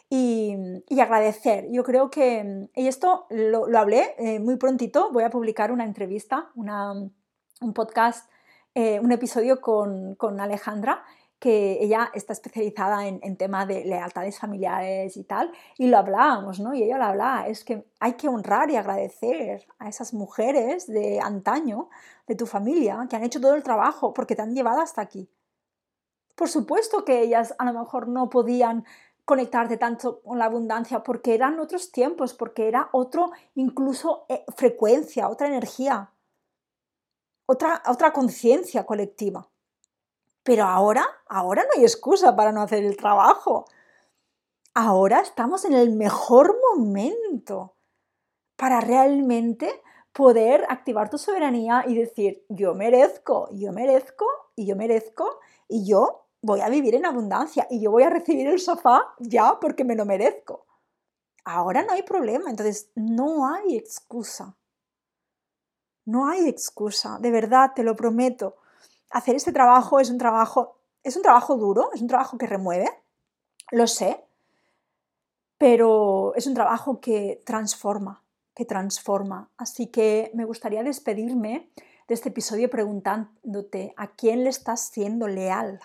Y, 0.10 0.56
agradecer. 1.00 1.68
Yo 1.72 1.84
creo 1.84 2.10
que, 2.10 2.70
y 2.76 2.88
esto 2.88 3.28
lo, 3.30 3.66
hablé 3.78 4.16
eh, 4.18 4.40
muy 4.40 4.58
prontito, 4.58 5.12
voy 5.12 5.24
a 5.24 5.30
publicar 5.30 5.72
una 5.72 5.84
entrevista, 5.84 6.52
un 6.56 7.74
podcast, 7.74 8.30
eh, 8.74 9.00
un 9.00 9.12
episodio 9.12 9.62
con, 9.62 10.40
Alejandra, 10.40 11.04
que 11.40 11.84
ella 11.84 12.10
está 12.14 12.34
especializada 12.34 13.08
en, 13.08 13.20
en 13.22 13.36
tema 13.36 13.66
de 13.66 13.84
lealtades 13.86 14.40
familiares 14.40 15.18
y 15.18 15.24
tal, 15.26 15.52
y 15.78 15.88
lo 15.88 15.98
hablábamos, 15.98 16.60
¿no? 16.60 16.74
Y 16.74 16.84
ella 16.84 16.98
lo 16.98 17.06
hablaba, 17.06 17.48
es 17.48 17.64
que 17.64 17.86
hay 18.00 18.14
que 18.14 18.30
honrar 18.30 18.72
y 18.72 18.78
agradecer 18.78 19.68
a 19.78 19.90
esas 19.90 20.14
mujeres 20.14 20.88
de 20.88 21.20
antaño, 21.20 21.90
de 22.26 22.36
tu 22.36 22.46
familia, 22.46 23.06
que 23.10 23.16
han 23.16 23.24
hecho 23.24 23.42
todo 23.42 23.56
el 23.56 23.64
trabajo 23.64 24.14
porque 24.14 24.36
te 24.36 24.42
han 24.42 24.56
llevado 24.56 24.82
hasta 24.82 25.02
aquí. 25.02 25.30
Por 26.36 26.50
supuesto 26.50 27.06
que 27.06 27.22
ellas 27.22 27.56
a 27.58 27.66
lo 27.66 27.80
mejor 27.80 28.08
no 28.08 28.30
podían 28.30 28.86
conectarte 29.26 29.78
tanto 29.78 30.22
con 30.22 30.38
la 30.38 30.46
abundancia 30.46 31.04
porque 31.04 31.34
eran 31.34 31.60
otros 31.60 31.92
tiempos, 31.92 32.34
porque 32.34 32.68
era 32.68 32.90
otro 32.92 33.32
incluso 33.56 34.26
eh, 34.30 34.46
frecuencia, 34.56 35.28
otra 35.28 35.48
energía, 35.48 36.12
otra, 37.48 37.82
otra 37.88 38.14
conciencia 38.14 38.86
colectiva. 38.86 39.50
Pero 40.44 40.66
ahora, 40.66 41.08
ahora 41.28 41.64
no 41.64 41.70
hay 41.76 41.84
excusa 41.84 42.36
para 42.36 42.52
no 42.52 42.62
hacer 42.62 42.86
el 42.86 42.96
trabajo. 42.96 43.66
Ahora 44.76 45.22
estamos 45.22 45.66
en 45.66 45.74
el 45.74 45.92
mejor 45.92 46.56
momento 46.72 47.76
para 48.56 48.80
realmente 48.80 49.82
poder 50.14 50.66
activar 50.70 51.10
tu 51.10 51.18
soberanía 51.18 51.84
y 51.88 51.96
decir, 51.96 52.46
yo 52.48 52.76
merezco, 52.76 53.50
yo 53.52 53.74
merezco 53.74 54.26
y 54.56 54.68
yo 54.68 54.76
merezco 54.76 55.40
y 55.68 55.86
yo 55.90 56.25
voy 56.46 56.62
a 56.62 56.70
vivir 56.70 56.94
en 56.96 57.06
abundancia 57.06 57.68
y 57.70 57.82
yo 57.82 57.92
voy 57.92 58.04
a 58.04 58.10
recibir 58.10 58.48
el 58.48 58.60
sofá 58.60 59.14
ya 59.20 59.60
porque 59.60 59.84
me 59.84 59.96
lo 59.96 60.06
merezco. 60.06 60.66
Ahora 61.44 61.84
no 61.84 61.94
hay 61.94 62.04
problema, 62.04 62.50
entonces 62.50 62.90
no 62.96 63.48
hay 63.48 63.76
excusa. 63.76 64.56
No 66.06 66.28
hay 66.28 66.48
excusa, 66.48 67.18
de 67.20 67.32
verdad, 67.32 67.72
te 67.76 67.84
lo 67.84 67.96
prometo. 67.96 68.58
Hacer 69.10 69.36
este 69.36 69.52
trabajo 69.52 70.00
es 70.00 70.12
un 70.12 70.20
trabajo, 70.20 70.78
es 71.04 71.16
un 71.16 71.24
trabajo 71.24 71.58
duro, 71.58 71.90
es 71.94 72.02
un 72.02 72.08
trabajo 72.08 72.38
que 72.38 72.46
remueve, 72.46 72.90
lo 73.72 73.88
sé, 73.88 74.24
pero 75.58 76.34
es 76.36 76.46
un 76.46 76.54
trabajo 76.54 77.00
que 77.00 77.42
transforma, 77.44 78.24
que 78.54 78.66
transforma. 78.66 79.50
Así 79.58 79.88
que 79.88 80.30
me 80.36 80.46
gustaría 80.46 80.84
despedirme 80.84 81.72
de 82.08 82.14
este 82.14 82.30
episodio 82.30 82.70
preguntándote 82.70 83.96
a 83.98 84.12
quién 84.12 84.44
le 84.44 84.52
estás 84.52 84.90
siendo 84.90 85.28
leal. 85.28 85.80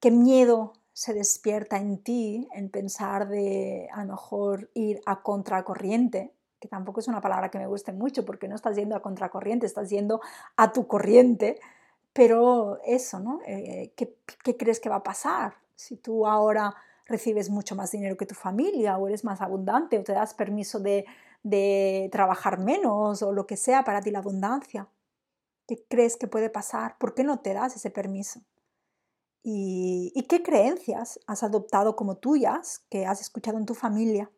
Qué 0.00 0.10
miedo 0.10 0.72
se 0.92 1.14
despierta 1.14 1.76
en 1.78 2.02
ti 2.02 2.48
en 2.52 2.70
pensar 2.70 3.28
de 3.28 3.88
a 3.92 4.04
lo 4.04 4.12
mejor 4.12 4.70
ir 4.74 5.00
a 5.06 5.22
contracorriente 5.22 6.34
que 6.60 6.68
tampoco 6.68 7.00
es 7.00 7.08
una 7.08 7.20
palabra 7.20 7.50
que 7.50 7.58
me 7.58 7.66
guste 7.66 7.92
mucho 7.92 8.24
porque 8.24 8.48
no 8.48 8.56
estás 8.56 8.76
yendo 8.76 8.96
a 8.96 9.02
contracorriente, 9.02 9.66
estás 9.66 9.90
yendo 9.90 10.20
a 10.56 10.72
tu 10.72 10.86
corriente, 10.86 11.60
pero 12.12 12.80
eso, 12.84 13.20
¿no? 13.20 13.40
Eh, 13.46 13.92
¿qué, 13.96 14.16
¿Qué 14.42 14.56
crees 14.56 14.80
que 14.80 14.88
va 14.88 14.96
a 14.96 15.02
pasar 15.02 15.54
si 15.74 15.96
tú 15.96 16.26
ahora 16.26 16.74
recibes 17.06 17.48
mucho 17.48 17.76
más 17.76 17.92
dinero 17.92 18.16
que 18.16 18.26
tu 18.26 18.34
familia 18.34 18.98
o 18.98 19.06
eres 19.06 19.24
más 19.24 19.40
abundante 19.40 19.98
o 19.98 20.04
te 20.04 20.12
das 20.12 20.34
permiso 20.34 20.80
de, 20.80 21.06
de 21.42 22.08
trabajar 22.12 22.58
menos 22.58 23.22
o 23.22 23.32
lo 23.32 23.46
que 23.46 23.56
sea 23.56 23.84
para 23.84 24.00
ti 24.00 24.10
la 24.10 24.18
abundancia? 24.18 24.88
¿Qué 25.66 25.84
crees 25.88 26.16
que 26.16 26.26
puede 26.28 26.50
pasar? 26.50 26.96
¿Por 26.98 27.14
qué 27.14 27.24
no 27.24 27.40
te 27.40 27.54
das 27.54 27.76
ese 27.76 27.90
permiso? 27.90 28.40
¿Y, 29.42 30.26
qué 30.28 30.42
creencias 30.42 31.20
has 31.26 31.42
adoptado 31.42 31.96
como 31.96 32.16
tuyas 32.16 32.84
que 32.90 33.06
has 33.06 33.20
escuchado 33.20 33.58
en 33.58 33.66
tu 33.66 33.74
familia? 33.74 34.30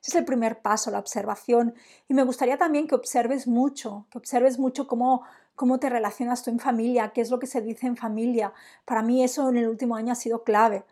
Ese 0.00 0.10
es 0.10 0.14
el 0.16 0.24
primer 0.24 0.60
paso, 0.60 0.90
la 0.90 0.98
observación. 0.98 1.74
Y 2.08 2.14
me 2.14 2.24
gustaría 2.24 2.58
también 2.58 2.86
que 2.86 2.94
observes 2.94 3.46
mucho, 3.46 4.06
que 4.10 4.18
observes 4.18 4.58
mucho 4.58 4.86
cómo, 4.86 5.22
cómo 5.54 5.78
te 5.78 5.88
relacionas 5.88 6.42
tú 6.42 6.50
en 6.50 6.58
familia, 6.58 7.12
qué 7.14 7.20
es 7.20 7.30
lo 7.30 7.38
que 7.38 7.46
se 7.46 7.62
dice 7.62 7.86
en 7.86 7.96
familia. 7.96 8.52
Para 8.84 9.02
mí 9.02 9.22
eso 9.24 9.48
en 9.48 9.56
el 9.56 9.68
último 9.68 9.96
año 9.96 10.12
ha 10.12 10.16
sido 10.16 10.44
clave. 10.44 10.84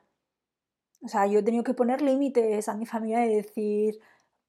O 1.02 1.08
sea, 1.08 1.26
yo 1.26 1.40
he 1.40 1.42
tenido 1.42 1.64
que 1.64 1.74
poner 1.74 2.00
límites 2.00 2.68
a 2.68 2.74
mi 2.74 2.86
familia 2.86 3.26
y 3.26 3.34
decir, 3.34 4.00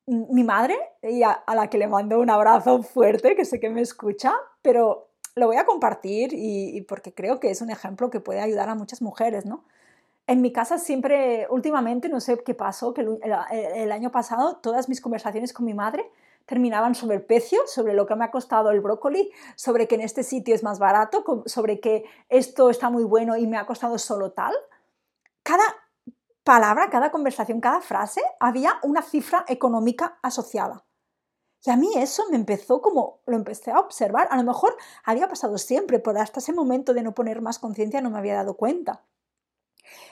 mi 0.08 0.44
madre, 0.44 0.78
a, 1.26 1.56
la 1.56 1.70
que 1.70 1.78
le 1.78 1.88
mando 1.88 2.20
un 2.20 2.30
abrazo 2.30 2.84
fuerte, 2.84 3.36
que 3.36 3.44
sé 3.44 3.60
que 3.60 3.70
me 3.70 3.82
escucha, 3.82 4.34
pero 4.62 5.10
lo 5.36 5.48
voy 5.48 5.58
a 5.58 5.66
compartir 5.66 6.32
y, 6.34 6.82
porque 6.84 7.14
creo 7.14 7.40
que 7.40 7.52
es 7.52 7.62
un 7.62 7.70
ejemplo 7.70 8.10
que 8.10 8.22
puede 8.22 8.40
ayudar 8.40 8.70
a 8.70 8.76
muchas 8.76 9.02
mujeres, 9.02 9.46
¿no? 9.46 9.64
En 10.28 10.42
mi 10.42 10.52
casa 10.52 10.80
siempre, 10.80 11.46
últimamente, 11.52 12.10
no 12.10 12.20
sé 12.20 12.42
qué 12.44 12.56
pasó, 12.56 12.94
que 12.94 13.02
el, 13.02 13.92
año 13.92 14.12
pasado 14.12 14.58
todas 14.58 14.90
mis 14.90 15.02
conversaciones 15.02 15.54
con 15.54 15.66
mi 15.66 15.76
madre 15.76 16.10
terminaban 16.46 16.96
sobre 16.96 17.18
el 17.18 17.22
precio, 17.22 17.60
sobre 17.68 17.94
lo 17.94 18.08
que 18.08 18.16
me 18.16 18.26
ha 18.26 18.32
costado 18.32 18.72
el 18.72 18.80
brócoli, 18.80 19.32
sobre 19.56 19.88
que 19.88 19.96
en 19.96 20.02
este 20.02 20.24
sitio 20.24 20.56
es 20.56 20.64
más 20.64 20.80
barato, 20.80 21.24
sobre 21.46 21.80
que 21.80 22.06
esto 22.30 22.70
está 22.72 22.90
muy 22.90 23.04
bueno 23.04 23.38
y 23.38 23.46
me 23.46 23.58
ha 23.58 23.68
costado 23.68 24.00
solo 24.00 24.32
tal. 24.32 24.54
Cada 25.44 25.64
palabra, 26.44 26.90
cada 26.90 27.12
conversación, 27.12 27.60
cada 27.62 27.82
frase, 27.82 28.22
había 28.40 28.80
una 28.84 29.04
cifra 29.04 29.46
económica 29.48 30.18
asociada. 30.24 30.85
Y 31.66 31.72
a 31.72 31.78
mí 31.78 31.90
eso 31.96 32.24
me 32.30 32.36
empezó 32.36 32.82
como, 32.82 33.20
lo 33.26 33.36
empecé 33.36 33.72
a 33.72 33.80
observar. 33.80 34.28
A 34.30 34.38
lo 34.38 34.44
mejor 34.44 34.76
había 35.04 35.28
pasado 35.28 35.58
siempre, 35.58 36.00
pero 36.00 36.20
hasta 36.20 36.40
ese 36.40 36.54
momento 36.54 36.94
de 36.94 37.02
no 37.02 37.16
poner 37.16 37.42
más 37.42 37.58
conciencia 37.58 38.02
no 38.02 38.12
me 38.12 38.20
había 38.20 38.36
dado 38.36 38.56
cuenta. 38.56 39.04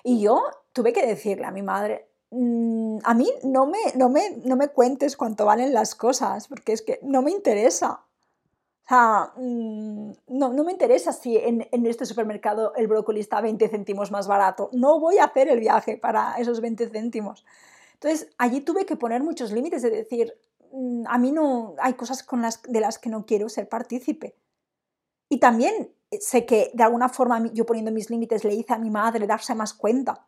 Y 0.04 0.22
yo 0.22 0.44
tuve 0.72 0.94
que 0.94 1.06
decirle 1.06 1.46
a 1.46 1.52
mi 1.52 1.62
madre, 1.62 2.08
mm, 2.32 3.00
a 3.04 3.14
mí 3.14 3.32
no 3.44 3.68
me, 3.68 3.80
no, 3.96 4.10
me, 4.10 4.38
no 4.44 4.56
me 4.56 4.70
cuentes 4.70 5.16
cuánto 5.16 5.46
valen 5.46 5.74
las 5.74 5.96
cosas, 5.96 6.48
porque 6.48 6.74
es 6.74 6.82
que 6.82 7.00
no 7.04 7.22
me 7.22 7.32
interesa. 7.32 8.02
O 8.86 8.88
sea, 8.88 9.32
mm, 9.38 10.12
no, 10.28 10.54
no, 10.54 10.64
me 10.64 10.72
interesa 10.72 11.14
si 11.14 11.38
en, 11.38 11.68
en, 11.72 11.86
este 11.86 12.06
supermercado 12.06 12.74
el 12.76 12.88
brócoli 12.88 13.20
está 13.20 13.40
20 13.42 13.70
céntimos 13.70 14.12
más 14.12 14.28
barato. 14.28 14.70
No 14.74 15.00
voy 15.00 15.20
a 15.20 15.26
hacer 15.26 15.48
el 15.48 15.60
viaje 15.60 15.98
para 15.98 16.36
esos 16.38 16.60
20 16.62 16.90
céntimos. 16.90 17.46
Entonces, 17.94 18.30
allí 18.38 18.60
tuve 18.62 18.86
que 18.86 18.98
poner 18.98 19.24
muchos 19.24 19.54
límites 19.54 19.82
de 19.82 19.90
decir, 19.90 20.34
a 21.08 21.18
mí 21.18 21.32
no 21.32 21.76
hay 21.80 21.94
cosas 21.94 22.24
con 22.24 22.42
las, 22.42 22.62
de 22.64 22.80
las 22.80 22.98
que 22.98 23.10
no 23.10 23.26
quiero 23.26 23.50
ser 23.50 23.70
partícipe. 23.70 24.36
Y 25.30 25.40
también 25.40 25.94
sé 26.20 26.46
que 26.46 26.72
de 26.74 26.84
alguna 26.84 27.10
forma 27.10 27.52
yo 27.54 27.66
poniendo 27.66 27.92
mis 27.92 28.10
límites 28.10 28.44
le 28.44 28.54
hice 28.54 28.74
a 28.74 28.78
mi 28.78 28.90
madre 28.90 29.28
darse 29.28 29.56
más 29.56 29.74
cuenta 29.74 30.28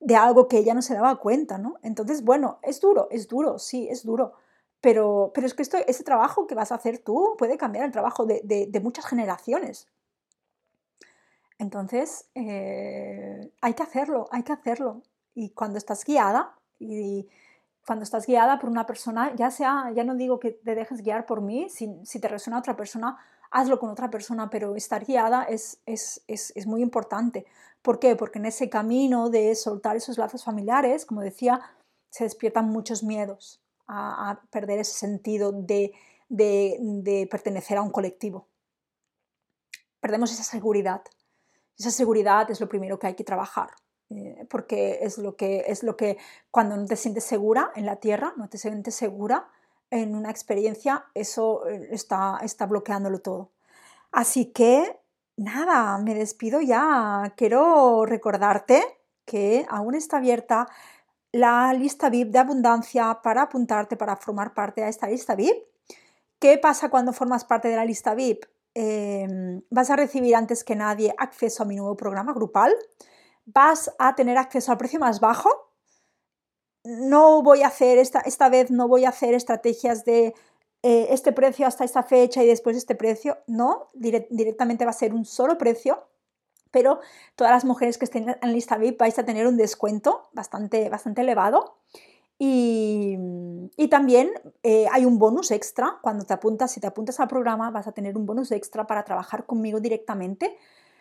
de 0.00 0.16
algo 0.16 0.48
que 0.48 0.58
ella 0.58 0.74
no 0.74 0.82
se 0.82 0.94
daba 0.94 1.16
cuenta, 1.16 1.58
¿no? 1.58 1.76
Entonces, 1.82 2.22
bueno, 2.22 2.58
es 2.62 2.80
duro, 2.80 3.08
es 3.10 3.28
duro, 3.28 3.58
sí, 3.58 3.88
es 3.88 4.04
duro 4.04 4.34
pero, 4.86 5.32
pero 5.34 5.48
es 5.48 5.54
que 5.54 5.62
esto, 5.62 5.78
ese 5.86 6.04
trabajo 6.04 6.46
que 6.46 6.54
vas 6.54 6.72
a 6.72 6.76
hacer 6.76 6.98
tú 6.98 7.34
puede 7.38 7.56
cambiar 7.56 7.84
el 7.86 7.92
trabajo 7.92 8.24
de, 8.24 8.40
de, 8.44 8.80
muchas 8.80 9.06
generaciones. 9.06 9.88
Entonces, 11.58 12.28
eh, 12.36 13.50
hay 13.60 13.74
que 13.74 13.82
hacerlo, 13.82 14.28
hay 14.30 14.42
que 14.42 14.52
hacerlo. 14.52 15.02
Y 15.34 15.50
cuando 15.50 15.78
estás 15.78 16.04
guiada, 16.04 16.54
y 16.78 17.28
cuando 17.86 18.02
estás 18.02 18.26
guiada 18.26 18.58
por 18.58 18.68
una 18.68 18.84
persona, 18.84 19.34
ya 19.36 19.50
sea, 19.50 19.92
ya 19.94 20.02
no 20.02 20.16
digo 20.16 20.40
que 20.40 20.50
te 20.52 20.74
dejes 20.74 21.02
guiar 21.02 21.24
por 21.24 21.40
mí, 21.40 21.68
si, 21.68 22.20
te 22.20 22.28
resuena 22.28 22.58
otra 22.58 22.76
persona, 22.76 23.16
hazlo 23.50 23.78
con 23.78 23.90
otra 23.90 24.10
persona, 24.10 24.50
pero 24.50 24.74
estar 24.74 25.04
guiada 25.04 25.44
es, 25.44 25.80
es, 25.86 26.22
es, 26.26 26.52
es, 26.56 26.66
muy 26.66 26.82
importante. 26.82 27.46
¿Por 27.82 28.00
qué? 28.00 28.16
Porque 28.16 28.40
en 28.40 28.46
ese 28.46 28.68
camino 28.68 29.30
de 29.30 29.54
soltar 29.54 29.94
esos 29.96 30.18
lazos 30.18 30.42
familiares, 30.42 31.06
como 31.06 31.20
decía, 31.20 31.60
se 32.10 32.24
despiertan 32.24 32.68
muchos 32.68 33.04
miedos 33.04 33.60
a, 33.86 34.40
perder 34.50 34.80
ese 34.80 34.98
sentido 34.98 35.52
de, 35.52 35.92
pertenecer 37.30 37.78
a 37.78 37.82
un 37.82 37.90
colectivo. 37.90 38.48
Perdemos 40.00 40.32
esa 40.32 40.42
seguridad. 40.44 41.02
Esa 41.78 41.90
seguridad 41.90 42.50
es 42.50 42.60
lo 42.60 42.68
primero 42.68 42.98
que 42.98 43.06
hay 43.06 43.14
que 43.14 43.24
trabajar, 43.24 43.70
eh, 44.10 44.46
porque 44.48 45.00
es 45.02 45.18
lo, 45.18 45.36
que, 45.36 45.64
es 45.66 45.82
lo 45.82 45.96
que 45.96 46.16
cuando 46.50 46.76
no 46.76 46.86
te 46.86 46.96
sientes 46.96 47.24
segura 47.24 47.72
en 47.74 47.86
la 47.86 47.96
tierra, 47.96 48.34
no 48.36 48.48
te 48.48 48.58
sientes 48.58 48.94
segura 48.94 49.48
en 49.90 50.14
una 50.14 50.30
experiencia, 50.30 51.06
eso 51.14 51.66
eh, 51.68 51.88
está, 51.90 52.38
está 52.42 52.66
bloqueándolo 52.66 53.20
todo. 53.20 53.50
Así 54.12 54.46
que, 54.46 54.98
nada, 55.36 55.98
me 55.98 56.14
despido 56.14 56.60
ya. 56.60 57.34
Quiero 57.36 58.06
recordarte 58.06 58.82
que 59.24 59.66
aún 59.68 59.94
está 59.94 60.18
abierta 60.18 60.68
la 61.32 61.72
lista 61.74 62.08
VIP 62.08 62.30
de 62.30 62.38
abundancia 62.38 63.20
para 63.22 63.42
apuntarte, 63.42 63.96
para 63.96 64.16
formar 64.16 64.54
parte 64.54 64.80
de 64.80 64.88
esta 64.88 65.08
lista 65.08 65.34
VIP. 65.34 65.56
¿Qué 66.38 66.58
pasa 66.58 66.88
cuando 66.90 67.12
formas 67.12 67.44
parte 67.44 67.68
de 67.68 67.76
la 67.76 67.84
lista 67.84 68.14
VIP? 68.14 68.44
Em, 68.74 69.62
vas 69.70 69.90
a 69.90 69.96
recibir 69.96 70.36
antes 70.36 70.64
que 70.64 70.76
nadie 70.76 71.14
acceso 71.18 71.62
a 71.62 71.66
mi 71.66 71.76
nuevo 71.76 71.96
programa 71.96 72.32
grupal, 72.32 72.74
vas 73.46 73.92
a 73.98 74.14
tener 74.14 74.36
acceso 74.36 74.70
al 74.70 74.78
precio 74.78 75.00
más 75.00 75.20
bajo. 75.20 75.72
No 76.84 77.42
voy 77.42 77.62
a 77.62 77.68
hacer, 77.68 77.98
esta, 77.98 78.20
esta 78.20 78.48
vez 78.48 78.70
no 78.70 78.86
voy 78.86 79.04
a 79.04 79.08
hacer 79.08 79.34
estrategias 79.34 80.04
de 80.04 80.34
eh, 80.82 81.06
este 81.10 81.32
precio 81.32 81.66
hasta 81.66 81.84
esta 81.84 82.02
fecha 82.02 82.42
y 82.42 82.46
después 82.46 82.76
este 82.76 82.94
precio, 82.94 83.38
no, 83.46 83.88
directamente 83.94 84.84
va 84.84 84.90
a 84.90 84.94
ser 84.94 85.14
un 85.14 85.24
solo 85.24 85.58
precio 85.58 86.06
pero 86.76 87.00
todas 87.36 87.52
las 87.54 87.64
mujeres 87.64 87.96
que 87.96 88.04
estén 88.04 88.36
en 88.38 88.52
lista 88.52 88.76
VIP 88.76 88.98
vais 88.98 89.18
a 89.18 89.24
tener 89.24 89.46
un 89.46 89.56
descuento 89.56 90.28
bastante, 90.32 90.90
bastante 90.90 91.22
elevado. 91.22 91.78
Y, 92.38 93.16
también 93.88 94.30
eh, 94.62 94.86
hay 94.92 95.06
un 95.06 95.18
bonus 95.18 95.52
extra 95.52 95.98
cuando 96.02 96.26
te 96.26 96.34
apuntas, 96.34 96.70
si 96.70 96.80
te 96.80 96.86
apuntas 96.86 97.18
al 97.18 97.28
programa 97.28 97.70
vas 97.70 97.86
a 97.86 97.92
tener 97.92 98.14
un 98.18 98.26
bonus 98.26 98.52
extra 98.52 98.86
para 98.86 99.04
trabajar 99.04 99.46
conmigo 99.46 99.80
directamente. 99.80 100.58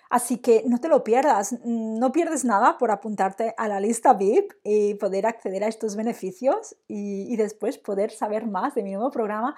Así 0.09 0.37
que 0.37 0.63
no 0.67 0.79
te 0.79 0.87
lo 0.87 1.03
pierdas, 1.03 1.57
no 1.63 2.11
pierdes 2.11 2.45
nada 2.45 2.77
por 2.77 2.91
apuntarte 2.91 3.53
a 3.57 3.67
la 3.67 3.79
lista 3.79 4.13
VIP 4.13 4.53
y 4.63 4.93
poder 4.95 5.25
acceder 5.25 5.63
a 5.63 5.67
estos 5.67 5.95
beneficios 5.95 6.75
y, 6.87 7.35
después 7.37 7.77
poder 7.77 8.11
saber 8.11 8.45
más 8.45 8.75
de 8.75 8.83
mi 8.83 8.91
nuevo 8.91 9.11
programa 9.11 9.55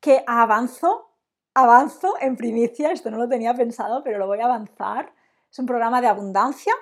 que 0.00 0.24
avanzo, 0.26 1.10
avanzo 1.54 2.14
en 2.20 2.36
primicia, 2.36 2.90
esto 2.92 3.10
no 3.10 3.18
lo 3.18 3.28
tenía 3.28 3.54
pensado, 3.54 4.02
pero 4.02 4.18
lo 4.18 4.26
voy 4.26 4.40
a 4.40 4.46
avanzar 4.46 5.12
es 5.50 5.58
un 5.58 5.66
programa 5.66 6.00
de 6.00 6.06
abundancia, 6.06 6.72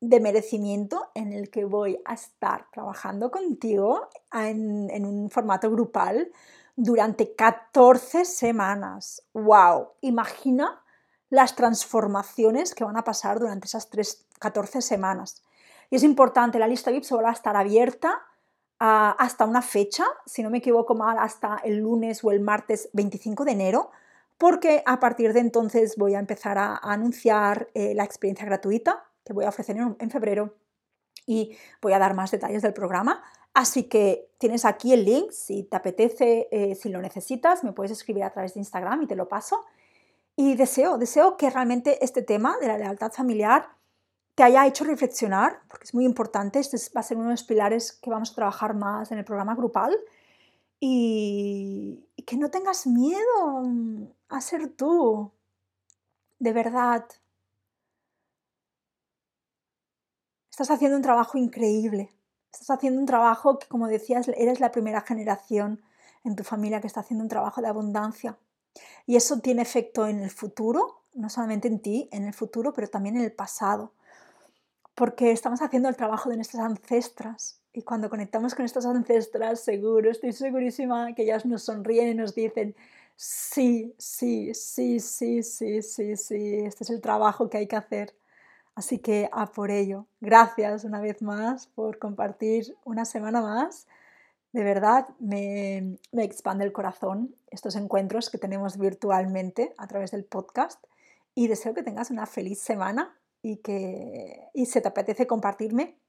de 0.00 0.20
merecimiento, 0.20 1.10
en 1.14 1.32
el 1.32 1.50
que 1.50 1.64
voy 1.64 1.98
a 2.04 2.12
estar 2.12 2.66
trabajando 2.70 3.30
contigo 3.30 4.10
en, 4.32 5.06
un 5.06 5.30
formato 5.30 5.70
grupal 5.70 6.30
durante 6.76 7.34
14 7.34 8.26
semanas. 8.26 9.22
¡Wow! 9.32 9.92
Imagina 10.02 10.82
las 11.30 11.56
transformaciones 11.56 12.74
que 12.74 12.84
van 12.84 12.96
a 12.96 13.04
pasar 13.04 13.38
durante 13.38 13.66
esas 13.66 13.88
14 14.38 14.82
semanas. 14.82 15.42
Y 15.90 15.96
es 15.96 16.02
importante, 16.02 16.58
la 16.58 16.68
lista 16.68 16.90
VIP 16.90 17.04
solo 17.04 17.22
va 17.22 17.30
a 17.30 17.32
estar 17.32 17.56
abierta 17.56 18.22
ah, 18.78 19.16
hasta 19.18 19.44
una 19.44 19.62
fecha, 19.62 20.04
si 20.26 20.42
no 20.42 20.50
me 20.50 20.58
equivoco 20.58 20.94
mal, 20.94 21.18
hasta 21.18 21.60
el 21.64 21.78
lunes 21.78 22.22
o 22.24 22.30
el 22.30 22.40
martes 22.40 22.90
25 22.92 23.44
de 23.44 23.52
enero, 23.52 23.90
porque 24.38 24.82
a 24.86 25.00
partir 25.00 25.32
de 25.32 25.40
entonces 25.40 25.96
voy 25.96 26.14
a 26.14 26.18
empezar 26.20 26.58
a, 26.58 26.76
anunciar 26.76 27.68
eh, 27.74 27.94
la 27.94 28.04
experiencia 28.04 28.46
gratuita 28.46 29.04
que 29.24 29.32
voy 29.32 29.44
a 29.44 29.50
ofrecer 29.50 29.76
en, 29.76 30.10
febrero 30.10 30.54
y 31.26 31.56
voy 31.82 31.92
a 31.92 31.98
dar 31.98 32.14
más 32.14 32.30
detalles 32.30 32.62
del 32.62 32.72
programa. 32.72 33.22
Así 33.52 33.84
que 33.84 34.30
tienes 34.38 34.64
aquí 34.64 34.94
el 34.94 35.04
link, 35.04 35.32
si 35.32 35.64
te 35.64 35.76
apetece, 35.76 36.48
eh, 36.50 36.74
si 36.74 36.88
lo 36.88 37.02
necesitas, 37.02 37.64
me 37.64 37.72
puedes 37.72 37.92
escribir 37.92 38.24
a 38.24 38.30
través 38.30 38.54
de 38.54 38.60
Instagram 38.60 39.02
y 39.02 39.06
te 39.06 39.16
lo 39.16 39.28
paso. 39.28 39.64
Y 40.40 40.54
deseo, 40.54 40.98
deseo 40.98 41.36
que 41.36 41.50
realmente 41.50 41.98
este 42.04 42.22
tema 42.22 42.56
de 42.58 42.68
la 42.68 42.78
lealtad 42.78 43.10
familiar 43.10 43.70
te 44.36 44.44
haya 44.44 44.68
hecho 44.68 44.84
reflexionar, 44.84 45.62
porque 45.66 45.82
es 45.82 45.94
muy 45.94 46.04
importante, 46.04 46.60
este 46.60 46.76
va 46.96 47.00
a 47.00 47.02
ser 47.02 47.16
uno 47.16 47.26
de 47.26 47.32
los 47.32 47.42
pilares 47.42 47.90
que 47.90 48.08
vamos 48.08 48.30
a 48.30 48.34
trabajar 48.36 48.72
más 48.72 49.10
en 49.10 49.18
el 49.18 49.24
programa 49.24 49.56
grupal 49.56 49.98
y, 50.78 52.06
que 52.24 52.36
no 52.36 52.50
tengas 52.50 52.86
miedo 52.86 53.66
a 54.28 54.40
ser 54.40 54.68
tú, 54.68 55.32
de 56.38 56.52
verdad. 56.52 57.04
Estás 60.52 60.70
haciendo 60.70 60.96
un 60.96 61.02
trabajo 61.02 61.36
increíble, 61.36 62.10
Estás 62.52 62.70
haciendo 62.70 63.00
un 63.00 63.06
trabajo 63.06 63.58
que, 63.58 63.66
como 63.66 63.88
decías, 63.88 64.28
eres 64.28 64.60
la 64.60 64.70
primera 64.70 65.00
generación 65.00 65.82
en 66.22 66.36
tu 66.36 66.44
familia 66.44 66.80
que 66.80 66.86
está 66.86 67.00
haciendo 67.00 67.24
un 67.24 67.28
trabajo 67.28 67.60
de 67.60 67.66
abundancia. 67.66 68.38
Y 69.06 69.16
eso 69.16 69.40
tiene 69.40 69.62
efecto 69.62 70.06
en 70.06 70.20
el 70.22 70.30
futuro, 70.30 71.02
no 71.14 71.28
solamente 71.28 71.68
en 71.68 71.80
ti, 71.80 72.08
en 72.12 72.24
el 72.24 72.34
futuro, 72.34 72.72
pero 72.72 72.88
también 72.88 73.16
en 73.16 73.24
el 73.24 73.32
pasado. 73.32 73.92
Porque 74.94 75.30
estamos 75.30 75.62
haciendo 75.62 75.88
el 75.88 75.96
trabajo 75.96 76.28
de 76.30 76.36
nuestras 76.36 76.62
ancestras. 76.64 77.60
Y 77.72 77.82
cuando 77.82 78.10
conectamos 78.10 78.54
con 78.54 78.64
estas 78.64 78.86
ancestras, 78.86 79.60
seguro, 79.60 80.10
estoy 80.10 80.32
segurísima 80.32 81.14
que 81.14 81.22
ellas 81.22 81.46
nos 81.46 81.62
sonríen 81.62 82.08
y 82.08 82.14
nos 82.14 82.34
dicen, 82.34 82.74
sí, 83.16 83.94
sí, 83.98 84.54
sí, 84.54 85.00
sí, 85.00 85.42
sí, 85.42 85.82
sí, 85.82 86.16
sí, 86.16 86.54
este 86.64 86.84
es 86.84 86.90
el 86.90 87.00
trabajo 87.00 87.48
que 87.48 87.58
hay 87.58 87.66
que 87.68 87.76
hacer. 87.76 88.14
Así 88.74 88.98
que 89.00 89.28
a 89.32 89.46
por 89.46 89.70
ello. 89.72 90.06
Gracias 90.20 90.84
una 90.84 91.00
vez 91.00 91.20
más 91.20 91.66
por 91.68 91.98
compartir 91.98 92.76
una 92.84 93.04
semana 93.04 93.40
más. 93.40 93.88
De 94.58 94.64
verdad 94.64 95.06
me, 95.20 95.98
expande 96.14 96.64
el 96.64 96.72
corazón 96.72 97.36
estos 97.48 97.76
encuentros 97.76 98.28
que 98.28 98.38
tenemos 98.38 98.76
virtualmente 98.76 99.72
a 99.78 99.86
través 99.86 100.10
del 100.10 100.24
podcast 100.24 100.82
y 101.32 101.46
deseo 101.46 101.74
que 101.74 101.84
tengas 101.84 102.10
una 102.10 102.26
feliz 102.26 102.60
semana 102.60 103.16
y 103.40 103.58
que 103.58 104.48
y 104.54 104.66
se 104.66 104.80
te 104.80 104.88
apetece 104.88 105.28
compartirme 105.28 106.00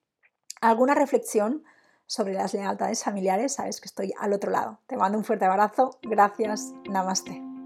alguna 0.61 0.95
reflexión 0.95 1.63
sobre 2.07 2.33
las 2.33 2.55
lealtades 2.55 3.03
familiares, 3.03 3.53
sabes 3.53 3.79
que 3.79 3.87
estoy 3.87 4.13
al 4.19 4.33
otro 4.33 4.49
lado. 4.49 4.79
Te 4.87 4.97
mando 4.97 5.19
un 5.19 5.23
fuerte 5.23 5.45
abrazo. 5.45 5.99
Gracias. 6.01 6.73
Namaste. 6.89 7.58